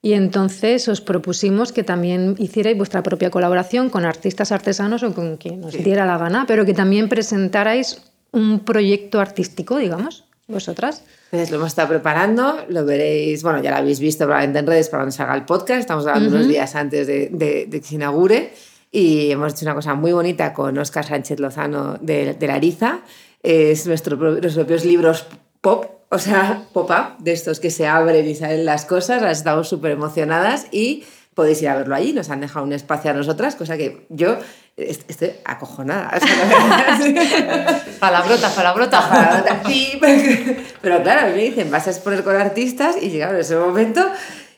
Y 0.04 0.14
entonces 0.14 0.88
os 0.88 1.00
propusimos 1.00 1.70
que 1.72 1.84
también 1.84 2.34
hicierais 2.38 2.76
vuestra 2.76 3.04
propia 3.04 3.30
colaboración 3.30 3.88
con 3.88 4.04
artistas 4.04 4.50
artesanos 4.50 5.04
o 5.04 5.14
con 5.14 5.36
quien 5.36 5.62
os 5.62 5.74
diera 5.74 6.04
la 6.04 6.18
gana, 6.18 6.44
pero 6.48 6.64
que 6.66 6.74
también 6.74 7.08
presentarais 7.08 8.02
un 8.32 8.60
proyecto 8.60 9.20
artístico, 9.20 9.76
digamos, 9.78 10.24
vosotras. 10.48 11.04
Entonces 11.30 11.50
lo 11.50 11.56
hemos 11.56 11.68
estado 11.68 11.88
preparando, 11.88 12.58
lo 12.68 12.84
veréis, 12.84 13.42
bueno, 13.42 13.62
ya 13.62 13.70
lo 13.70 13.76
habéis 13.78 14.00
visto 14.00 14.24
probablemente 14.24 14.58
en 14.58 14.66
redes 14.66 14.88
para 14.88 15.02
cuando 15.04 15.16
salga 15.16 15.34
el 15.34 15.44
podcast, 15.44 15.80
estamos 15.80 16.04
grabando 16.04 16.28
unos 16.30 16.48
días 16.48 16.74
antes 16.74 17.06
de, 17.06 17.28
de- 17.32 17.66
de 17.66 17.80
que 17.80 17.86
se 17.86 17.94
inaugure 17.94 18.52
y 18.90 19.30
hemos 19.30 19.52
hecho 19.54 19.64
una 19.64 19.74
cosa 19.74 19.94
muy 19.94 20.12
bonita 20.12 20.52
con 20.52 20.76
Óscar 20.76 21.06
Sánchez 21.06 21.40
Lozano 21.40 21.96
de, 22.02 22.34
de 22.34 22.46
Lariza, 22.46 23.00
es 23.42 23.86
nuestro, 23.86 24.16
los 24.16 24.54
propios 24.54 24.84
libros 24.84 25.24
pop, 25.62 25.86
o 26.10 26.18
sea, 26.18 26.64
pop-up, 26.74 27.16
de 27.18 27.32
estos 27.32 27.58
que 27.60 27.70
se 27.70 27.86
abren 27.86 28.28
y 28.28 28.34
salen 28.34 28.66
las 28.66 28.84
cosas, 28.84 29.22
estamos 29.22 29.68
súper 29.68 29.92
emocionadas 29.92 30.66
y 30.70 31.04
podéis 31.34 31.62
ir 31.62 31.68
a 31.68 31.76
verlo 31.76 31.94
allí, 31.94 32.12
nos 32.12 32.28
han 32.30 32.40
dejado 32.40 32.64
un 32.64 32.72
espacio 32.72 33.10
a 33.10 33.14
nosotras, 33.14 33.56
cosa 33.56 33.76
que 33.76 34.06
yo 34.10 34.36
est- 34.76 35.08
estoy 35.10 35.32
acojonada. 35.44 36.10
O 36.16 36.20
sea. 36.26 37.82
Palabrota, 37.98 38.48
palabrota. 38.54 39.00
Palabra, 39.08 39.62
sí, 39.66 39.98
pero 40.82 41.02
claro, 41.02 41.22
a 41.22 41.30
mí 41.30 41.36
me 41.36 41.42
dicen, 41.44 41.70
vas 41.70 41.86
a 41.86 41.90
exponer 41.90 42.22
con 42.24 42.36
artistas 42.36 42.96
y 43.00 43.10
claro, 43.16 43.34
en 43.34 43.40
ese 43.40 43.56
momento 43.56 44.04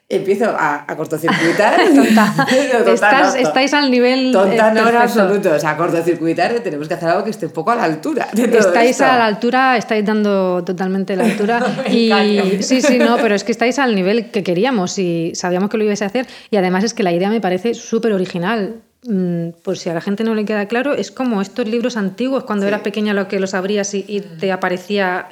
empiezo 0.08 0.46
a, 0.46 0.84
a 0.86 0.96
cortocircuitar. 0.96 1.76
Tonta. 1.94 2.34
No, 2.36 2.78
tonta, 2.84 2.92
Estás- 2.92 3.34
no, 3.34 3.40
estáis 3.40 3.74
al 3.74 3.90
nivel, 3.90 4.32
Tonta 4.32 4.70
no 4.72 4.88
en 4.88 4.96
absoluto, 4.96 5.52
o 5.54 5.58
sea, 5.58 5.76
cortocircuitar 5.76 6.52
tenemos 6.60 6.86
que 6.88 6.94
hacer 6.94 7.08
algo 7.08 7.24
que 7.24 7.30
esté 7.30 7.46
un 7.46 7.52
poco 7.52 7.70
a 7.70 7.76
la 7.76 7.84
altura. 7.84 8.28
de 8.32 8.48
todo 8.48 8.58
Estáis 8.60 8.90
esto. 8.92 9.04
a 9.06 9.16
la 9.16 9.26
altura, 9.26 9.76
estáis 9.76 10.04
dando 10.04 10.62
totalmente 10.64 11.16
la 11.16 11.24
altura. 11.24 11.60
Y 11.90 12.62
sí, 12.62 12.80
sí, 12.82 12.98
no, 12.98 13.16
pero 13.16 13.34
es 13.34 13.44
que 13.44 13.52
estáis 13.52 13.78
al 13.78 13.94
nivel 13.94 14.30
que 14.30 14.42
queríamos 14.42 14.98
y 14.98 15.32
sabíamos 15.34 15.70
que 15.70 15.78
lo 15.78 15.84
ibais 15.84 16.02
a 16.02 16.06
hacer. 16.06 16.26
Y 16.50 16.56
además 16.56 16.84
es 16.84 16.94
que 16.94 17.02
la 17.02 17.12
idea 17.12 17.30
me 17.30 17.40
parece 17.40 17.74
súper 17.74 18.12
original. 18.12 18.76
Mm, 19.06 19.50
Por 19.62 19.76
si 19.78 19.90
a 19.90 19.94
la 19.94 20.00
gente 20.00 20.24
no 20.24 20.34
le 20.34 20.44
queda 20.44 20.66
claro, 20.66 20.94
es 20.94 21.10
como 21.10 21.40
estos 21.42 21.68
libros 21.68 21.96
antiguos, 21.96 22.44
cuando 22.44 22.66
eras 22.66 22.80
pequeña 22.80 23.12
lo 23.14 23.28
que 23.28 23.38
los 23.40 23.52
abrías 23.54 23.92
y, 23.94 24.04
y 24.08 24.20
te 24.20 24.50
aparecía 24.50 25.28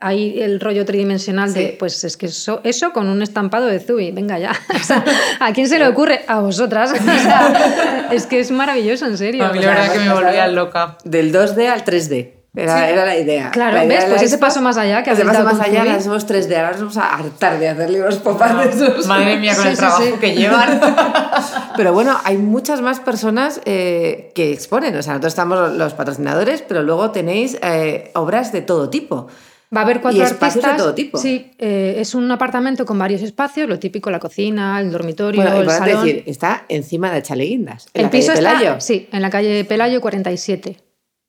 ahí 0.00 0.40
el 0.40 0.60
rollo 0.60 0.84
tridimensional 0.84 1.52
de, 1.54 1.68
Sí. 1.70 1.76
pues 1.78 2.04
es 2.04 2.16
que 2.16 2.26
eso, 2.26 2.60
eso 2.64 2.92
con 2.92 3.08
un 3.08 3.22
estampado 3.22 3.66
de 3.66 3.80
Zubi, 3.80 4.10
venga 4.10 4.38
ya. 4.38 4.52
O 4.74 4.78
sea, 4.84 5.04
¿A 5.40 5.52
quién 5.52 5.68
se 5.68 5.78
le 5.78 5.86
ocurre? 5.88 6.24
A 6.28 6.40
vosotras. 6.40 6.92
O 7.00 7.02
sea, 7.22 8.08
es 8.12 8.26
que 8.26 8.40
es 8.40 8.50
maravilloso, 8.50 9.06
en 9.06 9.16
serio. 9.18 9.44
A 9.44 9.52
mí 9.52 9.58
O 9.58 9.62
la 9.62 9.68
sea, 9.68 9.80
verdad 9.82 9.92
que 9.94 9.98
me 10.08 10.12
volvía 10.14 10.48
loca. 10.48 10.98
Del 11.04 11.32
2D 11.32 11.66
al 11.68 11.84
3D. 11.84 12.32
Era, 12.58 12.88
era 12.88 13.04
la 13.04 13.14
idea. 13.18 13.50
Claro, 13.50 13.76
La 13.76 13.84
idea 13.84 14.00
¿ves? 14.00 14.08
Pues 14.08 14.22
ese 14.22 14.38
paso 14.38 14.62
más 14.62 14.78
allá 14.78 15.02
que 15.02 15.10
Ese 15.10 15.26
paso 15.26 15.44
más 15.44 15.60
allá, 15.60 15.80
ahora 15.82 16.00
somos 16.00 16.26
3D, 16.26 16.56
ahora 16.56 16.70
nos 16.70 16.78
vamos 16.80 16.96
a 16.96 17.14
hartar 17.14 17.58
de 17.58 17.68
hacer 17.68 17.90
libros 17.90 18.16
pop-up 18.16 18.62
de 18.62 18.70
esos. 18.70 19.06
Madre 19.06 19.36
mía, 19.36 19.54
con 19.54 19.64
Sí, 19.64 19.68
el 19.68 19.74
sí, 19.76 19.80
trabajo 19.80 20.02
sí. 20.04 20.12
que 20.18 20.34
llevan. 20.34 20.80
Pero 21.76 21.92
bueno, 21.92 22.18
hay 22.24 22.38
muchas 22.38 22.80
más 22.80 22.98
personas 23.00 23.60
eh, 23.66 24.32
que 24.34 24.54
exponen. 24.54 24.96
O 24.96 25.02
sea, 25.02 25.12
nosotros 25.12 25.32
estamos 25.34 25.72
los 25.74 25.92
patrocinadores, 25.92 26.62
pero 26.62 26.82
luego 26.82 27.10
tenéis 27.10 27.58
eh, 27.62 28.10
obras 28.14 28.52
de 28.52 28.62
todo 28.62 28.88
tipo. 28.88 29.26
Va 29.74 29.80
a 29.80 29.84
haber 29.84 30.00
cuatro 30.00 30.20
Y 30.20 30.22
espacios 30.24 30.62
de 30.62 30.70
artistas. 30.70 30.76
todo 30.76 30.94
tipo. 30.94 31.18
Sí, 31.18 31.50
eh, 31.58 31.96
es 31.98 32.14
un 32.14 32.30
apartamento 32.30 32.84
con 32.86 32.98
varios 32.98 33.22
espacios, 33.22 33.68
lo 33.68 33.78
típico, 33.78 34.10
la 34.10 34.20
cocina, 34.20 34.80
el 34.80 34.92
dormitorio, 34.92 35.42
Bueno, 35.42 35.60
el 35.60 35.70
salón. 35.70 36.04
decir, 36.04 36.22
está 36.26 36.64
encima 36.68 37.10
de 37.12 37.22
Chaleguindas, 37.22 37.86
en 37.92 38.00
el 38.00 38.02
la 38.06 38.10
calle 38.10 38.22
piso 38.22 38.34
Pelayo. 38.34 38.68
está, 38.68 38.80
sí, 38.80 39.08
en 39.10 39.22
la 39.22 39.30
calle 39.30 39.64
Pelayo 39.64 40.00
47. 40.00 40.76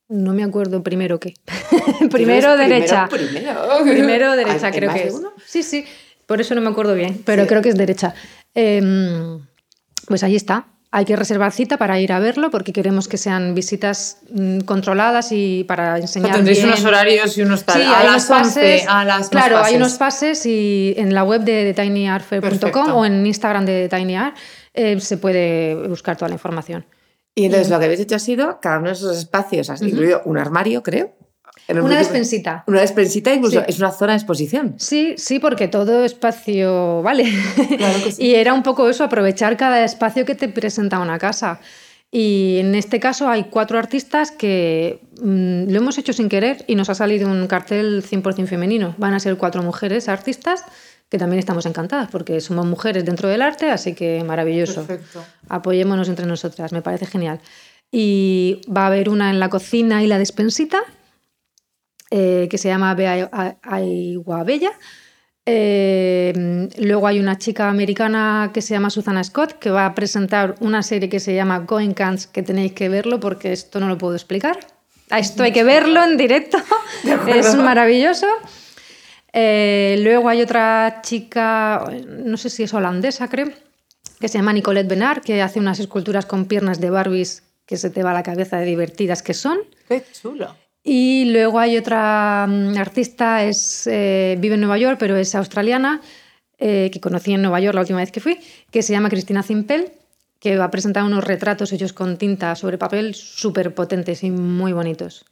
No 0.10 0.34
me 0.34 0.44
acuerdo 0.44 0.84
primero 0.84 1.20
qué. 1.20 1.34
primero 2.12 2.56
derecha. 2.58 3.08
Primero, 3.10 3.60
Primero 3.84 4.32
derecha, 4.36 4.68
¿Hay- 4.68 4.74
hay 4.74 4.80
creo 4.80 4.94
que 4.94 5.00
de 5.00 5.08
es. 5.08 5.14
uno? 5.16 5.32
Sí, 5.46 5.64
sí. 5.64 5.84
Por 6.26 6.40
eso 6.40 6.54
no 6.56 6.62
me 6.62 6.70
acuerdo 6.70 6.94
bien, 6.94 7.22
pero 7.26 7.44
Sí. 7.44 7.48
creo 7.50 7.62
que 7.62 7.70
es 7.70 7.76
derecha. 7.76 8.14
Em, 8.54 9.40
pues 10.08 10.24
ahí 10.24 10.36
está. 10.36 10.68
Hay 10.98 11.06
que 11.06 11.16
reservar 11.16 11.52
cita 11.52 11.78
para 11.78 12.00
ir 12.00 12.12
a 12.12 12.18
verlo 12.20 12.50
porque 12.50 12.74
queremos 12.74 13.08
que 13.08 13.18
sean 13.18 13.54
visitas 13.54 14.18
mm, 14.32 14.62
controladas 14.62 15.32
y 15.32 15.64
para 15.68 15.94
O 15.94 15.98
enseñar. 15.98 16.32
tendréis 16.36 16.58
bien. 16.58 16.70
unos 16.70 16.84
horarios 16.86 17.38
y 17.38 17.42
unos 17.44 17.64
tal. 17.66 17.76
Sí, 17.82 17.84
a 17.88 18.00
hay 18.00 18.08
las 18.08 18.30
unos 18.30 18.42
11, 18.48 18.60
pases. 18.62 18.86
a 18.88 19.06
las 19.06 19.30
claro, 19.30 19.60
hay 19.60 19.76
unos 19.76 19.94
pases 19.94 20.44
y 20.48 20.96
en 20.98 21.14
la 21.14 21.24
web 21.24 21.42
de, 21.42 21.66
de 21.66 21.74
tinyartfair.com 21.76 22.94
o 22.96 23.06
en 23.06 23.26
Instagram 23.28 23.66
de 23.66 23.88
tinyart 23.90 24.36
eh, 24.74 25.00
se 25.00 25.18
puede 25.18 25.76
buscar 25.88 26.18
toda 26.18 26.30
la 26.30 26.36
información. 26.36 26.86
Y 27.36 27.46
entonces 27.46 27.70
lo 27.70 27.78
que 27.78 27.86
habéis 27.86 28.00
hecho 28.00 28.16
ha 28.16 28.20
sido, 28.20 28.60
cada 28.60 28.80
uno 28.80 28.88
de 28.88 28.94
esos 28.94 29.16
espacios, 29.16 29.70
has 29.70 29.84
incluido 29.84 30.24
un 30.26 30.40
armario, 30.40 30.82
creo. 30.82 31.14
En 31.68 31.82
Una 31.82 31.98
despensita. 31.98 32.64
Una 32.68 32.82
despensita, 32.82 33.34
incluso 33.34 33.60
Sí. 33.60 33.66
es 33.68 33.80
una 33.80 33.92
zona 33.92 34.14
de 34.14 34.18
exposición. 34.20 34.76
Sí, 34.78 35.16
sí, 35.18 35.40
porque 35.40 35.68
todo 35.68 36.06
espacio 36.06 37.02
vale. 37.02 37.26
Claro 37.78 38.04
que 38.04 38.12
sí. 38.12 38.24
y 38.26 38.36
era 38.36 38.54
un 38.54 38.64
poco 38.64 38.88
eso, 38.90 39.04
aprovechar 39.04 39.58
cada 39.58 39.84
espacio 39.84 40.26
que 40.26 40.36
te 40.36 40.48
presenta 40.48 41.00
una 41.00 41.18
casa. 41.20 41.60
Y 42.10 42.58
en 42.60 42.74
este 42.74 43.02
caso 43.02 43.28
hay 43.30 43.46
cuatro 43.50 43.78
artistas 43.78 44.32
que 44.32 45.02
mm, 45.22 45.70
lo 45.70 45.78
hemos 45.78 45.98
hecho 45.98 46.14
sin 46.14 46.30
querer 46.30 46.64
y 46.68 46.76
nos 46.76 46.90
ha 46.90 46.96
salido 46.96 47.30
un 47.30 47.48
cartel 47.48 48.02
100% 48.02 48.48
femenino. 48.48 48.96
Van 48.98 49.14
a 49.14 49.20
ser 49.20 49.36
cuatro 49.36 49.62
mujeres 49.62 50.08
artistas 50.08 50.64
que 51.10 51.18
también 51.18 51.40
estamos 51.40 51.66
encantadas 51.66 52.08
porque 52.10 52.40
somos 52.40 52.66
mujeres 52.66 53.04
dentro 53.04 53.28
del 53.28 53.42
arte, 53.42 53.70
así 53.72 53.94
que 53.94 54.24
maravilloso. 54.24 54.86
Perfecto. 54.86 55.24
Apoyémonos 55.50 56.08
entre 56.08 56.26
nosotras, 56.26 56.72
me 56.72 56.82
parece 56.82 57.06
genial. 57.06 57.42
Y 57.92 58.62
va 58.74 58.84
a 58.84 58.88
haber 58.88 59.10
una 59.10 59.30
en 59.30 59.40
la 59.40 59.50
cocina 59.50 60.02
y 60.04 60.08
la 60.08 60.18
despensita, 60.18 60.80
eh, 62.10 62.48
que 62.50 62.58
se 62.58 62.70
llama 62.70 62.94
Bea 62.94 63.30
Aiguabella. 63.64 64.72
Eh, 65.50 66.68
luego 66.80 67.08
hay 67.08 67.20
una 67.20 67.38
chica 67.38 67.70
americana 67.70 68.52
que 68.54 68.62
se 68.62 68.74
llama 68.74 68.90
Susana 68.90 69.24
Scott, 69.24 69.54
que 69.54 69.70
va 69.70 69.86
a 69.86 69.96
presentar 69.96 70.56
una 70.60 70.84
serie 70.84 71.08
que 71.08 71.22
se 71.22 71.34
llama 71.34 71.60
Going 71.60 71.94
Cans, 71.94 72.28
que 72.28 72.44
tenéis 72.44 72.74
que 72.74 72.90
verlo 72.90 73.22
porque 73.22 73.54
esto 73.54 73.80
no 73.80 73.88
lo 73.88 73.98
puedo 73.98 74.14
explicar. 74.14 74.60
A 75.10 75.20
Esto 75.20 75.44
hay 75.44 75.54
que 75.54 75.64
verlo 75.64 76.04
en 76.04 76.18
directo, 76.18 76.58
es 77.28 77.56
maravilloso. 77.56 78.28
Eh, 79.32 79.96
luego 80.00 80.28
hay 80.28 80.42
otra 80.42 81.00
chica, 81.02 81.86
no 82.08 82.36
sé 82.36 82.50
si 82.50 82.64
es 82.64 82.74
holandesa, 82.74 83.30
creo, 83.30 83.50
que 84.20 84.28
se 84.28 84.38
llama 84.38 84.52
Nicolette 84.52 84.90
Benard, 84.90 85.22
que 85.22 85.42
hace 85.42 85.62
unas 85.62 85.80
esculturas 85.80 86.26
con 86.26 86.46
piernas 86.46 86.82
de 86.82 86.90
Barbies 86.90 87.44
que 87.66 87.78
se 87.78 87.90
te 87.90 88.04
va 88.04 88.14
la 88.14 88.24
cabeza 88.24 88.58
de 88.58 88.66
divertidas 88.66 89.22
que 89.22 89.34
son. 89.34 89.60
Qué 89.88 90.04
chulo. 90.12 90.56
Y 90.90 91.26
luego 91.32 91.60
hay 91.60 91.76
otra 91.76 92.46
mm, 92.48 92.78
artista, 92.78 93.44
es, 93.44 93.88
eh, 93.88 94.38
vive 94.40 94.54
en 94.56 94.62
Nueva 94.62 94.78
York, 94.78 94.96
pero 94.98 95.18
es 95.18 95.36
australiana, 95.36 96.00
eh, 96.60 96.90
que 96.94 97.02
conocí 97.02 97.34
en 97.34 97.42
Nueva 97.42 97.60
York 97.60 97.76
la 97.76 97.82
última 97.82 98.00
vez 98.00 98.10
que 98.10 98.22
fui, 98.22 98.40
que 98.72 98.82
se 98.82 98.94
llama 98.94 99.10
Cristina 99.10 99.44
Zimpel, 99.44 99.92
que 100.40 100.56
va 100.56 100.64
a 100.64 100.72
presentar 100.72 101.04
unos 101.04 101.26
retratos 101.26 101.74
hechos 101.74 101.92
con 101.92 102.18
tinta 102.18 102.56
sobre 102.56 102.78
papel 102.78 103.16
súper 103.16 103.76
potentes 103.76 104.24
y 104.24 104.32
muy 104.32 104.72
bonitos. 104.72 105.26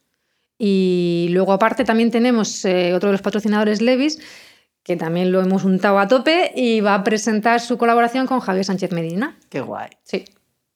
Y 0.57 1.27
luego 1.31 1.53
aparte 1.53 1.85
también 1.85 2.11
tenemos 2.11 2.65
eh, 2.65 2.93
otro 2.93 3.07
de 3.07 3.13
los 3.13 3.21
patrocinadores, 3.21 3.81
Levis, 3.81 4.19
que 4.83 4.97
también 4.97 5.31
lo 5.31 5.39
hemos 5.41 5.63
untado 5.63 5.99
a 5.99 6.09
tope 6.09 6.51
y 6.53 6.81
va 6.81 6.95
a 6.95 7.03
presentar 7.05 7.61
su 7.61 7.77
colaboración 7.77 8.27
con 8.27 8.41
Javier 8.41 8.65
Sánchez 8.65 8.91
Medina. 8.91 9.37
Qué 9.49 9.61
guay, 9.61 9.87
Sí. 10.03 10.25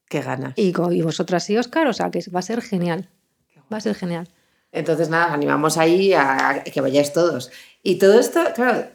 qué 0.08 0.22
ganas. 0.22 0.54
Y, 0.56 0.70
y 0.92 1.02
vosotras 1.02 1.50
y 1.50 1.58
Oscar, 1.58 1.86
o 1.88 1.94
sea 1.94 2.10
que 2.12 2.22
va 2.34 2.40
a 2.40 2.44
ser 2.44 2.62
genial. 2.62 3.10
Va 3.72 3.76
a 3.78 3.82
ser 3.82 3.94
genial. 3.94 4.30
Entonces, 4.72 5.10
nada, 5.10 5.34
animamos 5.34 5.78
ahí 5.78 6.14
a, 6.14 6.50
a 6.50 6.64
que 6.64 6.82
vayáis 6.82 7.12
todos. 7.14 7.52
Y 7.84 7.96
todo 7.96 8.20
esto, 8.20 8.40
claro, 8.54 8.86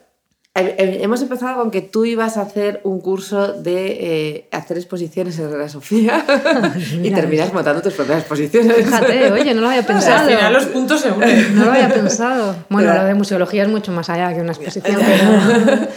he- 0.55 0.75
he- 0.79 1.03
hemos 1.03 1.21
empezado 1.21 1.57
con 1.61 1.71
que 1.73 1.81
tú 1.83 2.05
ibas 2.05 2.37
a 2.37 2.43
hacer 2.43 2.81
un 2.85 3.01
curso 3.01 3.53
de 3.55 3.87
eh, 3.87 4.49
hacer 4.53 4.77
exposiciones 4.77 5.37
en 5.41 5.59
la 5.59 5.69
Sofía 5.69 6.25
y 7.03 7.11
terminas 7.11 7.53
montando 7.53 7.83
tus 7.83 7.95
propias 7.95 8.21
exposiciones. 8.21 8.77
Fíjate, 8.85 9.33
oye, 9.33 9.53
no 9.55 9.63
lo 9.63 9.69
había 9.71 9.83
pensado. 9.87 10.29
al 10.29 10.37
final 10.37 10.53
los 10.53 10.67
puntos 10.67 11.01
se 11.01 11.11
unen. 11.11 11.57
No 11.57 11.65
lo 11.65 11.73
había 11.73 11.89
pensado. 11.93 12.55
Bueno, 12.69 12.91
Pero- 12.91 13.03
lo 13.03 13.09
de 13.09 13.15
museología 13.15 13.63
es 13.65 13.69
mucho 13.69 13.91
más 13.91 14.09
allá 14.11 14.33
que 14.33 14.41
una 14.43 14.53
exposición, 14.53 15.01
pero... 15.05 15.89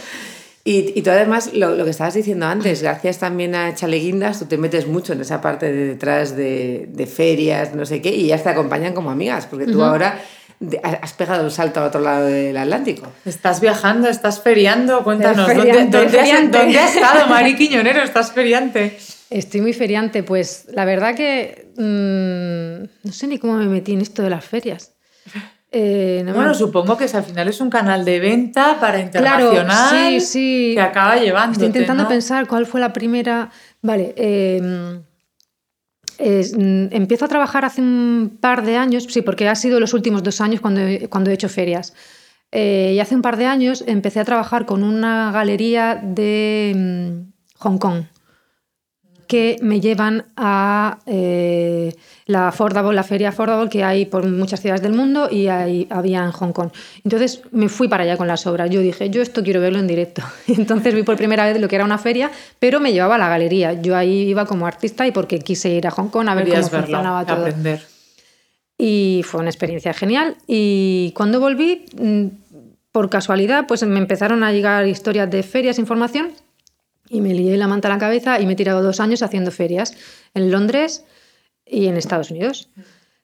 Y, 0.68 0.92
y 0.94 1.00
tú 1.00 1.08
además, 1.08 1.54
lo, 1.54 1.74
lo 1.74 1.84
que 1.84 1.90
estabas 1.90 2.12
diciendo 2.12 2.44
antes, 2.44 2.82
gracias 2.82 3.16
también 3.16 3.54
a 3.54 3.74
Chaleguindas, 3.74 4.40
tú 4.40 4.44
te 4.44 4.58
metes 4.58 4.86
mucho 4.86 5.14
en 5.14 5.22
esa 5.22 5.40
parte 5.40 5.72
de 5.72 5.86
detrás 5.86 6.36
de, 6.36 6.90
de 6.92 7.06
ferias, 7.06 7.74
no 7.74 7.86
sé 7.86 8.02
qué, 8.02 8.14
y 8.14 8.26
ellas 8.26 8.42
te 8.42 8.50
acompañan 8.50 8.92
como 8.92 9.10
amigas, 9.10 9.46
porque 9.46 9.64
tú 9.64 9.82
ahora 9.82 10.20
has 11.00 11.12
pegado 11.14 11.46
el 11.46 11.50
salto 11.50 11.80
al 11.80 11.86
otro 11.86 12.02
lado 12.02 12.26
del 12.26 12.54
Atlántico. 12.54 13.10
Estás 13.24 13.62
viajando, 13.62 14.10
estás 14.10 14.42
feriando, 14.42 15.02
cuéntanos. 15.04 15.46
¿dónde, 15.46 15.62
Feriante, 15.62 15.96
dónde 15.96 16.20
has, 16.20 16.50
dónde 16.50 16.78
has 16.78 16.94
estado, 16.94 17.26
Mari 17.28 17.56
Quiñonero? 17.56 18.02
Estás 18.02 18.32
feriante. 18.32 18.98
Estoy 19.30 19.62
muy 19.62 19.72
feriante, 19.72 20.22
pues 20.22 20.66
la 20.70 20.84
verdad 20.84 21.14
que 21.14 21.72
mm, 21.78 23.06
no 23.06 23.12
sé 23.14 23.26
ni 23.26 23.38
cómo 23.38 23.54
me 23.54 23.68
metí 23.68 23.94
en 23.94 24.02
esto 24.02 24.22
de 24.22 24.28
las 24.28 24.44
ferias. 24.44 24.92
Eh, 25.70 26.22
no 26.24 26.30
me 26.32 26.36
Bueno, 26.38 26.54
supongo 26.54 26.96
que 26.96 27.04
al 27.04 27.22
final 27.24 27.46
es 27.48 27.60
un 27.60 27.68
canal 27.68 28.04
de 28.04 28.20
venta 28.20 28.78
para 28.80 29.00
internacional 29.00 29.90
sí, 29.90 30.20
sí. 30.20 30.72
que 30.74 30.80
acaba 30.80 31.16
llevando. 31.16 31.52
Estoy 31.52 31.66
intentando 31.66 32.08
pensar 32.08 32.46
cuál 32.46 32.64
fue 32.66 32.80
la 32.80 32.92
primera. 32.92 33.50
Vale, 33.82 34.14
eh, 34.16 35.00
es- 36.18 36.56
mm, 36.56 36.86
empiezo 36.90 37.26
a 37.26 37.28
trabajar 37.28 37.64
hace 37.64 37.80
un 37.82 38.38
par 38.40 38.64
de 38.64 38.76
años, 38.76 39.04
sí, 39.08 39.20
porque 39.22 39.46
ha 39.48 39.54
sido 39.54 39.78
los 39.78 39.92
últimos 39.94 40.22
dos 40.22 40.40
años 40.40 40.60
cuando 40.60 40.80
cuando 41.10 41.30
he 41.30 41.34
hecho 41.34 41.48
ferias. 41.48 41.92
Eh, 42.50 42.92
y 42.94 43.00
hace 43.00 43.14
un 43.14 43.20
par 43.22 43.36
de 43.36 43.44
años 43.44 43.84
empecé 43.86 44.20
a 44.20 44.24
trabajar 44.24 44.64
con 44.64 44.82
una 44.82 45.30
galería 45.32 46.00
de 46.02 46.72
mm, 46.74 47.32
Hong 47.58 47.76
Kong 47.78 48.04
que 49.26 49.58
me 49.60 49.80
llevan 49.80 50.24
a 50.38 51.00
eh, 51.04 51.94
la 52.28 52.48
Affordable, 52.48 52.94
la 52.94 53.02
feria 53.02 53.30
Affordable 53.30 53.70
que 53.70 53.82
hay 53.82 54.04
por 54.04 54.26
muchas 54.26 54.60
ciudades 54.60 54.82
del 54.82 54.92
mundo 54.92 55.28
y 55.30 55.48
hay, 55.48 55.86
había 55.88 56.22
en 56.24 56.30
Hong 56.30 56.52
Kong. 56.52 56.68
Entonces 57.02 57.40
me 57.52 57.70
fui 57.70 57.88
para 57.88 58.04
allá 58.04 58.18
con 58.18 58.28
las 58.28 58.46
obras. 58.46 58.68
Yo 58.68 58.82
dije, 58.82 59.08
yo 59.08 59.22
esto 59.22 59.42
quiero 59.42 59.62
verlo 59.62 59.78
en 59.78 59.86
directo. 59.86 60.22
Entonces 60.46 60.94
vi 60.94 61.02
por 61.02 61.16
primera 61.16 61.46
vez 61.46 61.58
lo 61.58 61.68
que 61.68 61.76
era 61.76 61.86
una 61.86 61.96
feria, 61.96 62.30
pero 62.58 62.80
me 62.80 62.92
llevaba 62.92 63.14
a 63.14 63.18
la 63.18 63.30
galería. 63.30 63.72
Yo 63.72 63.96
ahí 63.96 64.28
iba 64.28 64.44
como 64.44 64.66
artista 64.66 65.06
y 65.06 65.10
porque 65.10 65.38
quise 65.38 65.70
ir 65.70 65.86
a 65.86 65.90
Hong 65.90 66.08
Kong 66.08 66.28
a 66.28 66.34
ver 66.34 66.44
Querías 66.44 66.68
cómo 66.68 66.82
verlo, 66.82 66.86
funcionaba 66.96 67.24
todo. 67.24 67.46
aprender. 67.46 67.80
Y 68.76 69.22
fue 69.24 69.40
una 69.40 69.48
experiencia 69.48 69.94
genial. 69.94 70.36
Y 70.46 71.12
cuando 71.16 71.40
volví, 71.40 71.86
mm, 71.98 72.26
por 72.92 73.08
casualidad, 73.08 73.66
pues 73.66 73.82
me 73.84 73.98
empezaron 73.98 74.44
a 74.44 74.52
llegar 74.52 74.86
historias 74.86 75.30
de 75.30 75.42
ferias, 75.42 75.78
información, 75.78 76.32
y 77.08 77.22
me 77.22 77.32
lié 77.32 77.56
la 77.56 77.68
manta 77.68 77.88
a 77.88 77.92
la 77.92 77.98
cabeza 77.98 78.38
y 78.38 78.44
me 78.44 78.52
he 78.52 78.56
tirado 78.56 78.82
dos 78.82 79.00
años 79.00 79.22
haciendo 79.22 79.50
ferias 79.50 79.94
en 80.34 80.50
Londres 80.50 81.04
y 81.70 81.86
en 81.86 81.96
Estados 81.96 82.30
Unidos, 82.30 82.68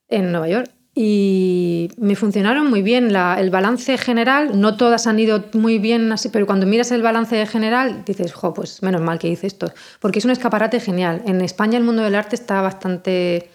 en 0.09 0.31
Nueva 0.33 0.49
York. 0.49 0.71
Y 0.97 1.91
me 1.97 2.15
funcionaron 2.15 2.69
muy 2.71 2.81
bien. 2.83 3.13
La- 3.13 3.41
el 3.41 3.51
balance 3.51 3.99
general, 3.99 4.61
no 4.61 4.77
todas 4.77 5.09
han 5.09 5.19
ido 5.19 5.45
muy 5.55 5.79
bien 5.81 6.13
así, 6.13 6.29
pero 6.29 6.47
cuando 6.47 6.67
miras 6.67 6.93
el 6.93 7.03
balance 7.03 7.45
general 7.47 8.05
dices, 8.05 8.33
jo, 8.33 8.55
pues 8.55 8.81
menos 8.83 9.01
mal 9.01 9.19
que 9.19 9.29
hice 9.29 9.49
esto. 9.49 9.73
Porque 9.99 10.21
es 10.21 10.25
un 10.25 10.31
escaparate 10.31 10.79
genial. 10.79 11.23
En 11.27 11.41
España 11.41 11.79
el 11.79 11.85
mundo 11.85 12.03
del 12.03 12.15
arte 12.15 12.37
está 12.37 12.61
bastante 12.61 13.51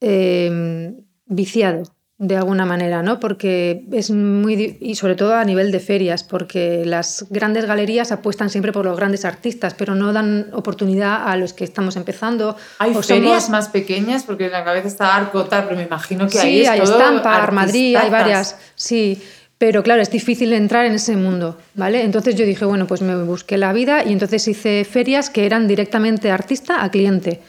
eh, 0.00 0.94
viciado 1.26 1.82
de 2.22 2.36
alguna 2.36 2.66
manera, 2.66 3.02
¿no? 3.02 3.18
Porque 3.18 3.82
es 3.92 4.10
muy 4.10 4.76
y 4.78 4.94
sobre 4.94 5.14
todo 5.14 5.34
a 5.34 5.44
nivel 5.44 5.72
de 5.72 5.80
ferias, 5.80 6.22
porque 6.22 6.82
las 6.84 7.24
grandes 7.30 7.64
galerías 7.64 8.12
apuestan 8.12 8.50
siempre 8.50 8.72
por 8.72 8.84
los 8.84 8.94
grandes 8.94 9.24
artistas, 9.24 9.72
pero 9.72 9.94
no 9.94 10.12
dan 10.12 10.48
oportunidad 10.52 11.26
a 11.26 11.36
los 11.38 11.54
que 11.54 11.64
estamos 11.64 11.96
empezando. 11.96 12.56
Hay 12.78 12.90
o 12.94 13.02
ferias 13.02 13.44
somos- 13.44 13.50
más 13.50 13.68
pequeñas 13.70 14.24
porque 14.24 14.44
en 14.46 14.52
la 14.52 14.64
cabeza 14.64 14.86
está 14.86 15.16
Arco, 15.16 15.44
tal, 15.46 15.64
pero 15.64 15.76
me 15.76 15.84
imagino 15.84 16.28
que 16.28 16.38
ahí 16.38 16.56
Sí, 16.56 16.60
es 16.62 16.68
hay 16.68 16.80
todo 16.80 16.98
Estampa, 16.98 17.42
Armadrid, 17.42 17.96
hay 17.96 18.10
varias, 18.10 18.56
sí. 18.74 19.18
Pero 19.56 19.82
claro, 19.82 20.02
es 20.02 20.10
difícil 20.10 20.52
entrar 20.52 20.84
en 20.84 20.92
ese 20.94 21.16
mundo, 21.16 21.56
¿vale? 21.74 22.02
Entonces 22.02 22.34
yo 22.34 22.44
dije, 22.44 22.66
bueno, 22.66 22.86
pues 22.86 23.00
me 23.00 23.16
busqué 23.24 23.56
la 23.56 23.72
vida 23.72 24.04
y 24.04 24.12
entonces 24.12 24.46
hice 24.46 24.84
ferias 24.84 25.30
que 25.30 25.46
eran 25.46 25.66
directamente 25.66 26.30
artista 26.30 26.84
a 26.84 26.90
cliente. 26.90 27.40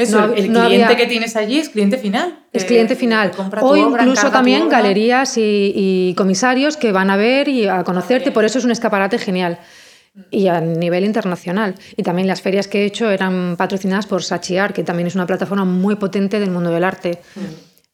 Eso, 0.00 0.18
No 0.18 0.26
hab- 0.34 0.38
el 0.38 0.52
no 0.52 0.64
cliente 0.66 0.84
había- 0.86 0.96
que 0.96 1.06
tienes 1.06 1.36
allí 1.36 1.58
es 1.58 1.68
cliente 1.68 1.98
final. 1.98 2.40
Es 2.52 2.64
cliente 2.64 2.96
final. 2.96 3.32
O 3.60 3.68
obra, 3.68 4.02
incluso 4.02 4.30
también 4.30 4.62
obra. 4.62 4.78
galerías 4.78 5.36
y, 5.38 5.72
y 5.74 6.14
comisarios 6.16 6.76
que 6.76 6.90
van 6.92 7.10
a 7.10 7.16
ver 7.16 7.48
y 7.48 7.66
a 7.68 7.84
conocerte, 7.84 8.32
por 8.32 8.44
eso 8.44 8.58
es 8.58 8.64
un 8.64 8.70
escaparate 8.70 9.18
genial. 9.18 9.58
Y 10.30 10.48
a 10.48 10.60
nivel 10.60 11.04
internacional. 11.04 11.74
Y 11.96 12.02
también 12.02 12.26
las 12.26 12.42
ferias 12.42 12.66
que 12.66 12.82
he 12.82 12.84
hecho 12.86 13.08
eran 13.10 13.56
patrocinadas 13.56 14.06
por 14.06 14.24
Sachiar, 14.24 14.72
que 14.72 14.82
también 14.82 15.06
es 15.06 15.14
una 15.14 15.26
plataforma 15.26 15.64
muy 15.64 15.94
potente 15.96 16.40
del 16.40 16.50
mundo 16.50 16.70
del 16.70 16.82
arte. 16.84 17.20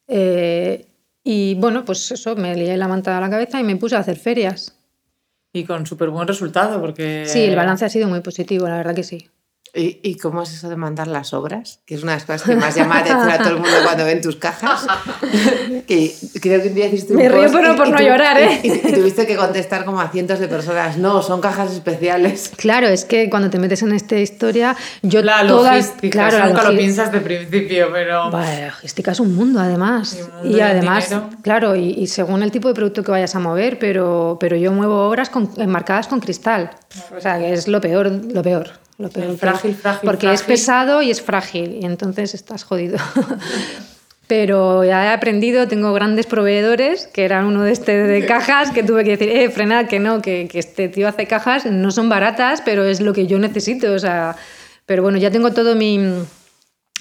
Eh, 0.09 0.87
y 1.25 1.55
bueno, 1.57 1.85
pues 1.85 2.11
eso, 2.13 2.37
me 2.37 2.55
lié 2.55 2.77
la 2.77 2.89
manta 2.89 3.19
a 3.19 3.21
la 3.21 3.29
cabeza 3.29 3.61
y 3.61 3.65
me 3.65 3.77
puse 3.77 3.97
a 3.97 3.99
hacer 3.99 4.17
ferias. 4.17 4.75
Y 5.53 5.65
con 5.65 5.87
súper 5.87 6.11
buen 6.11 6.29
resultado 6.29 6.81
porque... 6.81 7.25
Sí, 7.27 7.41
el 7.41 7.57
balance 7.57 7.85
ha 7.85 7.89
sido 7.89 8.09
muy 8.09 8.21
positivo, 8.21 8.69
la 8.69 8.77
verdad 8.77 8.95
que 8.95 9.03
sí. 9.03 9.29
¿Y, 9.77 10.01
y 10.03 10.16
cómo 10.16 10.43
es 10.43 10.53
eso 10.55 10.70
de 10.70 10.77
mandar 10.77 11.07
las 11.07 11.35
obras? 11.35 11.81
Que 11.85 11.97
es 11.97 12.03
una 12.03 12.12
de 12.12 12.16
las 12.16 12.24
cosas 12.24 12.43
que 12.45 12.57
más 12.57 12.74
llama 12.74 12.95
la 12.95 13.01
atención 13.03 13.31
a 13.31 13.39
todo 13.39 13.49
el 13.51 13.55
mundo 13.57 13.77
cuando 13.85 14.05
ven 14.07 14.22
tus 14.22 14.37
cajas. 14.37 14.87
que 15.87 16.14
creo 16.41 16.62
que 16.62 16.68
un 16.68 16.74
día 16.74 16.87
hiciste 16.87 17.12
un 17.12 17.18
Me 17.22 17.29
río 17.29 17.43
post 17.43 17.53
por 17.55 17.62
no- 17.62 17.74
y- 17.74 17.77
por 17.77 17.87
y 17.89 17.91
no 17.91 17.97
tu- 17.99 18.03
llorar, 18.05 18.39
¿eh? 18.41 18.61
Y, 18.62 18.72
y 18.72 18.93
tuviste 18.95 19.27
que 19.27 19.37
contestar 19.37 19.85
como 19.85 20.01
a 20.01 20.09
cientos 20.09 20.39
de 20.39 20.49
personas. 20.49 20.97
No, 20.97 21.22
son 21.22 21.41
cajas 21.41 21.72
especiales. 21.72 22.53
Claro, 22.57 22.87
es 22.89 23.05
que 23.05 23.29
cuando 23.29 23.51
te 23.51 23.59
metes 23.59 23.83
en 23.83 23.93
esta 23.93 24.16
historia, 24.16 24.77
yo 25.03 25.22
La 25.22 25.47
todas- 25.47 25.74
logística, 25.77 26.29
claro, 26.31 26.47
nunca 26.49 26.62
lo 26.64 26.70
logi- 26.70 26.79
piensas 26.79 27.12
de 27.12 27.20
principio, 27.20 27.89
pero... 27.93 28.31
Vale, 28.31 28.61
la 28.62 28.66
logística 28.68 29.11
es 29.12 29.20
un 29.20 29.35
mundo 29.35 29.61
además. 29.61 30.16
Y 30.18 30.22
un 30.22 30.31
mundo 30.31 30.49
y 30.49 30.53
y 30.53 30.55
un 30.57 30.62
además, 30.62 31.09
dinero. 31.11 31.31
claro, 31.43 31.77
y, 31.77 31.91
y 31.91 32.07
según 32.07 32.43
el 32.43 32.51
tipo 32.51 32.68
de 32.68 32.74
producto 32.74 33.03
que 33.03 33.11
vayas 33.11 33.35
a 33.35 33.41
mover, 33.41 33.79
pero, 33.79 34.39
pero 34.41 34.57
yo 34.57 34.72
muevo 34.72 35.07
obras 35.09 35.29
con- 35.29 35.51
enmarcadas 35.59 36.07
con 36.09 36.20
cristal. 36.20 36.70
O 37.16 37.20
sea, 37.20 37.39
que 37.39 37.53
es 37.53 37.68
lo 37.68 37.81
peor, 37.81 38.11
lo 38.11 38.43
peor. 38.43 38.70
Lo 38.99 39.11
peor 39.11 39.26
El 39.26 39.38
frágil, 39.38 39.74
frágil, 39.74 40.07
Porque 40.07 40.32
es 40.32 40.40
frágil. 40.40 40.55
pesado 40.55 41.03
y 41.03 41.11
es 41.11 41.20
frágil, 41.20 41.78
y 41.82 41.84
entonces 41.84 42.34
estás 42.34 42.64
jodido. 42.64 42.99
Pero 44.28 44.82
ya 44.82 45.05
he 45.05 45.09
aprendido, 45.11 45.68
tengo 45.68 45.92
grandes 45.92 46.26
proveedores, 46.26 47.07
que 47.07 47.24
eran 47.24 47.44
uno 47.44 47.62
de 47.62 47.70
este 47.70 47.97
de 47.97 48.26
cajas, 48.26 48.72
que 48.72 48.82
tuve 48.82 49.05
que 49.05 49.11
decir, 49.11 49.28
eh, 49.28 49.51
frenad, 49.51 49.86
que 49.86 50.01
no, 50.01 50.20
que, 50.20 50.49
que 50.51 50.59
este 50.59 50.88
tío 50.88 51.07
hace 51.07 51.26
cajas, 51.26 51.64
no 51.66 51.92
son 51.92 52.09
baratas, 52.09 52.61
pero 52.64 52.84
es 52.84 53.01
lo 53.01 53.12
que 53.12 53.28
yo 53.28 53.38
necesito. 53.38 53.92
O 53.92 53.99
sea, 54.01 54.34
pero 54.84 55.05
bueno, 55.05 55.18
ya 55.18 55.30
tengo 55.30 55.53
todo 55.53 55.76
mi, 55.76 56.01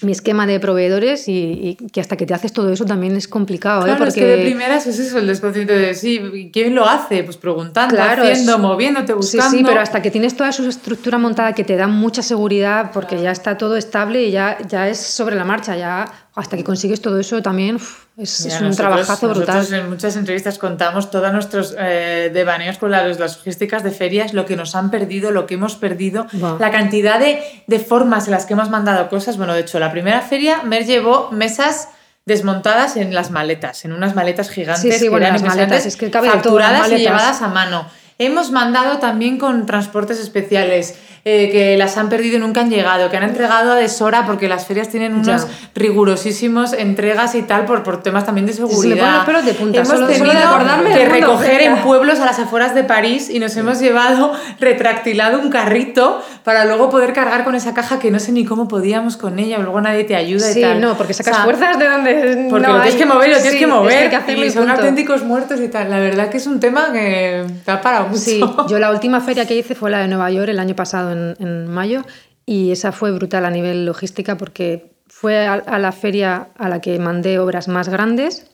mi 0.01 0.11
esquema 0.11 0.45
de 0.45 0.59
proveedores 0.59 1.27
y, 1.29 1.77
y 1.79 1.87
que 1.89 2.01
hasta 2.01 2.17
que 2.17 2.25
te 2.25 2.33
haces 2.33 2.51
todo 2.51 2.71
eso 2.71 2.83
también 2.85 3.15
es 3.15 3.27
complicado, 3.29 3.81
¿eh? 3.81 3.85
Claro, 3.85 3.97
Porque 3.99 4.09
es 4.09 4.15
que 4.15 4.25
de 4.25 4.43
primeras 4.43 4.85
es 4.87 4.99
eso, 4.99 5.17
el 5.19 5.27
desconcierto 5.27 5.73
de 5.73 5.93
sí, 5.95 6.49
¿quién 6.51 6.75
lo 6.75 6.85
hace? 6.85 7.23
Pues 7.23 7.37
preguntando, 7.37 7.95
Claro, 7.95 8.23
haciendo, 8.23 8.53
es- 8.55 8.59
moviéndote, 8.59 9.07
Sí, 9.07 9.37
buscando. 9.37 9.57
sí, 9.57 9.63
pero 9.65 9.79
hasta 9.79 10.01
que 10.01 10.11
tienes 10.11 10.35
toda 10.35 10.51
su 10.51 10.67
estructura 10.67 11.17
montada 11.17 11.53
que 11.53 11.63
te 11.63 11.77
da 11.77 11.87
mucha 11.87 12.21
seguridad 12.21 12.91
porque 12.93 13.21
ya 13.21 13.31
está 13.31 13.57
todo 13.57 13.77
estable 13.77 14.23
y 14.23 14.31
ya, 14.31 14.57
ya 14.67 14.89
es 14.89 14.99
sobre 14.99 15.35
la 15.37 15.45
marcha, 15.45 15.77
ya 15.77 16.05
hasta 16.35 16.57
que 16.57 16.63
consigues 16.65 16.99
todo 17.01 17.17
eso 17.19 17.41
también 17.41 17.77
es, 18.17 18.41
Mira, 18.45 18.55
es 18.55 18.61
un 18.61 18.67
nosotros- 18.69 18.75
trabajazo 18.77 19.29
brutal. 19.29 19.55
Nosotros 19.57 19.79
en 19.79 19.89
muchas 19.89 20.15
entrevistas 20.15 20.57
contamos 20.57 21.11
todos 21.11 21.31
nuestros 21.33 21.75
eh, 21.77 22.31
devaneos 22.33 22.77
con 22.77 22.91
las, 22.91 23.19
las 23.19 23.37
logísticas 23.37 23.83
de 23.83 23.91
ferias, 23.91 24.33
lo 24.33 24.45
que 24.45 24.55
nos 24.55 24.75
han 24.75 24.89
perdido, 24.91 25.31
lo 25.31 25.45
que 25.47 25.55
hemos 25.55 25.75
perdido, 25.75 26.25
la 26.59 26.71
cantidad 26.71 27.19
de, 27.19 27.41
de 27.67 27.79
formas 27.79 28.25
en 28.25 28.31
las 28.31 28.45
que 28.45 28.53
hemos 28.53 28.69
mandado 28.69 29.09
cosas. 29.09 29.37
Bueno, 29.37 29.53
de 29.53 29.61
hecho, 29.61 29.79
la 29.79 29.91
primera 29.91 30.21
feria 30.21 30.63
Mer 30.63 30.85
llevó 30.85 31.29
mesas 31.31 31.89
desmontadas 32.25 32.97
en 32.97 33.13
las 33.13 33.29
maletas, 33.31 33.85
en 33.85 33.93
unas 33.93 34.15
maletas 34.15 34.49
gigantes 34.49 34.81
Sí, 34.81 34.91
sí, 34.91 35.03
que 35.05 35.09
bueno, 35.09 35.27
eran 35.27 35.41
las 35.41 35.55
maletas, 35.55 35.85
es 35.85 35.95
que 35.95 36.09
cabe 36.09 36.27
de 36.29 36.37
todo, 36.37 36.57
las 36.57 36.69
facturadas 36.71 36.77
y 36.87 36.91
maletas. 36.93 37.01
llevadas 37.03 37.41
a 37.41 37.47
mano. 37.49 37.87
Hemos 38.17 38.51
mandado 38.51 38.99
también 38.99 39.37
con 39.37 39.65
transportes 39.65 40.19
especiales, 40.21 40.97
eh, 41.25 41.49
que 41.51 41.75
las 41.75 41.97
han 41.97 42.07
perdido 42.07 42.37
y 42.37 42.39
nunca 42.39 42.61
han 42.61 42.69
llegado, 42.69 43.09
que 43.09 43.17
han 43.17 43.23
entregado 43.23 43.73
a 43.73 43.75
deshora 43.75 44.25
porque 44.25 44.47
las 44.47 44.65
ferias 44.67 44.87
tienen 44.89 45.21
Ya. 45.23 45.33
unos 45.33 45.47
rigurosísimos 45.73 46.71
entregas 46.73 47.35
y 47.35 47.41
tal 47.41 47.65
por, 47.65 47.83
por 47.83 48.03
temas 48.03 48.25
también 48.25 48.45
de 48.45 48.53
se 48.53 48.59
seguridad. 48.65 49.15
los 49.17 49.25
pelos 49.25 49.45
de 49.45 49.53
punta, 49.53 49.77
hemos 49.79 49.87
solo- 49.89 50.01
solo 50.07 50.13
tenido 50.13 50.33
de 50.33 50.43
acordarme 50.43 50.93
que 50.93 51.05
recoger 51.09 51.61
en 51.63 51.77
pueblos 51.77 52.19
a 52.19 52.25
las 52.25 52.39
afueras 52.39 52.75
de 52.75 52.83
París 52.83 53.29
y 53.29 53.39
nos 53.39 53.55
hemos 53.57 53.79
llevado 53.79 54.31
retractilado 54.59 55.39
un 55.39 55.49
carrito 55.49 56.21
para 56.43 56.65
luego 56.65 56.89
poder 56.89 57.11
cargar 57.13 57.43
con 57.43 57.55
esa 57.55 57.73
caja 57.73 57.97
que 57.99 58.11
no 58.11 58.19
sé 58.19 58.31
ni 58.31 58.45
cómo 58.45 58.67
podíamos 58.67 59.17
con 59.17 59.39
ella, 59.39 59.57
luego 59.57 59.81
nadie 59.81 60.03
te 60.03 60.15
ayuda 60.15 60.45
Sí, 60.47 60.59
y 60.59 60.61
tal. 60.61 60.79
no, 60.79 60.95
porque 60.95 61.13
sacas 61.13 61.33
O 61.33 61.35
sea, 61.37 61.43
fuerzas 61.43 61.79
de 61.79 61.85
donde 61.89 62.47
porque 62.49 62.67
no 62.67 62.73
lo 62.75 62.81
tienes 62.83 62.93
hay. 62.93 62.99
que 62.99 63.05
mover, 63.05 63.29
lo 63.29 63.35
tienes 63.35 63.51
Sí, 63.53 63.57
que 63.59 63.65
es 63.65 63.69
mover. 63.71 64.15
hay 64.15 64.23
que 64.35 64.45
y 64.45 64.49
son 64.51 64.63
punto. 64.65 64.79
auténticos 64.79 65.23
muertos 65.23 65.59
y 65.59 65.67
tal. 65.69 65.89
La 65.89 65.99
verdad 65.99 66.29
que 66.29 66.37
es 66.37 66.45
un 66.47 66.59
tema 66.59 66.91
que 66.93 67.45
te 67.65 67.71
ha 67.71 67.81
parado 67.81 68.04
mucho. 68.05 68.19
Sí, 68.19 68.41
yo 68.67 68.79
la 68.79 68.91
última 68.91 69.21
feria 69.21 69.45
que 69.45 69.55
hice 69.57 69.75
fue 69.75 69.89
la 69.91 69.99
de 69.99 70.07
Nueva 70.07 70.29
York 70.31 70.49
el 70.49 70.59
año 70.59 70.75
pasado, 70.75 71.11
en, 71.11 71.35
en 71.39 71.67
mayo, 71.67 72.01
y 72.45 72.71
esa 72.71 72.91
fue 72.91 73.11
brutal 73.11 73.45
a 73.45 73.49
nivel 73.51 73.85
logística 73.85 74.37
porque 74.37 74.91
fue 75.07 75.47
a, 75.47 75.53
a 75.53 75.79
la 75.79 75.91
feria 75.91 76.49
a 76.57 76.69
la 76.69 76.81
que 76.81 76.97
mandé 76.99 77.39
obras 77.39 77.67
más 77.67 77.89
grandes. 77.89 78.47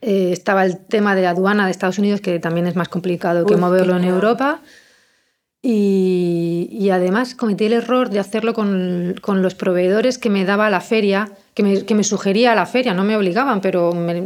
Eh, 0.00 0.30
estaba 0.32 0.64
el 0.66 0.78
tema 0.78 1.14
de 1.14 1.26
aduana 1.26 1.64
de 1.64 1.70
Estados 1.70 1.98
Unidos, 1.98 2.20
que 2.20 2.38
también 2.38 2.66
es 2.66 2.76
más 2.76 2.88
complicado 2.88 3.46
que 3.46 3.56
moverlo 3.56 3.96
en. 3.96 4.04
Europa. 4.04 4.60
Y, 5.62 6.68
y 6.70 6.90
además 6.90 7.34
cometí 7.34 7.64
el 7.64 7.72
error 7.72 8.10
de 8.10 8.18
hacerlo 8.20 8.52
con, 8.52 9.14
con 9.22 9.40
los 9.40 9.54
proveedores 9.54 10.18
que 10.18 10.28
me 10.28 10.44
daba 10.44 10.68
la 10.68 10.82
feria, 10.82 11.30
que 11.54 11.62
me, 11.62 11.84
que 11.86 11.94
me 11.94 12.04
sugería 12.04 12.54
la 12.54 12.66
feria, 12.66 12.92
no 12.92 13.02
me 13.02 13.16
obligaban, 13.16 13.62
pero 13.62 13.92
me- 13.94 14.20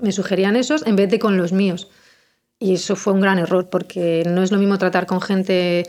me 0.00 0.12
sugerían 0.12 0.54
esos 0.54 0.86
en 0.86 0.94
vez 0.94 1.10
de 1.10 1.18
con 1.18 1.36
los 1.36 1.52
míos. 1.52 1.88
Y 2.64 2.74
eso 2.74 2.96
fue 2.96 3.12
un 3.12 3.20
gran 3.20 3.38
error, 3.38 3.68
porque 3.68 4.22
no 4.26 4.42
es 4.42 4.50
lo 4.50 4.58
mismo 4.58 4.78
tratar 4.78 5.04
con 5.06 5.20
gente 5.20 5.84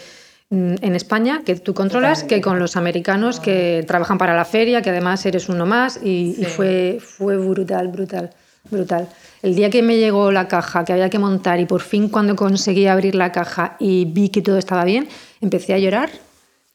mm, 0.50 0.76
en 0.82 0.96
España 0.96 1.42
que 1.46 1.56
tú 1.56 1.74
controlas 1.74 2.24
que 2.24 2.42
con 2.42 2.60
los 2.60 2.76
americanos 2.76 3.40
que 3.40 3.84
trabajan 3.88 4.18
para 4.18 4.36
la 4.36 4.44
feria, 4.46 4.82
que 4.82 4.90
además 4.90 5.26
eres 5.26 5.48
uno 5.48 5.66
más, 5.66 6.00
y, 6.04 6.36
y 6.38 6.44
Sí. 6.44 6.46
fue, 6.46 6.98
fue 7.02 7.38
brutal, 7.38 7.88
brutal, 7.88 8.32
brutal. 8.70 9.08
El 9.42 9.56
día 9.56 9.70
que 9.70 9.82
me 9.84 9.98
llegó 9.98 10.32
la 10.32 10.48
caja, 10.48 10.84
que 10.84 10.92
había 10.92 11.10
que 11.10 11.20
montar, 11.20 11.60
y 11.60 11.66
por 11.66 11.82
fin 11.82 12.10
cuando 12.10 12.36
conseguí 12.36 12.88
abrir 12.88 13.16
la 13.16 13.32
caja 13.32 13.78
y 13.80 14.06
vi 14.06 14.30
que 14.30 14.42
todo 14.42 14.58
estaba 14.58 14.84
bien, 14.84 15.08
empecé 15.40 15.74
a 15.76 15.78
llorar 15.80 16.10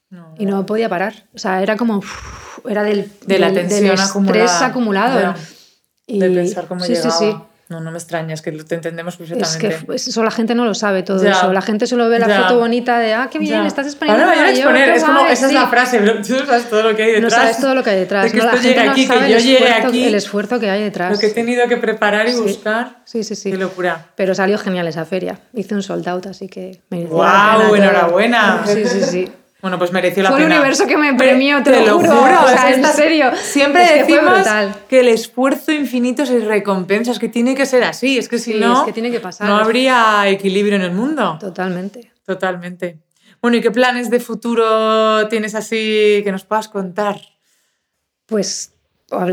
No. 0.09 0.34
y 0.38 0.46
no 0.46 0.64
podía 0.66 0.88
parar. 0.88 1.12
O 1.34 1.38
sea, 1.38 1.62
era 1.62 1.76
como... 1.76 1.98
uf, 1.98 2.59
era 2.66 2.82
del, 2.84 3.11
De 3.26 3.38
la 3.38 3.46
del- 3.48 3.55
del 3.57 3.68
tensión 3.68 3.94
estrés 3.94 4.11
acumulada. 4.11 4.66
acumulado. 4.66 5.34
Y- 6.07 6.18
De 6.20 6.30
pensar 6.30 6.66
cómo 6.68 6.80
sí, 6.84 6.92
llegaba. 6.94 7.11
Sí, 7.18 7.24
sí. 7.32 7.36
No, 7.71 7.79
no 7.81 7.93
me 7.93 7.99
extraña, 7.99 8.35
es 8.35 8.43
que 8.43 8.51
te 8.51 8.75
entendemos 8.75 9.14
Es 9.14 9.18
perfectamente. 9.29 9.68
que 9.79 9.87
pues, 9.87 10.09
eso 10.09 10.25
la 10.25 10.33
gente 10.33 10.57
no 10.57 10.64
lo 10.64 10.75
sabe 10.75 11.05
todo 11.05 11.23
Ya. 11.23 11.31
eso. 11.31 11.53
La 11.53 11.62
gente 11.62 11.87
solo 11.87 12.09
ve 12.09 12.18
la 12.18 12.27
Ya. 12.27 12.43
foto 12.43 12.59
bonita 12.59 12.99
de, 12.99 13.14
ah, 13.14 13.29
qué 13.31 13.39
bien, 13.39 13.62
Ya. 13.62 13.66
estás 13.68 13.87
exponiendo. 13.87 14.25
Ahora 14.25 14.35
me 14.35 14.41
voy 14.43 14.51
a 14.51 14.53
exponer, 14.53 14.89
es 14.89 15.05
como, 15.05 15.21
guay". 15.21 15.33
esa 15.33 15.47
es 15.47 15.53
Sí. 15.53 15.55
la 15.57 15.68
frase, 15.68 15.99
pero 16.01 16.14
tú 16.21 16.35
no 16.35 16.47
sabes 16.47 16.64
todo 16.68 16.83
lo 16.83 16.97
que 16.97 17.03
hay 17.05 17.12
detrás. 17.12 17.33
No 17.33 17.39
sabes 17.39 17.59
todo 17.61 17.75
lo 17.77 17.85
que 17.85 17.91
hay 17.91 17.99
detrás. 18.01 18.25
De 18.25 18.31
que 18.33 18.37
no, 18.39 18.45
la 18.45 18.51
esto 18.51 18.62
gente 18.62 18.75
llegue 18.75 18.87
no 18.87 18.93
aquí, 18.93 19.07
sabe 19.07 19.21
que 19.21 19.33
yo 19.33 19.39
llegue 19.39 19.55
esfuerzo, 19.68 19.89
aquí, 19.89 20.05
el 20.05 20.14
esfuerzo 20.16 20.59
que 20.61 20.71
hay 20.71 20.83
detrás. 20.83 21.12
lo 21.12 21.18
que 21.21 21.27
he 21.29 21.31
tenido 21.31 21.68
que 21.68 21.77
preparar 21.77 22.27
y 22.29 22.33
Sí. 22.33 22.41
buscar. 22.41 22.97
Sí, 23.05 23.23
sí, 23.23 23.37
sí. 23.37 23.53
Qué 23.53 23.57
locura. 23.57 24.07
Pero 24.16 24.35
salió 24.35 24.59
genial 24.59 24.89
esa 24.89 25.05
feria. 25.05 25.39
Hice 25.55 25.73
un 25.77 25.85
sold 25.85 26.09
out, 26.09 26.27
así 26.27 26.49
que 26.49 26.81
la 26.91 26.97
pena 26.99 27.57
todo. 27.66 27.77
enhorabuena. 27.77 28.62
Sí, 28.66 28.85
sí, 28.85 29.01
sí. 29.03 29.33
Bueno, 29.63 29.79
pues 29.79 29.93
mereció 29.93 30.23
la 30.23 30.31
Fue 30.31 30.39
el 30.39 30.45
pena. 30.45 30.57
universo 30.57 30.87
que 30.87 30.97
me 30.97 31.13
premió, 31.15 31.63
te 31.63 31.85
lo 31.87 31.99
juro. 31.99 32.11
O 32.45 32.49
sea, 32.49 32.73
en 32.73 32.85
serio. 32.87 33.31
Siempre 33.43 33.83
Es 33.83 33.91
que 33.91 34.19
fue 34.19 34.31
decimos 34.39 34.77
que 34.89 35.01
el 35.01 35.09
esfuerzo 35.09 35.71
infinito 35.73 36.25
se 36.25 36.39
recompensa, 36.41 37.11
es 37.13 37.19
que 37.19 37.29
tiene 37.29 37.55
que 37.55 37.67
ser 37.67 37.85
así, 37.85 38.17
es 38.19 38.29
que 38.29 38.39
si 38.39 38.53
Sí, 38.55 38.59
no, 38.59 38.81
es 38.81 38.87
que 38.87 38.93
tiene 38.93 39.11
que 39.11 39.21
pasar. 39.21 39.47
no 39.49 39.57
habría 39.59 40.27
equilibrio 40.29 40.77
en 40.77 40.83
el 40.83 40.93
mundo. 40.93 41.37
Totalmente. 41.39 42.11
Totalmente. 42.25 42.99
Bueno, 43.43 43.57
¿y 43.57 43.61
qué 43.61 43.71
planes 43.71 44.11
de 44.11 44.21
futuro 44.21 45.29
tienes 45.29 45.55
así 45.55 46.21
que 46.25 46.31
nos 46.33 46.45
puedas 46.45 46.69
contar? 46.69 47.21
Pues 48.27 48.73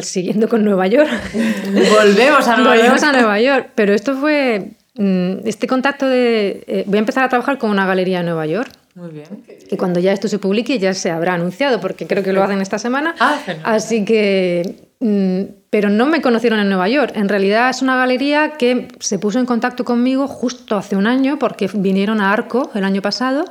siguiendo 0.02 0.50
con 0.50 0.64
Nueva 0.66 0.88
York. 0.88 1.10
Volvemos 1.74 2.48
a 2.48 2.58
Nueva 2.58 2.72
Volvemos 2.76 3.02
York. 3.02 3.04
a 3.04 3.12
Nueva 3.18 3.40
York. 3.40 3.70
Pero 3.76 3.94
esto 3.94 4.16
fue 4.18 4.72
mm, 4.96 5.46
este 5.46 5.68
contacto 5.68 6.08
de... 6.08 6.64
eh, 6.68 6.84
voy 6.88 6.98
a 6.98 7.00
empezar 7.00 7.24
a 7.24 7.30
trabajar 7.30 7.58
con 7.58 7.70
una 7.70 7.86
galería 7.86 8.20
en 8.22 8.26
Nueva 8.26 8.46
York. 8.46 8.70
Muy 8.98 9.12
bien. 9.12 9.44
que 9.70 9.78
cuando 9.78 10.00
ya 10.00 10.12
esto 10.12 10.28
se 10.28 10.40
publique 10.40 10.80
ya 10.80 10.92
se 10.96 11.12
habrá 11.12 11.36
anunciado, 11.36 11.80
porque 11.80 12.08
creo 12.08 12.24
que 12.24 12.34
lo 12.34 12.42
hacen 12.44 12.62
esta 12.62 12.80
semana. 12.80 13.14
Ah. 13.20 13.40
Así 13.64 14.04
que... 14.04 14.90
mm, 15.00 15.44
pero 15.70 15.90
no 15.90 16.08
me 16.08 16.20
conocieron 16.20 16.60
en 16.60 16.70
Nueva 16.70 16.90
York. 16.90 17.12
En 17.16 17.30
realidad 17.30 17.70
es 17.70 17.84
una 17.84 17.96
galería 17.96 18.54
que 18.58 18.88
se 19.00 19.20
puso 19.20 19.38
en 19.38 19.46
contacto 19.46 19.86
conmigo 19.86 20.28
justo 20.28 20.76
hace 20.76 20.96
un 20.96 21.06
año, 21.06 21.38
porque 21.38 21.70
vinieron 21.72 22.22
a 22.22 22.34
Arco 22.34 22.72
el 22.74 22.84
año 22.84 23.04
pasado 23.04 23.46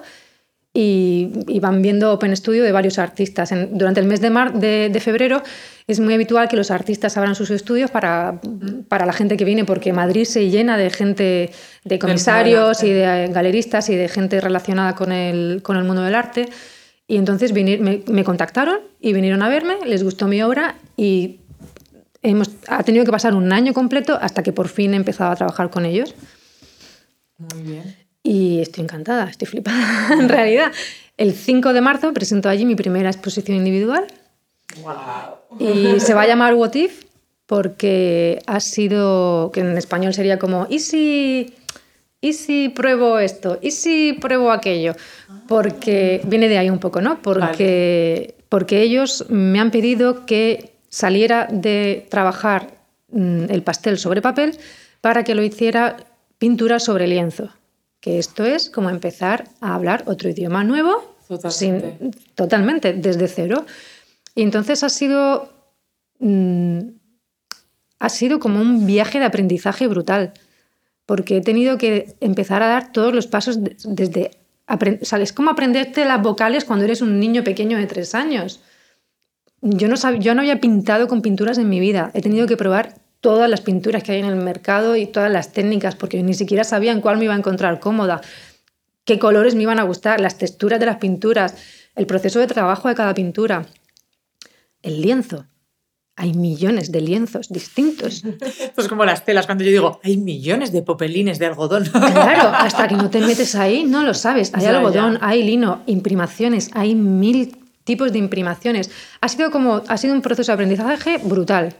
y, 0.76 1.30
y 1.48 1.58
van 1.60 1.80
viendo 1.80 2.12
Open 2.12 2.36
Studio 2.36 2.62
de 2.62 2.70
varios 2.72 2.98
artistas. 2.98 3.50
En- 3.52 3.78
durante 3.78 4.00
el 4.00 4.06
mes 4.06 4.20
de, 4.20 4.28
mar- 4.30 4.52
de, 4.52 4.90
de 4.90 5.00
febrero 5.00 5.42
es 5.86 6.00
muy 6.00 6.12
habitual 6.14 6.48
que 6.48 6.56
los 6.56 6.70
artistas 6.70 7.16
abran 7.16 7.34
sus 7.34 7.50
estudios 7.50 7.90
para, 7.90 8.40
para 8.88 9.06
la 9.06 9.12
gente 9.14 9.36
que 9.38 9.44
viene, 9.44 9.64
porque 9.64 9.92
Madrid 9.92 10.24
se 10.24 10.50
llena 10.50 10.76
de 10.76 10.90
gente, 10.90 11.50
de 11.84 11.98
comisarios 11.98 12.82
y 12.82 12.92
de 12.92 13.04
eh, 13.24 13.28
galeristas 13.32 13.88
y 13.88 13.96
de 13.96 14.08
gente 14.08 14.40
relacionada 14.40 14.94
con 14.94 15.12
el, 15.12 15.62
con 15.62 15.76
el 15.76 15.84
mundo 15.84 16.02
del 16.02 16.14
arte. 16.14 16.48
Y 17.08 17.16
entonces 17.16 17.54
vinir- 17.54 17.80
me, 17.80 18.02
me 18.12 18.24
contactaron 18.24 18.78
y 19.00 19.12
vinieron 19.14 19.42
a 19.42 19.48
verme, 19.48 19.76
les 19.86 20.02
gustó 20.02 20.26
mi 20.28 20.42
obra 20.42 20.74
y 20.96 21.40
hemos, 22.22 22.50
ha 22.68 22.82
tenido 22.82 23.04
que 23.04 23.12
pasar 23.12 23.34
un 23.34 23.52
año 23.52 23.72
completo 23.72 24.18
hasta 24.20 24.42
que 24.42 24.52
por 24.52 24.68
fin 24.68 24.92
he 24.92 24.96
empezado 24.96 25.30
a 25.30 25.36
trabajar 25.36 25.70
con 25.70 25.84
ellos. 25.86 26.14
Muy 27.38 27.62
bien. 27.62 28.05
Y 28.26 28.60
estoy 28.60 28.82
encantada, 28.82 29.30
estoy 29.30 29.46
flipada 29.46 30.08
en 30.18 30.28
realidad. 30.28 30.72
El 31.16 31.32
5 31.32 31.72
de 31.72 31.80
marzo 31.80 32.12
presento 32.12 32.48
allí 32.48 32.66
mi 32.66 32.74
primera 32.74 33.08
exposición 33.08 33.56
individual 33.56 34.06
y 35.60 36.00
se 36.00 36.12
va 36.12 36.22
a 36.22 36.26
llamar 36.26 36.54
What 36.54 36.74
If 36.74 37.04
porque 37.46 38.40
ha 38.46 38.58
sido, 38.58 39.52
que 39.54 39.60
en 39.60 39.78
español 39.78 40.12
sería 40.12 40.40
como, 40.40 40.66
¿y 40.68 40.80
si, 40.80 41.54
¿y 42.20 42.32
si 42.32 42.68
pruebo 42.68 43.20
esto? 43.20 43.60
¿Y 43.62 43.70
si 43.70 44.14
pruebo 44.14 44.50
aquello? 44.50 44.96
Porque 45.46 46.20
viene 46.24 46.48
de 46.48 46.58
ahí 46.58 46.68
un 46.68 46.80
poco, 46.80 47.00
¿no? 47.00 47.22
Porque, 47.22 48.34
porque 48.48 48.82
ellos 48.82 49.26
me 49.28 49.60
han 49.60 49.70
pedido 49.70 50.26
que 50.26 50.72
saliera 50.88 51.46
de 51.48 52.08
trabajar 52.10 52.74
mm, 53.12 53.44
el 53.48 53.62
pastel 53.62 53.98
sobre 53.98 54.20
papel 54.20 54.58
para 55.00 55.22
que 55.22 55.36
lo 55.36 55.44
hiciera 55.44 55.96
pintura 56.38 56.80
sobre 56.80 57.06
lienzo. 57.06 57.50
Que 58.06 58.20
esto 58.20 58.44
es 58.44 58.70
como 58.70 58.88
empezar 58.88 59.48
a 59.60 59.74
hablar 59.74 60.04
otro 60.06 60.28
idioma 60.30 60.62
nuevo, 60.62 61.16
Totalmente. 61.26 61.96
sin- 61.98 62.10
totalmente, 62.36 62.92
desde 62.92 63.26
cero. 63.26 63.66
Y 64.36 64.42
entonces 64.42 64.84
ha 64.84 64.88
sido, 64.90 65.52
mm, 66.20 66.78
ha 67.98 68.08
sido 68.08 68.38
como 68.38 68.60
un 68.60 68.86
viaje 68.86 69.18
de 69.18 69.24
aprendizaje 69.24 69.88
brutal, 69.88 70.34
porque 71.04 71.38
he 71.38 71.40
tenido 71.40 71.78
que 71.78 72.14
empezar 72.20 72.62
a 72.62 72.68
dar 72.68 72.92
todos 72.92 73.12
los 73.12 73.26
pasos 73.26 73.64
de- 73.64 73.76
desde... 73.86 74.30
o 74.68 75.04
sea, 75.04 75.18
es 75.18 75.32
como 75.32 75.50
aprenderte 75.50 76.04
las 76.04 76.22
vocales 76.22 76.64
cuando 76.64 76.84
eres 76.84 77.00
un 77.02 77.18
niño 77.18 77.42
pequeño 77.42 77.76
de 77.76 77.86
tres 77.86 78.14
años. 78.14 78.60
Yo 79.62 79.88
no, 79.88 79.96
yo 80.20 80.34
no 80.36 80.42
había 80.42 80.60
pintado 80.60 81.08
con 81.08 81.22
pinturas 81.22 81.58
en 81.58 81.68
mi 81.68 81.80
vida. 81.80 82.12
He 82.14 82.20
tenido 82.22 82.46
que 82.46 82.56
probar 82.56 82.94
todas 83.26 83.50
las 83.50 83.60
pinturas 83.60 84.04
que 84.04 84.12
hay 84.12 84.20
en 84.20 84.26
el 84.26 84.36
mercado 84.36 84.94
y 84.94 85.04
todas 85.04 85.28
las 85.32 85.52
técnicas, 85.52 85.96
porque 85.96 86.22
ni 86.22 86.32
siquiera 86.32 86.62
sabía 86.62 86.92
en 86.92 87.00
cuál 87.00 87.18
me 87.18 87.24
iba 87.24 87.34
a 87.34 87.36
encontrar 87.36 87.80
cómoda, 87.80 88.20
qué 89.04 89.18
colores 89.18 89.56
me 89.56 89.64
iban 89.64 89.80
a 89.80 89.82
gustar, 89.82 90.20
las 90.20 90.38
texturas 90.38 90.78
de 90.78 90.86
las 90.86 90.98
pinturas, 90.98 91.56
el 91.96 92.06
proceso 92.06 92.38
de 92.38 92.46
trabajo 92.46 92.86
de 92.88 92.94
cada 92.94 93.14
pintura. 93.14 93.66
El 94.80 95.02
lienzo. 95.02 95.44
Hay 96.14 96.34
millones 96.34 96.92
de 96.92 97.00
lienzos 97.00 97.48
distintos. 97.48 98.22
Esto 98.60 98.80
es 98.82 98.86
como 98.86 99.04
las 99.04 99.24
telas, 99.24 99.46
cuando 99.46 99.64
yo 99.64 99.70
digo, 99.72 100.00
hay 100.04 100.18
millones 100.18 100.70
de 100.70 100.82
popelines 100.82 101.40
de 101.40 101.46
algodón. 101.46 101.82
Claro, 101.90 102.50
hasta 102.54 102.86
que 102.86 102.94
no 102.94 103.10
te 103.10 103.18
metes 103.22 103.56
ahí 103.56 103.82
no 103.82 104.04
lo 104.04 104.14
sabes. 104.14 104.52
Hay 104.54 104.62
Ya, 104.62 104.70
algodón, 104.78 105.14
ya. 105.14 105.18
hay 105.26 105.42
lino, 105.42 105.82
imprimaciones, 105.86 106.70
hay 106.74 106.94
mil 106.94 107.56
tipos 107.82 108.12
de 108.12 108.20
imprimaciones. 108.20 108.88
Ha 109.20 109.28
sido 109.28 109.50
como 109.50 109.82
ha 109.88 109.96
sido 109.98 110.14
un 110.14 110.22
proceso 110.22 110.52
de 110.52 110.54
aprendizaje 110.54 111.18
brutal, 111.18 111.74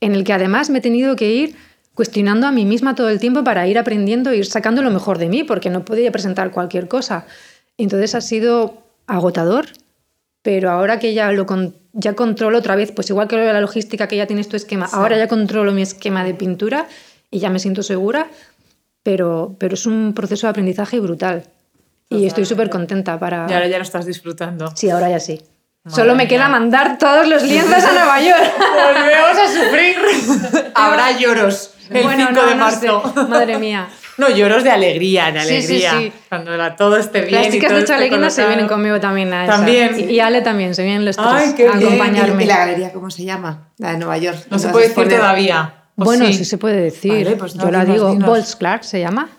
en 0.00 0.14
el 0.14 0.24
que 0.24 0.32
además 0.32 0.70
me 0.70 0.78
he 0.78 0.82
tenido 0.82 1.16
que 1.16 1.30
ir 1.32 1.56
cuestionando 1.94 2.46
a 2.46 2.52
mí 2.52 2.64
misma 2.64 2.94
todo 2.94 3.08
el 3.08 3.20
tiempo 3.20 3.44
para 3.44 3.66
ir 3.68 3.78
aprendiendo 3.78 4.30
e 4.30 4.36
ir 4.38 4.46
sacando 4.46 4.82
lo 4.82 4.90
mejor 4.90 5.18
de 5.18 5.28
mí, 5.28 5.44
porque 5.44 5.70
no 5.70 5.84
podía 5.84 6.10
presentar 6.10 6.50
cualquier 6.50 6.88
cosa. 6.88 7.26
Entonces 7.78 8.14
ha 8.14 8.20
sido 8.20 8.82
agotador, 9.06 9.66
pero 10.42 10.70
ahora 10.70 10.98
que 10.98 11.14
ya 11.14 11.30
lo 11.32 11.46
con- 11.46 11.74
ya 11.92 12.14
controlo 12.14 12.58
otra 12.58 12.74
vez, 12.74 12.90
pues 12.92 13.08
igual 13.10 13.28
que 13.28 13.36
lo 13.36 13.42
de 13.42 13.52
la 13.52 13.60
logística 13.60 14.08
que 14.08 14.16
ya 14.16 14.26
tienes 14.26 14.48
tu 14.48 14.56
esquema, 14.56 14.86
ahora 14.92 15.16
ya 15.16 15.28
controlo 15.28 15.72
mi 15.72 15.82
esquema 15.82 16.24
de 16.24 16.34
pintura 16.34 16.88
y 17.30 17.38
ya 17.38 17.50
me 17.50 17.60
siento 17.60 17.82
segura, 17.84 18.28
pero, 19.02 19.54
pero 19.58 19.74
es 19.74 19.86
un 19.86 20.12
proceso 20.14 20.46
de 20.46 20.50
aprendizaje 20.50 20.98
brutal. 21.00 21.44
Y 22.10 22.26
estoy 22.26 22.44
súper 22.44 22.70
contenta 22.70 23.18
para... 23.18 23.46
Y 23.48 23.52
ahora 23.54 23.66
ya 23.68 23.76
lo 23.78 23.82
estás 23.84 24.06
disfrutando. 24.06 24.70
Sí, 24.76 24.90
ahora 24.90 25.10
ya 25.10 25.20
sí. 25.20 25.40
Solo 25.88 26.14
me 26.14 26.26
queda 26.26 26.48
mandar 26.48 26.96
todos 26.98 27.26
los 27.28 27.42
lienzos 27.42 27.84
a 27.84 27.92
Nueva 27.92 28.20
York. 28.20 28.52
Volvemos 28.58 29.38
a 29.38 29.48
sufrir. 29.48 29.96
Habrá 30.74 31.12
lloros 31.18 31.72
el 31.90 32.02
Bueno, 32.04 32.28
5 32.28 32.32
no, 32.40 32.46
de 32.46 32.54
no 32.54 32.64
marzo. 32.64 33.12
sé. 33.14 33.22
Madre 33.28 33.58
mía. 33.58 33.88
No, 34.16 34.30
lloros 34.30 34.62
de 34.62 34.70
alegría, 34.70 35.32
de 35.32 35.40
Sí, 35.40 35.46
sí, 35.60 35.84
alegría. 35.84 35.90
sí. 35.98 36.12
Cuando 36.28 36.56
la- 36.56 36.76
todo 36.76 36.96
esté 36.96 37.22
bien. 37.22 37.34
Las 37.34 37.48
y 37.48 37.50
chicas 37.50 37.70
todo 37.70 37.80
de 37.80 37.84
Chalequina 37.84 38.30
se 38.30 38.46
vienen 38.46 38.68
conmigo 38.68 39.00
también 39.00 39.32
a 39.34 39.42
esa. 39.44 39.56
También. 39.56 39.98
Y, 39.98 40.04
y 40.12 40.20
Ale 40.20 40.40
también, 40.40 40.72
se 40.76 40.84
vienen 40.84 41.04
los 41.04 41.16
tres 41.16 41.28
Ay, 41.28 41.54
qué 41.56 41.66
a 41.66 41.72
bien. 41.72 41.88
acompañarme. 41.88 42.44
¿Y 42.44 42.46
la 42.46 42.58
galería 42.58 42.92
cómo 42.92 43.10
se 43.10 43.24
llama? 43.24 43.70
La 43.78 43.90
de 43.90 43.98
Nueva 43.98 44.16
York. 44.18 44.38
No 44.50 44.60
se 44.60 44.68
puede 44.68 44.86
decir 44.90 45.08
todavía. 45.08 45.74
¿O 45.96 46.04
Bueno, 46.04 46.26
sí? 46.26 46.34
sí 46.34 46.44
se 46.44 46.58
puede 46.58 46.80
decir. 46.80 47.24
Vale, 47.24 47.34
pues 47.34 47.56
no, 47.56 47.64
Yo 47.64 47.70
la 47.72 47.84
digo. 47.84 48.14
Bolts 48.14 48.54
Clark 48.54 48.84
se 48.84 49.00
llama. 49.00 49.30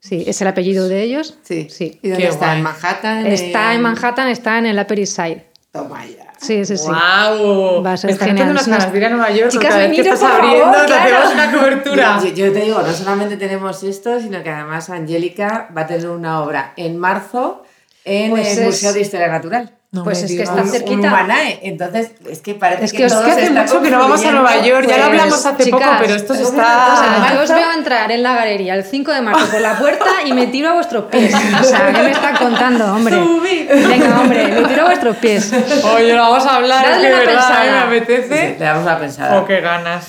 Sí, 0.00 0.24
es 0.26 0.42
el 0.42 0.48
apellido 0.48 0.88
de 0.88 1.02
ellos. 1.04 1.38
Sí. 1.44 1.68
Sí. 1.70 2.00
¿Y 2.02 2.08
dónde 2.08 2.24
Qué 2.24 2.28
está? 2.30 2.46
guay. 2.46 2.56
¿En 2.58 2.62
Manhattan? 2.64 3.26
Está 3.28 3.74
en 3.74 3.82
Manhattan, 3.82 4.28
está 4.28 4.58
en 4.58 4.66
el 4.66 4.76
Upper 4.80 4.98
East 4.98 5.14
Side. 5.14 5.46
Toma 5.74 6.06
ya. 6.06 6.32
Sí, 6.38 6.64
sí, 6.64 6.76
sí. 6.76 6.86
¡Guau! 6.86 7.82
Va 7.82 7.94
a 7.94 7.96
ser 7.96 8.06
Me 8.06 8.12
están 8.12 8.28
genial. 8.28 8.54
ganas 8.54 8.92
de 8.92 8.96
ir 8.98 9.04
a 9.06 9.08
Nueva 9.10 9.30
York. 9.32 9.50
Chicas, 9.50 9.74
que 9.74 9.80
venid, 9.80 9.98
estás 10.06 10.20
por 10.20 10.28
favor, 10.28 10.44
abriendo, 10.44 10.78
te 10.78 10.86
claro. 10.86 11.16
hacemos 11.16 11.34
una 11.34 11.52
cobertura. 11.52 12.18
Yo, 12.22 12.28
yo 12.28 12.52
te 12.52 12.60
digo, 12.60 12.80
no 12.80 12.92
solamente 12.92 13.36
tenemos 13.36 13.82
esto, 13.82 14.20
sino 14.20 14.40
que 14.44 14.50
además 14.50 14.88
Angélica 14.88 15.68
va 15.76 15.80
a 15.80 15.86
tener 15.88 16.08
una 16.10 16.42
obra 16.42 16.74
en 16.76 16.96
marzo 16.96 17.64
en 18.04 18.30
Pues 18.30 18.52
el 18.56 18.58
es- 18.60 18.66
Museo 18.66 18.92
de 18.92 19.00
Historia 19.00 19.26
Natural. 19.26 19.74
No 19.94 20.02
Pues 20.04 20.18
me 20.20 20.26
es 20.26 20.32
que 20.36 20.42
está 20.42 20.64
cerquita. 20.64 20.92
Un 20.92 21.06
Humanae. 21.06 21.60
Entonces, 21.62 22.10
es 22.28 22.40
que 22.40 22.54
parece 22.54 22.84
Es 22.84 22.92
que, 22.92 22.98
que 22.98 23.06
todo 23.08 23.24
que 23.24 23.30
Hace 23.30 23.40
se 23.42 23.46
está 23.46 23.62
mucho 23.62 23.80
que 23.80 23.90
no 23.90 23.98
vamos 24.00 24.24
a. 24.24 24.32
Nueva 24.32 24.56
York. 24.60 24.86
ya 24.88 24.96
lo 24.98 25.04
Pues, 25.04 25.06
hablamos 25.20 25.46
hace 25.46 25.64
chicas, 25.64 25.80
poco, 25.80 25.92
pero 26.00 26.14
esto 26.14 26.34
se 26.34 26.42
es 26.42 26.48
O 26.48 26.50
está... 26.50 26.96
sea, 26.96 27.34
yo 27.34 27.42
os 27.42 27.48
veo 27.48 27.72
entrar 27.72 28.10
en 28.10 28.22
la 28.24 28.34
galería 28.34 28.74
el 28.74 28.84
5 28.84 29.12
de 29.12 29.22
marzo 29.22 29.46
por 29.50 29.60
la 29.60 29.78
puerta 29.78 30.06
y 30.24 30.32
me 30.32 30.48
tiro 30.48 30.70
a 30.70 30.72
vuestros 30.74 31.04
pies. 31.04 31.32
O 31.60 31.64
sea, 31.64 31.92
¿qué 31.92 32.02
me 32.02 32.10
está 32.10 32.32
contando, 32.34 32.92
hombre? 32.92 33.14
Subid. 33.16 33.68
Venga, 33.88 34.20
hombre, 34.20 34.48
me 34.48 34.68
tiro 34.68 34.82
a 34.82 34.84
vuestros 34.86 35.16
pies. 35.18 35.52
Oye, 35.94 36.12
lo 36.12 36.22
vamos 36.22 36.44
a 36.44 36.56
hablar, 36.56 36.84
es 36.84 36.90
Dadle 36.90 37.06
que 37.08 37.14
una 37.14 37.18
verdad, 37.24 37.34
pensada. 37.48 37.64
¿eh? 37.64 37.70
me 37.70 37.78
Sí, 37.78 38.02
apetece. 38.02 38.56
le 38.58 38.64
damos 38.64 38.82
una 38.82 38.98
pensada. 38.98 39.38
Oh, 39.40 39.44
qué 39.46 39.60
ganas. 39.60 40.06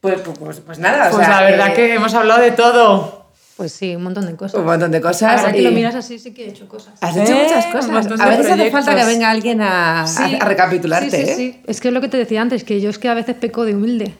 Pues, 0.00 0.20
pues, 0.20 0.38
pues, 0.38 0.60
pues 0.60 0.78
nada, 0.78 1.08
o 1.08 1.10
Pues 1.12 1.26
sea, 1.26 1.36
la 1.40 1.42
verdad 1.50 1.68
eh, 1.68 1.74
que 1.74 1.94
hemos 1.94 2.12
hablado 2.14 2.40
de 2.40 2.50
todo. 2.52 3.19
Pues 3.60 3.72
sí, 3.72 3.94
un 3.94 4.04
montón 4.04 4.24
de 4.24 4.34
cosas. 4.36 4.58
un 4.58 4.64
montón 4.64 4.90
de 4.90 5.02
cosas. 5.02 5.38
Ahora 5.38 5.52
que 5.52 5.58
y- 5.60 5.64
lo 5.64 5.70
miras 5.70 5.94
así, 5.94 6.18
sí 6.18 6.32
que 6.32 6.46
he 6.46 6.48
hecho 6.48 6.66
cosas. 6.66 6.94
Has 7.02 7.14
hecho 7.14 7.32
Eh, 7.32 7.42
muchas 7.44 7.66
cosas. 7.66 8.18
A 8.18 8.26
veces 8.30 8.50
hace 8.50 8.70
falta 8.70 8.96
que 8.96 9.04
venga 9.04 9.28
alguien 9.30 9.60
a, 9.60 10.06
Sí. 10.06 10.38
a 10.40 10.44
recapitularte. 10.46 11.10
Sí, 11.10 11.24
sí, 11.26 11.30
¿eh? 11.30 11.34
sí. 11.36 11.60
Es 11.66 11.78
que 11.82 11.88
es 11.88 11.92
lo 11.94 12.00
que 12.00 12.08
te 12.08 12.16
decía 12.16 12.40
antes, 12.40 12.64
que 12.64 12.80
yo 12.80 12.88
es 12.88 12.98
que 12.98 13.10
a 13.10 13.12
veces 13.14 13.36
peco 13.36 13.66
de 13.66 13.74
humilde. 13.74 14.14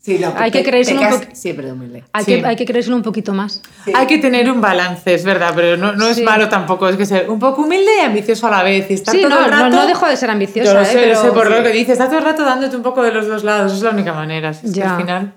Sí, 0.00 0.18
no, 0.20 0.32
Hay 0.36 0.52
que 0.52 0.62
creérselo 0.62 1.00
un 1.00 1.70
humilde. 1.72 2.04
Hay, 2.12 2.24
Sí. 2.24 2.36
que, 2.40 2.46
hay 2.46 2.54
que 2.54 2.66
creérselo 2.66 2.94
un 2.94 3.02
poquito 3.02 3.32
más. 3.32 3.62
Hay 3.92 4.06
que 4.06 4.18
tener 4.18 4.48
un 4.48 4.60
balance, 4.60 5.12
es 5.12 5.24
verdad, 5.24 5.50
pero 5.56 5.76
no, 5.76 5.92
no 5.94 6.06
es 6.06 6.18
Sí. 6.18 6.22
malo 6.22 6.48
tampoco. 6.48 6.88
Es 6.88 6.96
que 6.96 7.06
ser 7.06 7.28
un 7.28 7.40
poco 7.40 7.62
humilde 7.62 7.90
y 8.00 8.04
ambicioso 8.04 8.46
a 8.46 8.50
la 8.50 8.62
vez. 8.62 8.88
Y 8.90 8.94
estar 8.94 9.12
Sí, 9.12 9.22
todo 9.22 9.30
no, 9.30 9.44
el 9.46 9.50
rato... 9.50 9.70
no, 9.70 9.76
no 9.76 9.86
dejo 9.88 10.06
de 10.06 10.16
ser 10.16 10.30
ambiciosa. 10.30 10.70
Yo 10.72 10.74
lo 10.78 10.82
¿eh? 10.82 10.86
sé, 10.86 10.94
lo 10.94 11.00
pero- 11.00 11.22
sé 11.22 11.28
por 11.32 11.50
lo 11.50 11.62
que 11.64 11.70
dices. 11.70 11.92
Estás 11.94 12.10
todo 12.10 12.18
el 12.18 12.24
rato 12.26 12.44
dándote 12.44 12.76
un 12.76 12.82
poco 12.84 13.02
de 13.02 13.10
los 13.12 13.26
dos 13.26 13.42
lados. 13.42 13.72
Es 13.72 13.82
la 13.82 13.90
única 13.90 14.12
manera. 14.12 14.50
Es 14.50 14.58
que 14.60 14.68
Ya. 14.70 14.94
al 14.94 15.00
final... 15.00 15.32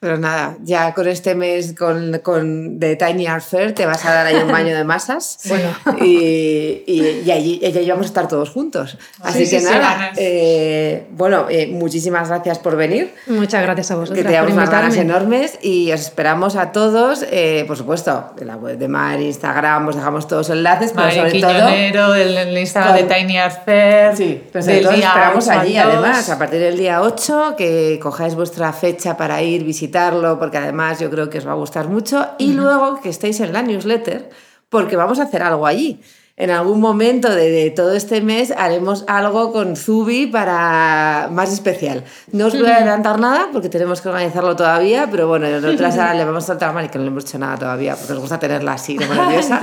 Pero 0.00 0.16
nada, 0.16 0.56
ya 0.62 0.94
con 0.94 1.06
este 1.06 1.34
mes 1.34 1.74
con, 1.78 2.20
con 2.22 2.80
The 2.80 2.96
Tiny 2.96 3.26
Art 3.26 3.44
Fair 3.44 3.74
te 3.74 3.84
vas 3.84 4.02
a 4.06 4.14
dar 4.14 4.26
ahí 4.26 4.36
un 4.36 4.50
baño 4.50 4.74
de 4.74 4.82
masas. 4.84 5.38
Bueno. 5.50 5.74
Y, 6.00 6.84
y, 6.86 7.22
y 7.26 7.30
allí, 7.30 7.60
allí 7.64 7.90
vamos 7.90 8.06
a 8.06 8.08
estar 8.08 8.28
todos 8.28 8.50
juntos. 8.50 8.96
Así 9.20 9.44
Sí, 9.44 9.56
que 9.56 9.60
sí, 9.60 9.66
nada, 9.66 10.12
eh, 10.16 11.06
bueno, 11.10 11.46
eh, 11.50 11.66
muchísimas 11.66 12.28
gracias 12.28 12.58
por 12.60 12.76
venir. 12.76 13.12
Muchas 13.26 13.62
gracias 13.62 13.90
a 13.90 13.94
Que 13.94 14.00
vosotras 14.00 14.46
te 14.46 14.52
unas 14.52 14.70
ganas 14.70 14.96
enormes 14.96 15.58
y 15.60 15.90
os 15.92 16.00
esperamos 16.00 16.56
a 16.56 16.72
todos, 16.72 17.24
eh, 17.30 17.64
por 17.66 17.76
supuesto, 17.76 18.32
en 18.40 18.46
la 18.46 18.56
web 18.56 18.78
de 18.78 18.88
Mar, 18.88 19.20
Instagram, 19.20 19.88
os 19.88 19.96
dejamos 19.96 20.28
todos 20.28 20.48
los 20.48 20.56
enlaces, 20.56 20.92
pero 20.92 21.06
Mari 21.08 21.40
sobre 21.40 21.92
todo... 21.92 22.14
El, 22.14 22.36
el 22.36 22.58
Instagram 22.58 22.96
de 22.96 23.14
Tiny 23.14 23.38
Art 23.38 23.64
Fair. 23.64 24.16
Sí, 24.16 24.42
pero 24.52 24.64
sobre 24.64 24.80
todo 24.80 24.92
esperamos 24.92 25.44
8 25.44 25.52
al 25.52 25.58
allí 25.60 25.74
2. 25.74 25.84
además, 25.84 26.30
a 26.30 26.38
partir 26.38 26.60
del 26.60 26.78
día 26.78 27.02
8, 27.02 27.54
que 27.58 27.98
cojáis 28.00 28.34
vuestra 28.34 28.72
fecha 28.72 29.16
para 29.16 29.42
ir, 29.42 29.64
visitarlo, 29.90 30.38
porque 30.38 30.58
además 30.58 31.00
yo 31.00 31.10
creo 31.10 31.28
que 31.28 31.38
os 31.38 31.46
va 31.46 31.52
a 31.52 31.56
gustar 31.56 31.88
mucho, 31.88 32.26
y 32.38 32.52
luego 32.52 33.00
que 33.00 33.08
estéis 33.08 33.40
en 33.40 33.52
la 33.52 33.62
newsletter, 33.62 34.30
porque 34.68 34.96
vamos 34.96 35.18
a 35.18 35.24
hacer 35.24 35.42
algo 35.42 35.66
allí. 35.66 36.00
En 36.36 36.50
algún 36.50 36.80
momento 36.80 37.28
de, 37.28 37.50
de 37.50 37.70
todo 37.70 37.92
este 37.92 38.22
mes 38.22 38.50
haremos 38.56 39.04
algo 39.08 39.52
con 39.52 39.76
Zubi 39.76 40.26
para 40.26 41.28
más 41.30 41.52
especial. 41.52 42.02
No 42.32 42.46
os 42.46 42.58
voy 42.58 42.70
a 42.70 42.76
adelantar 42.76 43.20
nada 43.20 43.48
porque 43.52 43.68
tenemos 43.68 44.00
que 44.00 44.08
organizarlo 44.08 44.56
todavía, 44.56 45.06
pero 45.10 45.28
bueno, 45.28 45.46
nosotras 45.50 45.98
ahora 45.98 46.14
le 46.14 46.24
vamos 46.24 46.44
a 46.44 46.46
soltar 46.46 46.70
a 46.70 46.72
Mari 46.72 46.88
que 46.88 46.96
no 46.96 47.04
le 47.04 47.10
hemos 47.10 47.24
hecho 47.24 47.38
nada 47.38 47.58
todavía 47.58 47.94
porque 47.94 48.14
nos 48.14 48.22
gusta 48.22 48.38
tenerla 48.38 48.72
así 48.72 48.96
nerviosa. 48.96 49.60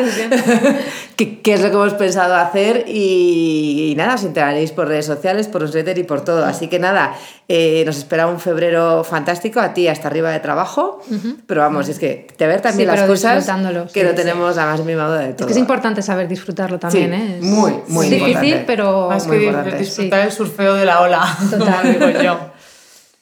¿Qué, 1.15 1.39
qué 1.41 1.53
es 1.53 1.63
lo 1.63 1.69
que 1.69 1.75
hemos 1.77 1.93
pensado 1.95 2.35
hacer? 2.35 2.83
Y, 2.87 3.89
y 3.91 3.95
nada, 3.95 4.13
os 4.13 4.23
enteraréis 4.23 4.71
por 4.71 4.87
redes 4.87 5.07
sociales, 5.07 5.47
por 5.47 5.61
newsletter 5.61 5.97
y 5.97 6.03
por 6.03 6.21
todo. 6.21 6.45
Así 6.45 6.67
que 6.67 6.77
nada, 6.77 7.15
eh, 7.49 7.83
nos 7.85 7.97
espera 7.97 8.27
un 8.27 8.39
febrero 8.41 9.03
fantástico, 9.05 9.59
a 9.61 9.73
ti 9.73 9.87
hasta 9.87 10.07
arriba 10.09 10.31
de 10.31 10.39
trabajo, 10.41 11.01
pero 11.45 11.61
vamos, 11.61 11.87
es 11.87 11.97
que 11.97 12.27
te 12.37 12.45
ver 12.45 12.59
también 12.61 12.89
Sí, 12.89 12.95
las 12.97 13.07
cosas 13.07 13.45
que 13.93 13.99
sí, 14.01 14.03
lo 14.03 14.09
sí. 14.11 14.15
tenemos 14.17 14.55
la 14.57 14.65
más 14.65 14.83
mimado 14.83 15.13
de 15.13 15.29
Es 15.29 15.35
todo. 15.37 15.47
que 15.47 15.53
es 15.53 15.59
importante 15.59 16.01
saber 16.01 16.27
disfrutarlo 16.27 16.77
también, 16.77 17.11
Sí, 17.11 17.15
¿eh? 17.21 17.35
Es- 17.39 17.43
muy, 17.45 17.73
muy 17.87 18.05
es 18.07 18.11
difícil, 18.11 18.27
importante. 18.35 18.63
pero 18.67 19.09
Más 19.09 19.27
Muy 19.27 19.37
que 19.39 19.45
importante. 19.45 19.77
disfrutar 19.77 20.19
el 20.25 20.31
surfeo 20.33 20.73
de 20.75 20.85
la 20.85 20.99
ola, 21.01 21.37
Total. 21.49 21.75
como 21.97 22.07
digo 22.07 22.21
yo. 22.21 22.39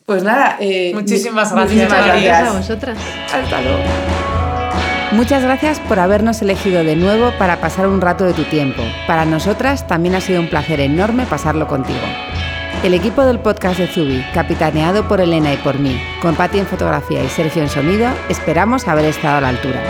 Pues 0.07 0.23
nada, 0.23 0.57
eh, 0.59 0.91
Muchísimas 0.93 1.49
mu- 1.51 1.57
gracias, 1.57 1.81
muchísimas 1.83 2.07
Mari. 2.07 2.23
gracias 2.25 2.49
a 2.49 2.57
vosotras. 2.57 2.97
Hasta 3.33 3.61
luego. 3.61 3.79
Muchas 5.11 5.43
gracias 5.43 5.79
por 5.81 5.99
habernos 5.99 6.41
elegido 6.41 6.83
de 6.83 6.95
nuevo 6.95 7.31
para 7.37 7.61
pasar 7.61 7.87
un 7.87 8.01
rato 8.01 8.25
de 8.25 8.33
tu 8.33 8.43
tiempo. 8.45 8.81
Para 9.07 9.25
nosotras 9.25 9.87
también 9.87 10.15
ha 10.15 10.21
sido 10.21 10.39
un 10.41 10.49
placer 10.49 10.79
enorme 10.79 11.25
pasarlo 11.25 11.67
contigo. 11.67 11.99
El 12.85 12.93
equipo 12.93 13.23
del 13.23 13.39
podcast 13.39 13.79
de 13.79 13.87
Zubi, 13.87 14.23
capitaneado 14.31 15.07
por 15.07 15.19
Elena 15.19 15.51
y 15.51 15.57
por 15.57 15.79
mí, 15.79 15.99
con 16.21 16.35
Patti 16.35 16.59
en 16.59 16.67
fotografía 16.67 17.23
y 17.23 17.29
Sergio 17.29 17.63
en 17.63 17.69
sonido, 17.69 18.07
esperamos 18.29 18.87
haber 18.87 19.05
estado 19.05 19.37
a 19.37 19.41
la 19.41 19.49
altura. 19.49 19.81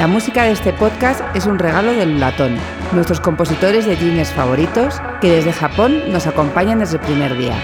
La 0.00 0.08
música 0.08 0.42
de 0.42 0.50
este 0.50 0.72
podcast 0.72 1.20
es 1.36 1.46
un 1.46 1.60
regalo 1.60 1.92
del 1.92 2.18
Latón, 2.18 2.56
nuestros 2.90 3.20
compositores 3.20 3.86
de 3.86 3.96
jeans 3.96 4.32
favoritos, 4.32 5.00
que 5.20 5.30
desde 5.30 5.52
Japón 5.52 6.10
nos 6.10 6.26
acompañan 6.26 6.80
desde 6.80 6.96
el 6.96 7.02
primer 7.02 7.38
día. 7.38 7.54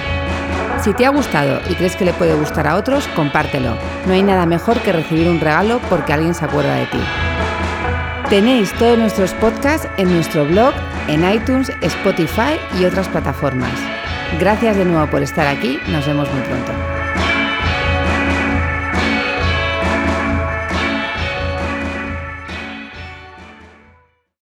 Si 0.84 0.92
te 0.92 1.04
ha 1.04 1.10
gustado 1.10 1.60
y 1.68 1.74
crees 1.74 1.96
que 1.96 2.04
le 2.04 2.12
puede 2.12 2.34
gustar 2.34 2.68
a 2.68 2.76
otros, 2.76 3.08
compártelo. 3.16 3.76
No 4.06 4.12
hay 4.12 4.22
nada 4.22 4.46
mejor 4.46 4.78
que 4.82 4.92
recibir 4.92 5.28
un 5.28 5.40
regalo 5.40 5.80
porque 5.90 6.12
alguien 6.12 6.34
se 6.34 6.44
acuerda 6.44 6.76
de 6.76 6.86
ti. 6.86 7.00
Tenéis 8.30 8.72
todos 8.74 8.96
nuestros 8.98 9.32
podcasts 9.32 9.88
en 9.96 10.14
nuestro 10.14 10.44
blog, 10.44 10.74
en 11.08 11.28
iTunes, 11.28 11.72
Spotify 11.80 12.56
y 12.78 12.84
otras 12.84 13.08
plataformas. 13.08 13.97
Gracias 14.36 14.76
de 14.76 14.84
nuevo 14.84 15.10
por 15.10 15.22
estar 15.22 15.46
aquí. 15.46 15.80
Nos 15.88 16.06
vemos 16.06 16.30
muy 16.32 16.42
pronto. 16.42 16.87